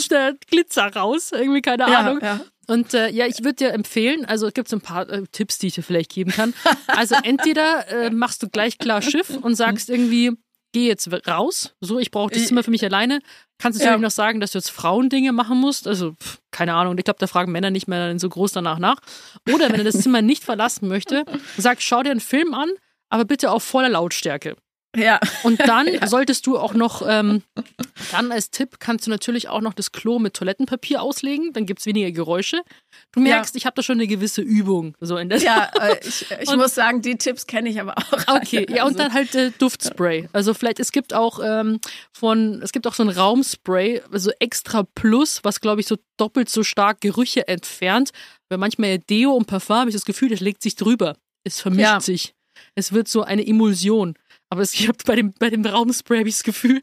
der 0.09 0.35
Glitzer 0.49 0.93
raus, 0.93 1.31
irgendwie 1.31 1.61
keine 1.61 1.85
Ahnung. 1.85 2.19
Ja, 2.21 2.35
ja. 2.35 2.41
Und 2.67 2.93
äh, 2.93 3.09
ja, 3.09 3.25
ich 3.25 3.43
würde 3.43 3.55
dir 3.55 3.73
empfehlen, 3.73 4.25
also 4.25 4.47
es 4.47 4.53
gibt 4.53 4.69
so 4.69 4.77
ein 4.77 4.81
paar 4.81 5.09
äh, 5.09 5.23
Tipps, 5.31 5.57
die 5.57 5.67
ich 5.67 5.75
dir 5.75 5.83
vielleicht 5.83 6.11
geben 6.11 6.31
kann. 6.31 6.53
Also 6.87 7.15
entweder 7.23 7.87
äh, 7.89 8.09
machst 8.09 8.43
du 8.43 8.49
gleich 8.49 8.77
klar 8.77 9.01
Schiff 9.01 9.29
und 9.29 9.55
sagst 9.55 9.89
irgendwie, 9.89 10.31
geh 10.71 10.87
jetzt 10.87 11.09
raus, 11.27 11.75
so, 11.81 11.99
ich 11.99 12.11
brauche 12.11 12.31
das 12.31 12.47
Zimmer 12.47 12.63
für 12.63 12.71
mich 12.71 12.83
alleine. 12.83 13.19
Kannst 13.57 13.79
du 13.79 13.83
natürlich 13.83 14.01
noch 14.01 14.11
sagen, 14.11 14.39
dass 14.39 14.51
du 14.51 14.57
jetzt 14.57 14.71
Frauendinge 14.71 15.31
machen 15.31 15.59
musst? 15.59 15.87
Also, 15.87 16.13
pff, 16.13 16.39
keine 16.51 16.73
Ahnung, 16.73 16.97
ich 16.97 17.03
glaube, 17.03 17.19
da 17.19 17.27
fragen 17.27 17.51
Männer 17.51 17.69
nicht 17.69 17.87
mehr 17.87 18.17
so 18.19 18.29
groß 18.29 18.53
danach 18.53 18.79
nach. 18.79 18.97
Oder 19.53 19.69
wenn 19.69 19.79
er 19.79 19.83
das 19.83 20.01
Zimmer 20.01 20.21
nicht 20.21 20.43
verlassen 20.43 20.87
möchte, 20.87 21.25
sag, 21.57 21.81
schau 21.81 22.03
dir 22.03 22.11
einen 22.11 22.19
Film 22.19 22.53
an, 22.53 22.69
aber 23.09 23.25
bitte 23.25 23.51
auf 23.51 23.63
voller 23.63 23.89
Lautstärke. 23.89 24.55
Ja. 24.95 25.19
Und 25.43 25.59
dann 25.61 25.87
ja. 25.93 26.07
solltest 26.07 26.47
du 26.47 26.57
auch 26.57 26.73
noch, 26.73 27.01
ähm, 27.07 27.43
dann 28.11 28.31
als 28.31 28.51
Tipp 28.51 28.79
kannst 28.79 29.07
du 29.07 29.09
natürlich 29.09 29.47
auch 29.47 29.61
noch 29.61 29.73
das 29.73 29.91
Klo 29.91 30.19
mit 30.19 30.33
Toilettenpapier 30.33 31.01
auslegen, 31.01 31.53
dann 31.53 31.65
gibt 31.65 31.79
es 31.79 31.85
weniger 31.85 32.11
Geräusche. 32.11 32.61
Du 33.11 33.21
merkst, 33.21 33.55
ja. 33.55 33.57
ich 33.57 33.65
habe 33.65 33.75
da 33.75 33.83
schon 33.83 33.97
eine 33.97 34.07
gewisse 34.07 34.41
Übung. 34.41 34.95
So 34.99 35.17
in 35.17 35.29
der 35.29 35.39
ja, 35.39 35.71
äh, 35.79 35.97
ich, 36.05 36.25
ich 36.41 36.55
muss 36.55 36.75
sagen, 36.75 37.01
die 37.01 37.17
Tipps 37.17 37.47
kenne 37.47 37.69
ich 37.69 37.79
aber 37.79 37.97
auch. 37.97 38.35
Okay, 38.35 38.65
alle. 38.67 38.77
ja, 38.77 38.85
und 38.85 38.99
dann 38.99 39.13
halt 39.13 39.33
äh, 39.35 39.51
Duftspray. 39.57 40.29
Also 40.33 40.53
vielleicht, 40.53 40.79
es 40.79 40.91
gibt 40.91 41.13
auch 41.13 41.39
ähm, 41.43 41.79
von, 42.11 42.61
es 42.61 42.71
gibt 42.71 42.85
auch 42.87 42.93
so 42.93 43.03
ein 43.03 43.09
Raumspray, 43.09 44.01
also 44.11 44.31
extra 44.39 44.83
plus, 44.83 45.39
was 45.43 45.61
glaube 45.61 45.81
ich 45.81 45.87
so 45.87 45.97
doppelt 46.17 46.49
so 46.49 46.63
stark 46.63 47.01
Gerüche 47.01 47.47
entfernt. 47.47 48.11
Weil 48.49 48.57
manchmal 48.57 48.99
Deo 48.99 49.31
und 49.31 49.45
Parfum 49.45 49.77
habe 49.77 49.89
ich 49.89 49.95
das 49.95 50.05
Gefühl, 50.05 50.29
das 50.29 50.41
legt 50.41 50.61
sich 50.61 50.75
drüber. 50.75 51.15
Es 51.45 51.61
vermischt 51.61 51.83
ja. 51.83 52.01
sich. 52.01 52.35
Es 52.75 52.91
wird 52.91 53.07
so 53.07 53.23
eine 53.23 53.47
Emulsion. 53.47 54.15
Aber 54.51 54.63
ich 54.63 54.85
habe 54.87 54.97
bei 55.05 55.15
dem, 55.15 55.33
bei 55.39 55.49
dem 55.49 55.65
Raumspray 55.65 56.19
habe 56.19 56.29
ich 56.29 56.35
das 56.35 56.43
Gefühl, 56.43 56.81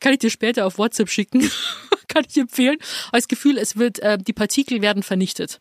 kann 0.00 0.14
ich 0.14 0.20
dir 0.20 0.30
später 0.30 0.66
auf 0.66 0.78
WhatsApp 0.78 1.10
schicken, 1.10 1.50
kann 2.08 2.24
ich 2.26 2.36
empfehlen. 2.38 2.78
Aber 3.08 3.18
das 3.18 3.28
Gefühl, 3.28 3.58
es 3.58 3.76
wird, 3.76 3.98
äh, 3.98 4.16
die 4.16 4.32
Partikel 4.32 4.80
werden 4.80 5.02
vernichtet. 5.02 5.60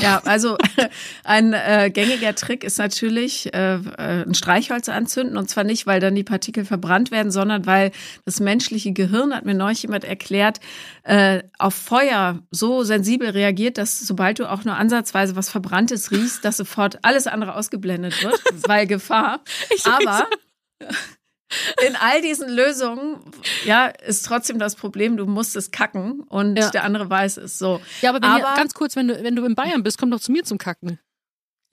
Ja, 0.00 0.20
also 0.24 0.56
ein 1.24 1.52
äh, 1.52 1.90
gängiger 1.92 2.36
Trick 2.36 2.62
ist 2.62 2.78
natürlich, 2.78 3.52
äh, 3.52 3.74
äh, 3.74 4.24
ein 4.24 4.34
Streichholz 4.34 4.88
anzünden. 4.88 5.36
Und 5.36 5.50
zwar 5.50 5.64
nicht, 5.64 5.84
weil 5.84 5.98
dann 5.98 6.14
die 6.14 6.22
Partikel 6.22 6.64
verbrannt 6.64 7.10
werden, 7.10 7.32
sondern 7.32 7.66
weil 7.66 7.90
das 8.24 8.38
menschliche 8.38 8.92
Gehirn, 8.92 9.34
hat 9.34 9.44
mir 9.44 9.54
neulich 9.54 9.82
jemand 9.82 10.04
erklärt, 10.04 10.60
äh, 11.02 11.42
auf 11.58 11.74
Feuer 11.74 12.38
so 12.52 12.84
sensibel 12.84 13.30
reagiert, 13.30 13.78
dass 13.78 13.98
sobald 13.98 14.38
du 14.38 14.48
auch 14.48 14.64
nur 14.64 14.76
ansatzweise 14.76 15.34
was 15.34 15.48
Verbranntes 15.48 16.12
riechst, 16.12 16.44
dass 16.44 16.56
sofort 16.56 17.00
alles 17.02 17.26
andere 17.26 17.56
ausgeblendet 17.56 18.22
wird, 18.22 18.40
weil 18.68 18.86
Gefahr. 18.86 19.42
Ich 19.74 19.86
Aber 19.86 20.28
in 21.86 21.96
all 21.96 22.20
diesen 22.20 22.48
Lösungen, 22.48 23.20
ja, 23.64 23.86
ist 23.86 24.24
trotzdem 24.26 24.58
das 24.58 24.76
Problem, 24.76 25.16
du 25.16 25.26
musst 25.26 25.56
es 25.56 25.70
kacken 25.70 26.20
und 26.28 26.56
ja. 26.56 26.70
der 26.70 26.84
andere 26.84 27.08
weiß 27.08 27.36
es 27.38 27.58
so. 27.58 27.80
Ja, 28.00 28.10
aber, 28.10 28.26
aber 28.26 28.38
ihr, 28.38 28.56
ganz 28.56 28.74
kurz, 28.74 28.96
wenn 28.96 29.08
du, 29.08 29.22
wenn 29.22 29.36
du 29.36 29.44
in 29.44 29.54
Bayern 29.54 29.82
bist, 29.82 29.98
komm 29.98 30.10
doch 30.10 30.20
zu 30.20 30.32
mir 30.32 30.44
zum 30.44 30.58
Kacken. 30.58 30.98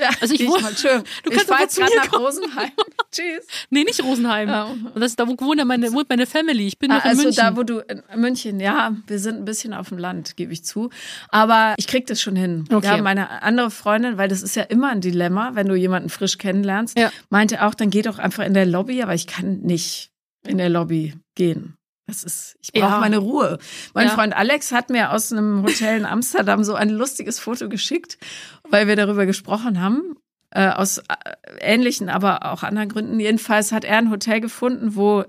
Ja, 0.02 0.10
also 0.20 0.34
ich 0.34 0.48
wohne. 0.48 0.76
Schön. 0.76 1.04
Du 1.24 1.30
kannst 1.30 1.52
ich 1.52 1.60
jetzt 1.60 1.78
gerade 1.78 1.96
nach 1.96 2.20
Rosenheim. 2.20 2.72
Tschüss. 3.12 3.46
Nee, 3.70 3.84
nicht 3.84 4.04
Rosenheim. 4.04 4.50
Und 4.94 5.00
das, 5.00 5.16
da 5.16 5.28
wohnt 5.28 5.60
ja 5.60 5.66
meine, 5.66 5.94
wohnt 5.94 6.10
meine 6.10 6.26
Family. 6.26 6.66
Ich 6.66 6.80
bin 6.80 6.92
ah, 6.92 7.00
also 7.00 7.10
in 7.10 7.18
München. 7.18 7.36
da, 7.36 7.56
wo 7.56 7.64
du 7.64 7.80
in 7.80 8.02
München, 8.16 8.60
ja, 8.60 8.96
wir 9.06 9.20
sind 9.20 9.38
ein 9.38 9.46
bisschen 9.46 9.74
auf 9.74 9.90
dem 9.90 10.00
Land, 10.00 10.38
gebe 10.38 10.54
ich 10.54 10.64
zu. 10.64 10.90
Aber 11.30 11.76
ich 11.78 11.86
krieg 11.86 12.08
das 12.08 12.20
schon 12.20 12.36
hin. 12.36 12.66
Okay. 12.72 12.88
Ja, 12.88 13.02
meine 13.02 13.44
andere 13.44 13.70
Freundin, 13.70 14.18
weil 14.18 14.28
das 14.28 14.42
ist 14.42 14.56
ja 14.56 14.64
immer 14.64 14.90
ein 14.90 15.02
Dilemma, 15.02 15.52
wenn 15.54 15.68
du 15.68 15.76
jemanden 15.76 16.10
frisch 16.10 16.38
kennenlernst, 16.40 16.98
ja. 16.98 17.12
meinte 17.30 17.64
auch, 17.64 17.76
dann 17.76 17.92
geh 17.92 18.02
doch 18.02 18.18
einfach 18.18 18.44
in 18.44 18.56
der 18.56 18.66
Lobby, 18.66 19.04
aber 19.04 19.14
ich 19.14 19.28
kann 19.28 19.60
nicht 19.62 20.12
in 20.48 20.58
der 20.58 20.70
Lobby 20.70 21.14
gehen. 21.36 21.78
Das 22.12 22.26
ist, 22.26 22.58
ich 22.62 22.74
brauche 22.74 22.92
ja. 22.92 23.00
meine 23.00 23.20
Ruhe. 23.20 23.58
Mein 23.94 24.08
ja. 24.08 24.14
Freund 24.14 24.36
Alex 24.36 24.74
hat 24.74 24.90
mir 24.90 25.14
aus 25.14 25.32
einem 25.32 25.64
Hotel 25.64 25.98
in 25.98 26.06
Amsterdam 26.06 26.66
so 26.66 26.74
ein 26.76 26.90
lustiges 26.90 27.40
Foto 27.40 27.70
geschickt, 27.70 28.18
weil 28.70 28.86
wir 28.88 28.98
darüber 28.98 29.26
gesprochen 29.26 29.80
haben. 29.82 30.18
Äh, 30.50 30.68
aus 30.68 30.98
äh, 30.98 31.04
ähnlichen, 31.62 32.10
aber 32.10 32.52
auch 32.52 32.64
anderen 32.64 32.90
Gründen. 32.90 33.18
Jedenfalls 33.22 33.72
hat 33.72 33.86
er 33.86 33.98
ein 33.98 34.12
Hotel 34.12 34.42
gefunden, 34.42 34.98
wo 34.98 35.24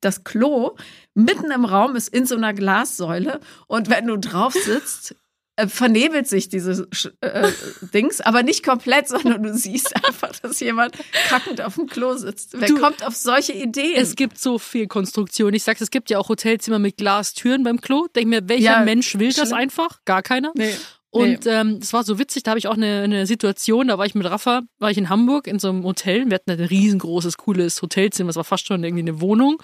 das 0.00 0.22
Klo 0.22 0.76
mitten 1.14 1.50
im 1.50 1.64
Raum 1.64 1.96
ist 1.96 2.06
in 2.06 2.26
so 2.26 2.36
einer 2.36 2.54
Glassäule 2.54 3.40
und 3.66 3.90
wenn 3.90 4.06
du 4.06 4.16
drauf 4.16 4.54
sitzt, 4.54 5.16
äh, 5.60 5.68
vernebelt 5.68 6.26
sich 6.26 6.48
dieses 6.48 7.10
äh, 7.20 7.48
Dings, 7.92 8.20
aber 8.20 8.42
nicht 8.42 8.64
komplett, 8.64 9.08
sondern 9.08 9.42
du 9.42 9.54
siehst 9.54 9.94
einfach, 10.04 10.32
dass 10.40 10.60
jemand 10.60 10.96
kackend 11.28 11.60
auf 11.60 11.74
dem 11.74 11.86
Klo 11.86 12.16
sitzt. 12.16 12.54
Wer 12.58 12.68
du, 12.68 12.78
kommt 12.80 13.04
auf 13.06 13.14
solche 13.14 13.52
Ideen? 13.52 13.96
Es 13.96 14.16
gibt 14.16 14.38
so 14.38 14.58
viel 14.58 14.86
Konstruktion. 14.86 15.52
Ich 15.54 15.64
sag's, 15.64 15.80
es 15.80 15.90
gibt 15.90 16.10
ja 16.10 16.18
auch 16.18 16.28
Hotelzimmer 16.28 16.78
mit 16.78 16.96
Glastüren 16.96 17.62
beim 17.62 17.80
Klo. 17.80 18.06
Denk 18.14 18.28
mir, 18.28 18.48
welcher 18.48 18.64
ja, 18.64 18.84
Mensch 18.84 19.18
will 19.18 19.32
das 19.32 19.52
einfach? 19.52 20.00
Gar 20.04 20.22
keiner. 20.22 20.52
Nee. 20.56 20.74
Und 21.12 21.44
nee. 21.44 21.50
ähm, 21.50 21.80
war 21.90 22.04
so 22.04 22.20
witzig, 22.20 22.44
da 22.44 22.52
habe 22.52 22.58
ich 22.58 22.68
auch 22.68 22.76
eine, 22.76 23.02
eine 23.02 23.26
Situation, 23.26 23.88
da 23.88 23.98
war 23.98 24.06
ich 24.06 24.14
mit 24.14 24.30
Rafa, 24.30 24.62
war 24.78 24.90
ich 24.92 24.98
in 24.98 25.08
Hamburg 25.08 25.48
in 25.48 25.58
so 25.58 25.68
einem 25.68 25.82
Hotel. 25.82 26.26
Wir 26.30 26.36
hatten 26.36 26.52
ein 26.52 26.60
riesengroßes, 26.60 27.36
cooles 27.36 27.82
Hotelzimmer, 27.82 28.28
das 28.28 28.36
war 28.36 28.44
fast 28.44 28.68
schon 28.68 28.84
irgendwie 28.84 29.02
eine 29.02 29.20
Wohnung. 29.20 29.60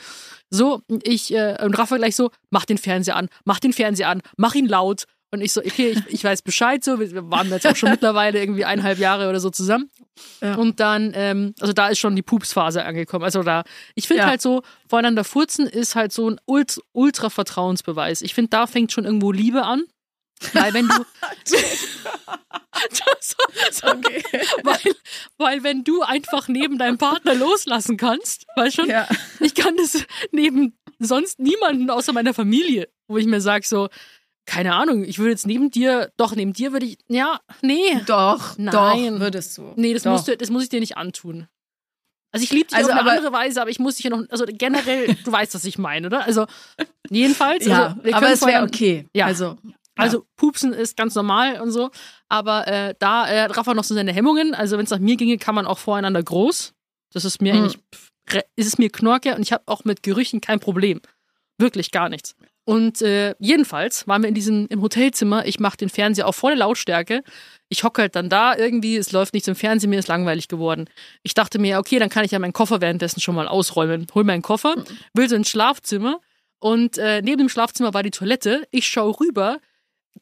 So, 0.50 0.82
ich, 1.04 1.32
äh, 1.32 1.56
und 1.62 1.78
Rafa 1.78 1.98
gleich 1.98 2.16
so, 2.16 2.30
mach 2.50 2.64
den 2.64 2.78
Fernseher 2.78 3.14
an, 3.14 3.28
mach 3.44 3.60
den 3.60 3.72
Fernseher 3.72 4.08
an, 4.08 4.22
mach 4.36 4.56
ihn 4.56 4.66
laut. 4.66 5.04
Und 5.32 5.40
ich 5.40 5.52
so, 5.52 5.60
okay, 5.60 5.90
ich, 5.90 6.14
ich 6.14 6.24
weiß 6.24 6.42
Bescheid 6.42 6.84
so. 6.84 7.00
Wir 7.00 7.30
waren 7.30 7.50
jetzt 7.50 7.66
auch 7.66 7.74
schon 7.74 7.90
mittlerweile 7.90 8.38
irgendwie 8.40 8.64
eineinhalb 8.64 8.98
Jahre 8.98 9.28
oder 9.28 9.40
so 9.40 9.50
zusammen. 9.50 9.90
Ja. 10.40 10.54
Und 10.54 10.78
dann, 10.80 11.12
ähm, 11.14 11.54
also 11.60 11.72
da 11.72 11.88
ist 11.88 11.98
schon 11.98 12.14
die 12.14 12.22
Pupsphase 12.22 12.84
angekommen. 12.84 13.24
Also 13.24 13.42
da, 13.42 13.64
ich 13.94 14.06
finde 14.06 14.22
ja. 14.22 14.28
halt 14.28 14.40
so, 14.40 14.62
voneinander 14.88 15.24
furzen 15.24 15.66
ist 15.66 15.96
halt 15.96 16.12
so 16.12 16.30
ein 16.30 16.40
Ult 16.46 16.80
ultra 16.92 17.28
Vertrauensbeweis. 17.28 18.22
Ich 18.22 18.34
finde, 18.34 18.50
da 18.50 18.66
fängt 18.66 18.92
schon 18.92 19.04
irgendwo 19.04 19.32
Liebe 19.32 19.64
an. 19.64 19.82
Weil 20.52 20.74
wenn 20.74 20.86
du. 20.86 20.94
okay. 23.82 24.22
weil, 24.62 24.94
weil 25.38 25.62
wenn 25.64 25.82
du 25.82 26.02
einfach 26.02 26.46
neben 26.48 26.76
deinem 26.78 26.98
Partner 26.98 27.34
loslassen 27.34 27.96
kannst, 27.96 28.44
weißt 28.56 28.76
schon, 28.76 28.88
ja. 28.88 29.08
ich 29.40 29.54
kann 29.54 29.76
das 29.76 30.04
neben 30.30 30.76
sonst 30.98 31.38
niemanden 31.38 31.90
außer 31.90 32.12
meiner 32.12 32.34
Familie, 32.34 32.88
wo 33.08 33.16
ich 33.16 33.26
mir 33.26 33.40
sage 33.40 33.66
so, 33.66 33.88
keine 34.46 34.74
Ahnung, 34.74 35.04
ich 35.04 35.18
würde 35.18 35.32
jetzt 35.32 35.46
neben 35.46 35.70
dir, 35.70 36.12
doch, 36.16 36.34
neben 36.34 36.52
dir 36.52 36.72
würde 36.72 36.86
ich, 36.86 36.98
ja, 37.08 37.40
nee. 37.62 38.00
Doch, 38.06 38.56
nein. 38.56 39.14
Doch, 39.14 39.20
würdest 39.20 39.58
du. 39.58 39.72
Nee, 39.76 39.92
das, 39.92 40.04
doch. 40.04 40.12
musst 40.12 40.28
du, 40.28 40.36
das 40.36 40.50
muss 40.50 40.62
ich 40.62 40.68
dir 40.68 40.80
nicht 40.80 40.96
antun. 40.96 41.48
Also 42.32 42.44
ich 42.44 42.52
liebe 42.52 42.68
dich 42.68 42.76
also, 42.76 42.90
auf 42.90 42.98
eine 42.98 43.10
andere 43.10 43.32
Weise, 43.32 43.60
aber 43.60 43.70
ich 43.70 43.78
muss 43.78 43.96
dich 43.96 44.04
ja 44.04 44.10
noch, 44.10 44.22
also 44.30 44.44
generell, 44.46 45.14
du 45.24 45.32
weißt, 45.32 45.54
was 45.54 45.64
ich 45.64 45.78
meine, 45.78 46.06
oder? 46.06 46.24
Also 46.24 46.46
jedenfalls. 47.10 47.66
ja, 47.66 47.96
also, 48.02 48.16
aber 48.16 48.30
es 48.30 48.46
wäre 48.46 48.62
okay. 48.62 49.08
Ja. 49.14 49.26
Also, 49.26 49.56
ja. 49.62 49.72
also 49.96 50.26
pupsen 50.36 50.72
ist 50.72 50.96
ganz 50.96 51.14
normal 51.14 51.60
und 51.60 51.70
so, 51.70 51.90
aber 52.28 52.68
äh, 52.68 52.94
da 52.98 53.26
äh, 53.26 53.44
Rafa 53.46 53.74
noch 53.74 53.84
so 53.84 53.94
seine 53.94 54.12
Hemmungen. 54.12 54.54
Also 54.54 54.76
wenn 54.76 54.84
es 54.84 54.90
nach 54.90 54.98
mir 54.98 55.16
ginge, 55.16 55.38
kann 55.38 55.54
man 55.54 55.66
auch 55.66 55.78
voreinander 55.78 56.22
groß. 56.22 56.74
Das 57.12 57.24
ist 57.24 57.40
mir 57.40 57.54
mhm. 57.54 57.62
eigentlich, 57.62 58.44
ist 58.56 58.66
es 58.66 58.78
mir 58.78 58.90
Knorke 58.90 59.34
und 59.34 59.42
ich 59.42 59.52
habe 59.52 59.64
auch 59.66 59.84
mit 59.84 60.02
Gerüchen 60.02 60.40
kein 60.40 60.60
Problem. 60.60 61.00
Wirklich 61.58 61.90
gar 61.90 62.08
nichts. 62.08 62.36
Und 62.66 63.00
äh, 63.00 63.36
jedenfalls 63.38 64.08
waren 64.08 64.22
wir 64.22 64.28
in 64.28 64.34
diesem 64.34 64.66
im 64.66 64.82
Hotelzimmer. 64.82 65.46
Ich 65.46 65.60
mache 65.60 65.76
den 65.76 65.88
Fernseher 65.88 66.26
auf 66.26 66.34
volle 66.34 66.56
Lautstärke. 66.56 67.22
Ich 67.68 67.84
hocke 67.84 68.02
halt 68.02 68.16
dann 68.16 68.28
da 68.28 68.56
irgendwie, 68.56 68.96
es 68.96 69.12
läuft 69.12 69.34
nichts 69.34 69.46
im 69.46 69.54
Fernsehen, 69.54 69.88
mir 69.88 70.00
ist 70.00 70.08
langweilig 70.08 70.48
geworden. 70.48 70.86
Ich 71.22 71.34
dachte 71.34 71.60
mir, 71.60 71.78
okay, 71.78 72.00
dann 72.00 72.08
kann 72.08 72.24
ich 72.24 72.32
ja 72.32 72.40
meinen 72.40 72.52
Koffer 72.52 72.80
währenddessen 72.80 73.20
schon 73.20 73.36
mal 73.36 73.46
ausräumen. 73.46 74.08
Hol 74.14 74.24
meinen 74.24 74.42
Koffer, 74.42 74.74
will 75.14 75.28
so 75.28 75.36
ins 75.36 75.48
Schlafzimmer 75.48 76.20
und 76.58 76.98
äh, 76.98 77.22
neben 77.22 77.38
dem 77.38 77.48
Schlafzimmer 77.48 77.94
war 77.94 78.02
die 78.02 78.10
Toilette. 78.10 78.66
Ich 78.72 78.88
schaue 78.88 79.20
rüber. 79.20 79.58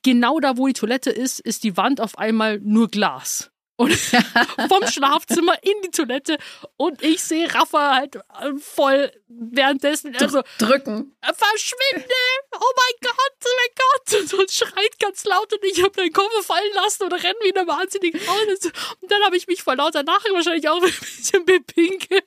Genau 0.03 0.39
da, 0.39 0.59
wo 0.59 0.67
die 0.67 0.75
Toilette 0.75 1.09
ist, 1.09 1.41
ist 1.41 1.65
die 1.65 1.79
Wand 1.79 1.99
auf 1.99 2.19
einmal 2.19 2.61
nur 2.61 2.89
Glas 2.89 3.54
und 3.77 3.93
vom 4.69 4.87
Schlafzimmer 4.87 5.55
in 5.63 5.75
die 5.85 5.91
Toilette 5.91 6.39
und 6.77 7.03
ich 7.03 7.23
sehe 7.23 7.53
Rafa 7.53 7.95
halt 7.97 8.17
äh, 8.17 8.55
voll 8.59 9.11
währenddessen 9.27 10.15
also 10.17 10.43
drücken. 10.59 11.17
Äh, 11.21 11.33
verschwinde! 11.35 12.15
Oh 12.55 12.73
mein 12.77 13.11
Gott, 13.11 13.33
oh 13.45 13.49
mein 13.57 14.31
Gott! 14.31 14.41
Und 14.41 14.51
schreit 14.51 14.99
ganz 15.01 15.25
laut 15.25 15.53
und 15.53 15.65
ich 15.65 15.83
habe 15.83 15.93
den 15.93 16.13
Koffer 16.13 16.43
fallen 16.43 16.73
lassen 16.75 17.05
und 17.05 17.13
renne 17.13 17.35
wieder 17.43 17.67
wahnsinnig 17.67 18.15
raus. 18.29 18.73
Und 19.01 19.11
dann 19.11 19.23
habe 19.25 19.37
ich 19.37 19.47
mich 19.47 19.63
vor 19.63 19.77
lauter 19.77 20.03
Nachricht 20.03 20.35
wahrscheinlich 20.35 20.69
auch 20.69 20.77
ein 20.83 20.91
bisschen 20.91 21.45
bepinkelt, 21.45 22.25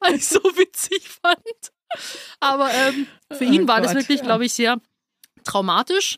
weil 0.00 0.14
ich 0.14 0.26
so 0.26 0.40
witzig 0.56 1.08
fand. 1.08 1.72
Aber 2.40 2.72
ähm, 2.72 3.06
für 3.32 3.44
ihn 3.44 3.64
oh 3.64 3.68
war 3.68 3.80
Gott, 3.80 3.90
das 3.90 3.94
wirklich, 3.94 4.20
ja. 4.20 4.24
glaube 4.24 4.46
ich, 4.46 4.54
sehr 4.54 4.78
traumatisch. 5.44 6.16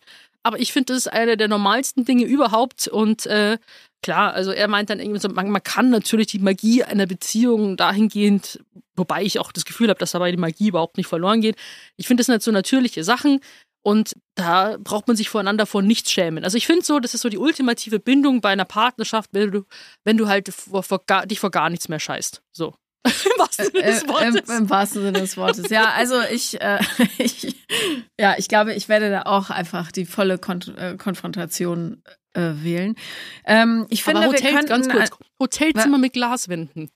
Aber 0.49 0.59
ich 0.59 0.73
finde, 0.73 0.95
das 0.95 1.05
ist 1.05 1.13
eine 1.13 1.37
der 1.37 1.47
normalsten 1.47 2.07
Dinge 2.07 2.25
überhaupt 2.25 2.89
und 2.89 3.27
äh, 3.27 3.59
klar, 4.03 4.33
also 4.33 4.51
er 4.51 4.67
meint 4.67 4.89
dann 4.89 4.99
irgendwie 4.99 5.21
so, 5.21 5.29
man, 5.29 5.51
man 5.51 5.63
kann 5.63 5.91
natürlich 5.91 6.29
die 6.29 6.39
Magie 6.39 6.83
einer 6.83 7.05
Beziehung 7.05 7.77
dahingehend, 7.77 8.59
wobei 8.97 9.25
ich 9.25 9.39
auch 9.39 9.53
das 9.53 9.67
Gefühl 9.67 9.91
habe, 9.91 10.01
dass 10.01 10.13
dabei 10.13 10.31
die 10.31 10.39
Magie 10.39 10.69
überhaupt 10.69 10.97
nicht 10.97 11.07
verloren 11.07 11.43
geht. 11.43 11.57
Ich 11.99 12.07
finde, 12.07 12.23
das 12.23 12.27
sind 12.29 12.33
halt 12.33 12.43
so 12.43 12.51
natürliche 12.51 13.05
Sachen. 13.05 13.41
Und 13.83 14.17
da 14.37 14.79
braucht 14.83 15.07
man 15.07 15.19
sich 15.19 15.29
voreinander 15.29 15.67
vor 15.67 15.83
nichts 15.83 16.13
schämen. 16.13 16.45
Also 16.45 16.57
ich 16.57 16.67
finde 16.67 16.83
so, 16.83 16.99
das 16.99 17.13
ist 17.13 17.21
so 17.21 17.29
die 17.29 17.37
ultimative 17.37 17.99
Bindung 17.99 18.41
bei 18.41 18.49
einer 18.49 18.65
Partnerschaft, 18.65 19.29
wenn 19.35 19.51
du, 19.51 19.65
wenn 20.03 20.17
du 20.17 20.29
halt 20.29 20.49
vor, 20.49 20.83
vor 20.83 21.03
gar, 21.05 21.27
dich 21.27 21.41
vor 21.41 21.51
gar 21.51 21.69
nichts 21.69 21.91
mehr 21.91 22.01
scheißt. 22.01 22.41
So. 22.53 22.75
Im 23.25 23.39
wahrsten 23.39 23.67
Sinne 23.67 23.83
des 23.83 24.03
äh, 24.03 24.09
Wortes. 24.09 24.49
Im, 24.49 24.57
Im, 24.57 24.71
wahrsten 24.71 25.03
Sinne 25.03 25.21
des 25.21 25.37
Wortes. 25.37 25.71
Ja, 25.71 25.91
also 25.91 26.21
ich, 26.23 26.61
äh, 26.61 26.81
ich, 27.19 27.57
ja, 28.19 28.35
ich 28.39 28.49
glaube, 28.49 28.75
ich 28.75 28.89
werde 28.89 29.11
da 29.11 29.23
auch 29.23 29.51
einfach 29.51 29.93
die 29.93 30.07
volle 30.07 30.39
Kon 30.39 30.61
äh, 30.77 30.97
Konfrontation 30.97 32.03
äh, 32.35 32.53
wählen. 32.63 32.97
Ähm, 33.45 33.87
ich 33.91 34.05
finde, 34.05 34.21
Aber 34.21 34.29
Hotels, 34.29 34.45
wir 34.45 34.53
könnten, 34.53 34.69
ganz 34.69 34.89
kurz, 34.89 35.11
Hotelzimmer 35.41 35.99
mit 35.99 36.13
Glaswänden. 36.13 36.91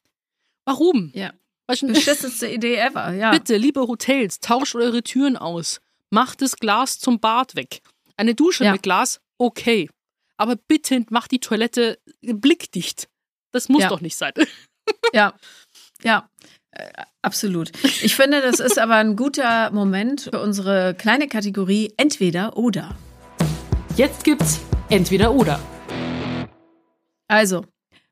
Warum? 0.65 1.11
Ja. 1.15 1.33
Beschissenste 1.67 2.49
Idee 2.49 2.77
ever, 2.77 3.13
ja. 3.13 3.31
Bitte, 3.31 3.57
liebe 3.57 3.81
Hotels, 3.81 4.41
tauscht 4.41 4.75
eure 4.75 5.03
Türen 5.03 5.37
aus. 5.37 5.81
Macht 6.11 6.43
das 6.43 6.57
Glas 6.57 6.99
zum 6.99 7.21
Bad 7.21 7.57
weg. 7.57 7.81
Eine 8.17 8.35
Dusche 8.35 8.65
ja. 8.65 8.73
mit 8.73 8.83
Glas, 8.83 9.21
okay. 9.39 9.89
Aber 10.37 10.57
bitte 10.57 11.05
macht 11.09 11.31
die 11.31 11.39
Toilette 11.39 11.99
blickdicht. 12.21 13.09
Das 13.53 13.69
muss 13.69 13.83
ja. 13.83 13.89
doch 13.89 14.01
nicht 14.01 14.17
sein. 14.17 14.33
Ja, 15.15 15.35
ja. 16.05 16.29
Äh, 16.71 16.91
absolut. 17.21 17.71
Ich 18.03 18.17
finde, 18.17 18.41
das 18.41 18.61
ist 18.61 18.79
aber 18.79 18.97
ein 18.97 19.17
guter 19.17 19.71
Moment 19.71 20.23
für 20.23 20.41
unsere 20.41 20.95
kleine 20.95 21.29
Kategorie 21.29 21.93
Entweder 21.97 22.57
oder. 22.57 22.97
Jetzt 23.97 24.25
gibt's 24.25 24.61
Entweder 24.89 25.33
oder. 25.33 25.61
Also, 27.29 27.67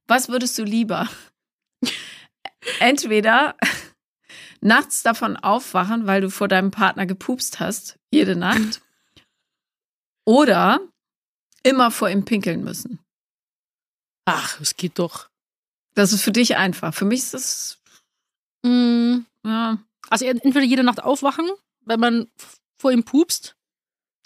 was 0.06 0.28
würdest 0.28 0.58
du 0.58 0.64
lieber? 0.64 1.08
Entweder 2.80 3.56
nachts 4.60 5.02
davon 5.02 5.36
aufwachen, 5.36 6.06
weil 6.06 6.20
du 6.20 6.30
vor 6.30 6.48
deinem 6.48 6.70
Partner 6.70 7.06
gepupst 7.06 7.60
hast, 7.60 7.98
jede 8.10 8.36
Nacht, 8.36 8.82
oder 10.24 10.80
immer 11.62 11.90
vor 11.90 12.10
ihm 12.10 12.24
pinkeln 12.24 12.62
müssen. 12.62 12.98
Ach, 14.26 14.60
es 14.60 14.76
geht 14.76 14.98
doch. 14.98 15.28
Das 15.94 16.12
ist 16.12 16.22
für 16.22 16.32
dich 16.32 16.56
einfach. 16.56 16.94
Für 16.94 17.04
mich 17.04 17.20
ist 17.20 17.34
das. 17.34 17.79
Mm, 18.62 19.18
ja. 19.44 19.78
Also 20.08 20.24
entweder 20.24 20.64
jede 20.64 20.82
Nacht 20.82 21.02
aufwachen, 21.02 21.48
wenn 21.84 22.00
man 22.00 22.26
vor 22.78 22.92
ihm 22.92 23.04
pupst. 23.04 23.56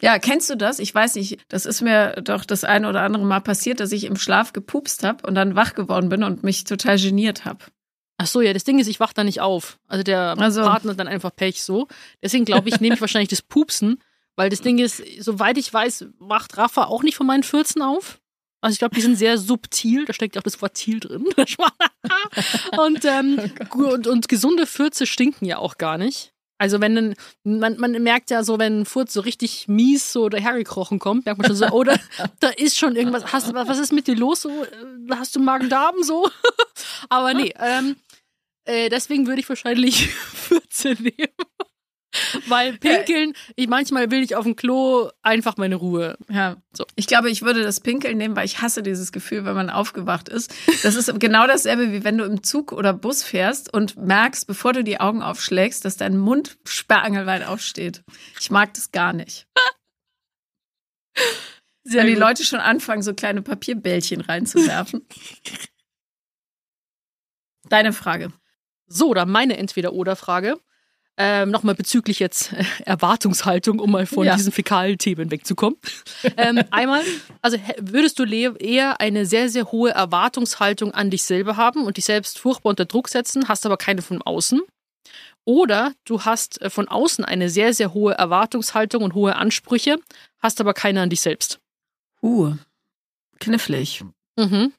Ja, 0.00 0.18
kennst 0.18 0.50
du 0.50 0.56
das? 0.56 0.78
Ich 0.80 0.94
weiß 0.94 1.14
nicht, 1.14 1.38
das 1.48 1.66
ist 1.66 1.80
mir 1.80 2.20
doch 2.22 2.44
das 2.44 2.64
eine 2.64 2.88
oder 2.88 3.02
andere 3.02 3.24
Mal 3.24 3.40
passiert, 3.40 3.80
dass 3.80 3.92
ich 3.92 4.04
im 4.04 4.16
Schlaf 4.16 4.52
gepupst 4.52 5.04
habe 5.04 5.26
und 5.26 5.34
dann 5.34 5.56
wach 5.56 5.74
geworden 5.74 6.08
bin 6.08 6.24
und 6.24 6.42
mich 6.42 6.64
total 6.64 6.98
geniert 6.98 7.44
habe. 7.44 7.64
Ach 8.16 8.26
so, 8.26 8.40
ja, 8.40 8.52
das 8.52 8.64
Ding 8.64 8.78
ist, 8.78 8.86
ich 8.86 9.00
wach 9.00 9.12
da 9.12 9.24
nicht 9.24 9.40
auf. 9.40 9.78
Also 9.88 10.02
der 10.02 10.36
also. 10.38 10.62
Partner 10.62 10.92
hat 10.92 11.00
dann 11.00 11.08
einfach 11.08 11.34
Pech 11.34 11.62
so. 11.62 11.88
Deswegen 12.22 12.44
glaube 12.44 12.68
ich, 12.68 12.80
nehme 12.80 12.94
ich 12.94 13.00
wahrscheinlich 13.00 13.28
das 13.28 13.42
Pupsen, 13.42 13.98
weil 14.36 14.50
das 14.50 14.60
Ding 14.60 14.78
ist, 14.78 15.02
soweit 15.20 15.58
ich 15.58 15.72
weiß, 15.72 16.06
wacht 16.18 16.56
Rafa 16.56 16.84
auch 16.84 17.02
nicht 17.02 17.16
von 17.16 17.26
meinen 17.26 17.42
14 17.42 17.82
auf. 17.82 18.20
Also 18.64 18.76
ich 18.76 18.78
glaube, 18.78 18.94
die 18.94 19.02
sind 19.02 19.16
sehr 19.16 19.36
subtil, 19.36 20.06
da 20.06 20.14
steckt 20.14 20.38
auch 20.38 20.42
das 20.42 20.62
Wort 20.62 20.74
Ziel 20.74 20.98
drin. 20.98 21.26
und, 22.78 23.04
ähm, 23.04 23.52
oh 23.74 23.92
und, 23.92 24.06
und 24.06 24.26
gesunde 24.26 24.64
Fürze 24.64 25.04
stinken 25.04 25.44
ja 25.44 25.58
auch 25.58 25.76
gar 25.76 25.98
nicht. 25.98 26.32
Also 26.56 26.80
wenn 26.80 27.14
man, 27.42 27.76
man 27.76 27.90
merkt 28.02 28.30
ja 28.30 28.42
so, 28.42 28.58
wenn 28.58 28.80
ein 28.80 28.86
Furz 28.86 29.12
so 29.12 29.20
richtig 29.20 29.68
mies 29.68 30.14
so 30.14 30.30
dahergekrochen 30.30 30.98
kommt, 30.98 31.26
merkt 31.26 31.42
man 31.42 31.46
schon 31.46 31.56
so, 31.56 31.66
oder 31.72 32.00
oh, 32.22 32.24
da 32.40 32.48
ist 32.48 32.78
schon 32.78 32.96
irgendwas. 32.96 33.34
Hast, 33.34 33.52
was 33.52 33.76
ist 33.76 33.92
mit 33.92 34.06
dir 34.06 34.16
los? 34.16 34.40
So, 34.40 34.48
äh, 34.48 34.66
hast 35.10 35.36
du 35.36 35.40
Magen-Darm 35.40 36.02
so? 36.02 36.30
Aber 37.10 37.34
nee, 37.34 37.52
ähm, 37.60 37.96
äh, 38.64 38.88
deswegen 38.88 39.26
würde 39.26 39.40
ich 39.40 39.48
wahrscheinlich 39.50 40.08
14 40.08 41.02
nehmen. 41.02 41.34
Weil 42.48 42.76
pinkeln, 42.78 43.32
ich 43.56 43.68
manchmal 43.68 44.10
will 44.10 44.22
ich 44.22 44.36
auf 44.36 44.44
dem 44.44 44.56
Klo 44.56 45.10
einfach 45.22 45.56
meine 45.56 45.76
Ruhe. 45.76 46.16
Ja. 46.28 46.56
So. 46.72 46.84
Ich 46.96 47.06
glaube, 47.06 47.30
ich 47.30 47.42
würde 47.42 47.62
das 47.62 47.80
Pinkeln 47.80 48.18
nehmen, 48.18 48.36
weil 48.36 48.46
ich 48.46 48.60
hasse 48.60 48.82
dieses 48.82 49.12
Gefühl, 49.12 49.44
wenn 49.44 49.54
man 49.54 49.70
aufgewacht 49.70 50.28
ist. 50.28 50.54
Das 50.82 50.94
ist 50.94 51.18
genau 51.20 51.46
dasselbe, 51.46 51.92
wie 51.92 52.04
wenn 52.04 52.18
du 52.18 52.24
im 52.24 52.42
Zug 52.42 52.72
oder 52.72 52.92
Bus 52.92 53.22
fährst 53.22 53.72
und 53.72 53.96
merkst, 53.96 54.46
bevor 54.46 54.72
du 54.72 54.84
die 54.84 55.00
Augen 55.00 55.22
aufschlägst, 55.22 55.84
dass 55.84 55.96
dein 55.96 56.16
Mund 56.16 56.58
sperrangelweit 56.64 57.46
aufsteht. 57.46 58.02
Ich 58.40 58.50
mag 58.50 58.74
das 58.74 58.92
gar 58.92 59.12
nicht. 59.12 59.46
Sehr 61.84 62.02
wenn 62.02 62.08
die 62.08 62.14
Leute 62.14 62.44
schon 62.44 62.60
anfangen, 62.60 63.02
so 63.02 63.12
kleine 63.12 63.42
Papierbällchen 63.42 64.22
reinzuwerfen. 64.22 65.06
Deine 67.68 67.92
Frage. 67.92 68.32
So, 68.86 69.14
dann 69.14 69.30
meine 69.30 69.56
Entweder-Oder-Frage. 69.56 70.58
Ähm, 71.16 71.50
Nochmal 71.50 71.76
bezüglich 71.76 72.18
jetzt 72.18 72.52
äh, 72.52 72.64
Erwartungshaltung, 72.84 73.78
um 73.78 73.92
mal 73.92 74.04
von 74.04 74.26
ja. 74.26 74.34
diesen 74.34 74.50
fäkalen 74.50 74.98
Themen 74.98 75.30
wegzukommen. 75.30 75.78
ähm, 76.36 76.64
einmal, 76.70 77.02
also 77.40 77.56
würdest 77.78 78.18
du 78.18 78.24
eher 78.24 79.00
eine 79.00 79.24
sehr, 79.24 79.48
sehr 79.48 79.70
hohe 79.70 79.90
Erwartungshaltung 79.90 80.92
an 80.92 81.10
dich 81.10 81.22
selber 81.22 81.56
haben 81.56 81.84
und 81.84 81.98
dich 81.98 82.04
selbst 82.04 82.38
furchtbar 82.38 82.70
unter 82.70 82.84
Druck 82.84 83.08
setzen, 83.08 83.46
hast 83.46 83.64
aber 83.64 83.76
keine 83.76 84.02
von 84.02 84.22
außen? 84.22 84.60
Oder 85.44 85.92
du 86.04 86.22
hast 86.22 86.60
äh, 86.62 86.70
von 86.70 86.88
außen 86.88 87.24
eine 87.24 87.48
sehr, 87.48 87.74
sehr 87.74 87.94
hohe 87.94 88.14
Erwartungshaltung 88.14 89.02
und 89.02 89.14
hohe 89.14 89.36
Ansprüche, 89.36 89.98
hast 90.40 90.60
aber 90.60 90.74
keine 90.74 91.02
an 91.02 91.10
dich 91.10 91.20
selbst? 91.20 91.60
Uh, 92.22 92.54
knifflig. 93.38 94.02
Mhm. 94.36 94.72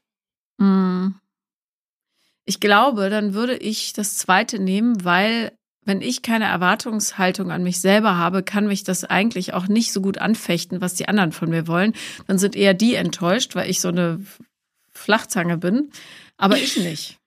Mm. 0.57 1.15
Ich 2.45 2.59
glaube, 2.59 3.09
dann 3.09 3.33
würde 3.33 3.55
ich 3.55 3.93
das 3.93 4.17
zweite 4.17 4.59
nehmen, 4.59 5.03
weil 5.03 5.51
wenn 5.85 6.01
ich 6.01 6.21
keine 6.23 6.45
Erwartungshaltung 6.45 7.51
an 7.51 7.63
mich 7.63 7.79
selber 7.79 8.17
habe, 8.17 8.43
kann 8.43 8.67
mich 8.67 8.83
das 8.83 9.03
eigentlich 9.03 9.53
auch 9.53 9.67
nicht 9.67 9.93
so 9.93 10.01
gut 10.01 10.17
anfechten, 10.17 10.81
was 10.81 10.95
die 10.95 11.07
anderen 11.07 11.31
von 11.31 11.49
mir 11.49 11.67
wollen. 11.67 11.93
Dann 12.27 12.39
sind 12.39 12.55
eher 12.55 12.73
die 12.73 12.95
enttäuscht, 12.95 13.55
weil 13.55 13.69
ich 13.69 13.79
so 13.79 13.89
eine 13.89 14.19
Flachzange 14.91 15.57
bin, 15.57 15.91
aber 16.37 16.57
ich 16.57 16.77
nicht. 16.77 17.19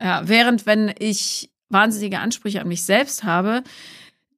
Ja, 0.00 0.22
während 0.26 0.66
wenn 0.66 0.94
ich 0.98 1.50
wahnsinnige 1.68 2.20
Ansprüche 2.20 2.60
an 2.60 2.68
mich 2.68 2.84
selbst 2.84 3.24
habe, 3.24 3.62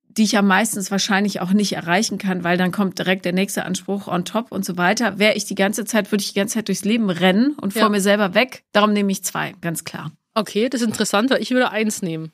die 0.09 0.24
ich 0.24 0.32
ja 0.32 0.42
meistens 0.42 0.90
wahrscheinlich 0.90 1.40
auch 1.40 1.53
nicht 1.53 1.72
erreichen 1.72 2.18
kann, 2.18 2.44
weil 2.44 2.59
dann 2.59 2.72
kommt 2.72 2.98
direkt 2.98 3.24
der 3.24 3.32
nächste 3.32 3.64
Anspruch 3.64 4.09
on 4.09 4.24
top 4.24 4.53
und 4.53 4.64
so 4.64 4.76
weiter. 4.76 5.18
Wäre 5.18 5.34
ich 5.34 5.46
die 5.46 5.55
ganze 5.55 5.84
Zeit, 5.84 6.11
würde 6.12 6.22
ich 6.22 6.32
die 6.32 6.38
ganze 6.38 6.55
Zeit 6.55 6.68
durchs 6.68 6.84
Leben 6.84 7.09
rennen 7.09 7.55
und 7.55 7.72
vor 7.72 7.82
ja. 7.82 7.88
mir 7.88 8.00
selber 8.00 8.34
weg. 8.34 8.64
Darum 8.72 8.92
nehme 8.92 9.11
ich 9.11 9.24
zwei, 9.24 9.55
ganz 9.61 9.84
klar. 9.84 10.12
Okay, 10.34 10.68
das 10.68 10.80
ist 10.82 10.86
interessant, 10.86 11.30
weil 11.30 11.42
ich 11.42 11.50
würde 11.50 11.70
eins 11.70 12.03
nehmen. 12.03 12.32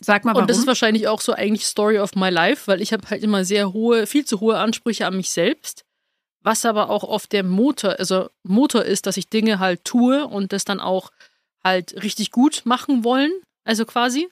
Sag 0.00 0.24
mal, 0.24 0.32
warum? 0.32 0.42
Und 0.42 0.50
das 0.50 0.58
ist 0.58 0.66
wahrscheinlich 0.66 1.08
auch 1.08 1.20
so 1.20 1.32
eigentlich 1.32 1.66
Story 1.66 1.98
of 1.98 2.14
my 2.14 2.28
life, 2.28 2.66
weil 2.66 2.80
ich 2.80 2.92
habe 2.92 3.08
halt 3.08 3.22
immer 3.22 3.44
sehr 3.44 3.72
hohe, 3.72 4.06
viel 4.06 4.24
zu 4.24 4.40
hohe 4.40 4.58
Ansprüche 4.58 5.06
an 5.06 5.16
mich 5.16 5.30
selbst, 5.30 5.84
was 6.40 6.64
aber 6.64 6.90
auch 6.90 7.04
oft 7.04 7.32
der 7.32 7.44
Motor, 7.44 7.96
also 7.98 8.28
Motor 8.42 8.84
ist, 8.84 9.06
dass 9.06 9.16
ich 9.16 9.28
Dinge 9.28 9.58
halt 9.58 9.84
tue 9.84 10.26
und 10.26 10.52
das 10.52 10.64
dann 10.64 10.80
auch 10.80 11.10
halt 11.62 12.02
richtig 12.02 12.30
gut 12.30 12.62
machen 12.64 13.04
wollen, 13.04 13.32
also 13.64 13.84
quasi. 13.84 14.28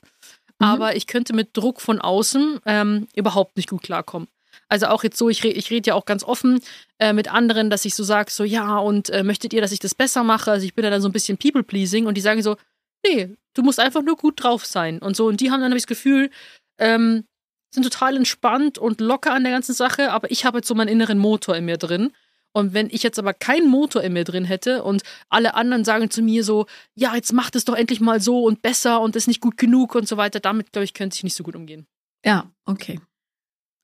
Mhm. 0.59 0.67
Aber 0.67 0.97
ich 0.97 1.07
könnte 1.07 1.35
mit 1.35 1.57
Druck 1.57 1.81
von 1.81 2.01
außen 2.01 2.61
ähm, 2.67 3.09
überhaupt 3.15 3.57
nicht 3.57 3.71
gut 3.71 3.83
klarkommen. 3.83 4.29
Also 4.69 4.87
auch 4.87 5.05
jetzt 5.05 5.19
so, 5.19 5.29
ich, 5.29 5.45
re 5.45 5.49
ich 5.49 5.71
rede 5.71 5.89
ja 5.89 5.95
auch 5.95 6.05
ganz 6.05 6.25
offen 6.25 6.61
äh, 6.99 7.13
mit 7.13 7.33
anderen, 7.33 7.71
dass 7.71 7.85
ich 7.85 7.95
so 7.95 8.05
sage, 8.05 8.31
so 8.31 8.45
ja, 8.45 8.79
und 8.79 9.11
äh, 9.11 9.23
möchtet 9.23 9.53
ihr, 9.53 9.61
dass 9.61 9.73
ich 9.73 9.81
das 9.81 9.95
besser 9.95 10.25
mache? 10.25 10.51
Also 10.51 10.65
ich 10.65 10.75
bin 10.75 10.85
ja 10.85 10.91
dann 10.91 11.03
so 11.03 11.09
ein 11.09 11.13
bisschen 11.13 11.39
people-pleasing 11.39 12.07
und 12.07 12.15
die 12.15 12.21
sagen 12.21 12.43
so, 12.43 12.57
nee, 13.05 13.37
du 13.55 13.63
musst 13.63 13.81
einfach 13.81 14.03
nur 14.03 14.17
gut 14.17 14.43
drauf 14.43 14.65
sein 14.65 14.99
und 14.99 15.17
so. 15.17 15.27
Und 15.27 15.41
die 15.41 15.51
haben 15.51 15.61
dann, 15.61 15.71
habe 15.71 15.77
ich 15.77 15.85
das 15.85 15.89
Gefühl, 15.89 16.31
ähm, 16.79 17.25
sind 17.71 17.85
total 17.85 18.17
entspannt 18.17 18.79
und 18.79 19.01
locker 19.01 19.33
an 19.33 19.45
der 19.45 19.53
ganzen 19.53 19.75
Sache, 19.75 20.13
aber 20.13 20.31
ich 20.31 20.45
habe 20.45 20.59
jetzt 20.59 20.69
so 20.69 20.75
meinen 20.75 20.89
inneren 20.89 21.19
Motor 21.19 21.57
in 21.57 21.65
mir 21.65 21.79
drin. 21.79 22.13
Und 22.55 22.75
wenn 22.75 22.91
ich 22.91 23.03
jetzt 23.03 23.19
aber 23.19 23.33
keinen 23.33 23.69
Motor 23.69 24.03
in 24.03 24.13
mir 24.13 24.25
drin 24.25 24.45
hätte 24.45 24.85
und 24.85 25.03
alle 25.31 25.55
anderen 25.55 25.85
sagen 25.85 26.11
zu 26.11 26.21
mir 26.21 26.45
so, 26.45 26.67
ja, 26.95 27.15
jetzt 27.15 27.33
mach 27.33 27.49
das 27.51 27.65
doch 27.65 27.75
endlich 27.75 28.01
mal 28.01 28.21
so 28.21 28.45
und 28.45 28.61
besser 28.61 29.01
und 29.01 29.17
ist 29.17 29.27
nicht 29.27 29.41
gut 29.41 29.57
genug 29.57 29.95
und 29.95 30.07
so 30.07 30.19
weiter, 30.19 30.39
damit, 30.39 30.71
glaube 30.73 30.85
ich, 30.85 30.93
könnte 30.93 31.17
ich 31.17 31.25
nicht 31.25 31.37
so 31.37 31.45
gut 31.45 31.57
umgehen. 31.57 31.87
Ja, 32.25 32.51
okay. 32.67 33.01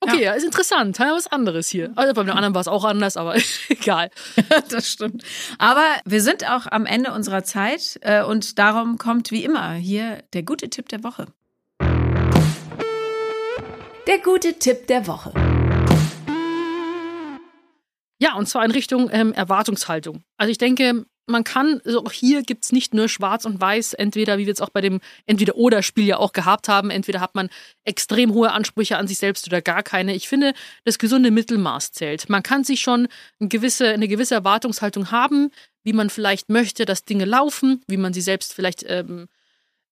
Okay, 0.01 0.23
ja. 0.23 0.33
ist 0.33 0.45
interessant. 0.45 0.99
Ja, 0.99 1.13
was 1.13 1.27
anderes 1.27 1.69
hier. 1.69 1.93
Also 1.97 2.15
bei 2.15 2.23
den 2.23 2.31
anderen 2.31 2.55
war 2.55 2.61
es 2.61 2.69
auch 2.69 2.85
anders, 2.85 3.17
aber 3.17 3.37
egal. 3.69 4.11
das 4.71 4.91
stimmt. 4.91 5.25
Aber 5.59 5.85
wir 6.05 6.23
sind 6.23 6.49
auch 6.49 6.67
am 6.67 6.87
Ende 6.87 7.13
unserer 7.13 7.43
Zeit 7.43 7.99
äh, 8.03 8.23
und 8.23 8.59
darum 8.59 8.99
kommt 8.99 9.31
wie 9.31 9.45
immer 9.45 9.73
hier 9.73 10.23
der 10.33 10.45
gute 10.45 10.71
Tipp 10.71 10.89
der 10.89 11.03
Woche. 11.03 11.27
Der 14.07 14.19
gute 14.23 14.55
Tipp 14.59 14.87
der 14.87 15.07
Woche. 15.07 15.33
Ja, 18.21 18.35
und 18.35 18.49
zwar 18.49 18.65
in 18.65 18.71
Richtung 18.71 19.11
ähm, 19.13 19.33
Erwartungshaltung. 19.33 20.23
Also 20.37 20.51
ich 20.51 20.59
denke, 20.59 21.05
man 21.29 21.45
kann, 21.45 21.81
also 21.85 22.05
auch 22.05 22.13
hier 22.13 22.43
gibt 22.43 22.65
es 22.65 22.73
nicht 22.73 22.95
nur 22.95 23.09
schwarz 23.09 23.45
und 23.45 23.61
weiß, 23.61 23.95
entweder, 23.95 24.39
wie 24.39 24.47
wir 24.47 24.53
es 24.53 24.61
auch 24.61 24.71
bei 24.71 24.81
dem 24.81 25.01
Entweder-Oder-Spiel 25.27 26.07
ja 26.07 26.17
auch 26.17 26.33
gehabt 26.33 26.69
haben, 26.69 26.91
entweder 26.91 27.21
hat 27.21 27.35
man 27.35 27.49
extrem 27.85 28.33
hohe 28.33 28.53
Ansprüche 28.53 28.97
an 28.97 29.07
sich 29.07 29.19
selbst 29.19 29.47
oder 29.47 29.63
gar 29.63 29.83
keine. 29.83 30.15
Ich 30.15 30.29
finde, 30.29 30.53
das 30.85 30.99
gesunde 30.99 31.31
Mittelmaß 31.31 31.93
zählt. 31.93 32.29
Man 32.29 32.43
kann 32.43 32.65
sich 32.65 32.81
schon 32.81 33.09
eine 33.41 33.49
gewisse, 33.49 33.89
eine 33.89 34.09
gewisse 34.09 34.35
Erwartungshaltung 34.35 35.11
haben, 35.11 35.51
wie 35.85 35.93
man 35.93 36.11
vielleicht 36.11 36.49
möchte, 36.49 36.85
dass 36.85 37.05
Dinge 37.05 37.25
laufen, 37.25 37.83
wie 37.87 37.97
man 37.97 38.13
sie 38.13 38.21
selbst 38.21 38.53
vielleicht 38.53 38.85
ähm, 38.87 39.29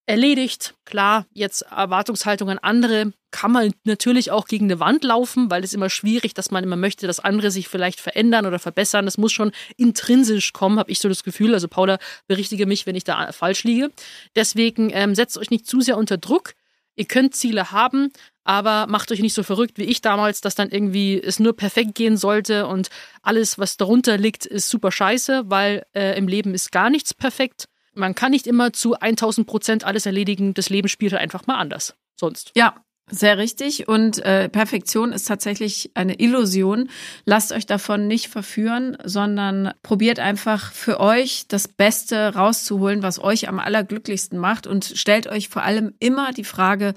erledigt. 0.06 0.74
Klar, 0.84 1.26
jetzt 1.32 1.62
Erwartungshaltung 1.62 2.48
an 2.48 2.58
andere 2.58 3.12
kann 3.32 3.52
man 3.52 3.74
natürlich 3.84 4.30
auch 4.30 4.46
gegen 4.46 4.66
eine 4.66 4.80
Wand 4.80 5.04
laufen, 5.04 5.50
weil 5.50 5.62
es 5.62 5.74
immer 5.74 5.90
schwierig, 5.90 6.32
dass 6.32 6.50
man 6.50 6.64
immer 6.64 6.76
möchte, 6.76 7.06
dass 7.06 7.20
andere 7.20 7.50
sich 7.50 7.68
vielleicht 7.68 8.00
verändern 8.00 8.46
oder 8.46 8.58
verbessern. 8.58 9.04
Das 9.04 9.18
muss 9.18 9.32
schon 9.32 9.50
intrinsisch 9.76 10.52
kommen, 10.52 10.78
habe 10.78 10.90
ich 10.90 11.00
so 11.00 11.08
das 11.08 11.24
Gefühl. 11.24 11.52
Also 11.52 11.68
Paula, 11.68 11.98
berichtige 12.28 12.66
mich, 12.66 12.86
wenn 12.86 12.94
ich 12.94 13.04
da 13.04 13.32
falsch 13.32 13.64
liege. 13.64 13.90
Deswegen 14.36 14.90
ähm, 14.92 15.14
setzt 15.14 15.36
euch 15.36 15.50
nicht 15.50 15.66
zu 15.66 15.80
sehr 15.80 15.98
unter 15.98 16.16
Druck. 16.16 16.54
Ihr 16.94 17.04
könnt 17.04 17.34
Ziele 17.34 17.72
haben, 17.72 18.10
aber 18.42 18.86
macht 18.86 19.12
euch 19.12 19.20
nicht 19.20 19.34
so 19.34 19.42
verrückt 19.42 19.76
wie 19.76 19.84
ich 19.84 20.00
damals, 20.00 20.40
dass 20.40 20.54
dann 20.54 20.70
irgendwie 20.70 21.20
es 21.20 21.38
nur 21.38 21.54
perfekt 21.54 21.94
gehen 21.94 22.16
sollte 22.16 22.66
und 22.66 22.88
alles, 23.20 23.58
was 23.58 23.76
darunter 23.76 24.16
liegt, 24.16 24.46
ist 24.46 24.70
super 24.70 24.90
scheiße, 24.90 25.42
weil 25.50 25.84
äh, 25.94 26.16
im 26.16 26.26
Leben 26.26 26.54
ist 26.54 26.72
gar 26.72 26.88
nichts 26.88 27.12
perfekt 27.12 27.68
man 27.96 28.14
kann 28.14 28.30
nicht 28.30 28.46
immer 28.46 28.72
zu 28.72 28.94
1000 28.94 29.46
Prozent 29.46 29.84
alles 29.84 30.06
erledigen. 30.06 30.54
Das 30.54 30.68
Leben 30.68 30.88
spielt 30.88 31.12
halt 31.12 31.22
einfach 31.22 31.46
mal 31.46 31.56
anders. 31.56 31.94
Sonst. 32.18 32.52
Ja, 32.54 32.74
sehr 33.10 33.38
richtig. 33.38 33.88
Und 33.88 34.18
äh, 34.18 34.48
Perfektion 34.48 35.12
ist 35.12 35.28
tatsächlich 35.28 35.92
eine 35.94 36.18
Illusion. 36.18 36.88
Lasst 37.24 37.52
euch 37.52 37.66
davon 37.66 38.08
nicht 38.08 38.28
verführen, 38.28 38.96
sondern 39.04 39.72
probiert 39.82 40.18
einfach 40.18 40.72
für 40.72 40.98
euch 40.98 41.46
das 41.46 41.68
Beste 41.68 42.34
rauszuholen, 42.34 43.02
was 43.02 43.22
euch 43.22 43.48
am 43.48 43.60
allerglücklichsten 43.60 44.38
macht. 44.38 44.66
Und 44.66 44.84
stellt 44.84 45.28
euch 45.28 45.48
vor 45.48 45.62
allem 45.62 45.94
immer 46.00 46.32
die 46.32 46.44
Frage, 46.44 46.94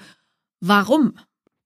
warum 0.62 1.14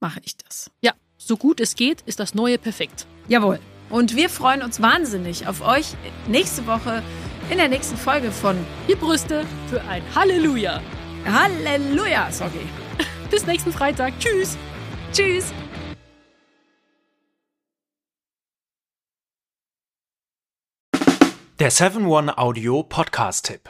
mache 0.02 0.20
ich 0.24 0.36
das? 0.38 0.70
Ja, 0.82 0.92
so 1.18 1.38
gut 1.38 1.62
es 1.62 1.76
geht, 1.76 2.02
ist 2.02 2.20
das 2.20 2.34
Neue 2.34 2.58
perfekt. 2.58 3.06
Jawohl. 3.30 3.60
Und 3.90 4.16
wir 4.16 4.30
freuen 4.30 4.62
uns 4.62 4.82
wahnsinnig 4.82 5.48
auf 5.48 5.62
euch 5.62 5.94
nächste 6.28 6.68
Woche 6.68 7.02
in 7.50 7.58
der 7.58 7.68
nächsten 7.68 7.98
Folge 7.98 8.32
von 8.32 8.58
Die 8.88 8.96
Brüste 8.96 9.46
für 9.70 9.82
ein 9.82 10.04
Halleluja. 10.16 10.82
Halleluja, 11.26 12.32
sorry. 12.32 12.68
Bis 13.32 13.46
nächsten 13.46 13.72
Freitag. 13.72 14.14
Tschüss. 14.20 14.58
Tschüss. 15.12 15.54
Der 21.60 21.72
7-One 21.72 22.38
Audio 22.38 22.84
Podcast-Tipp. 22.84 23.70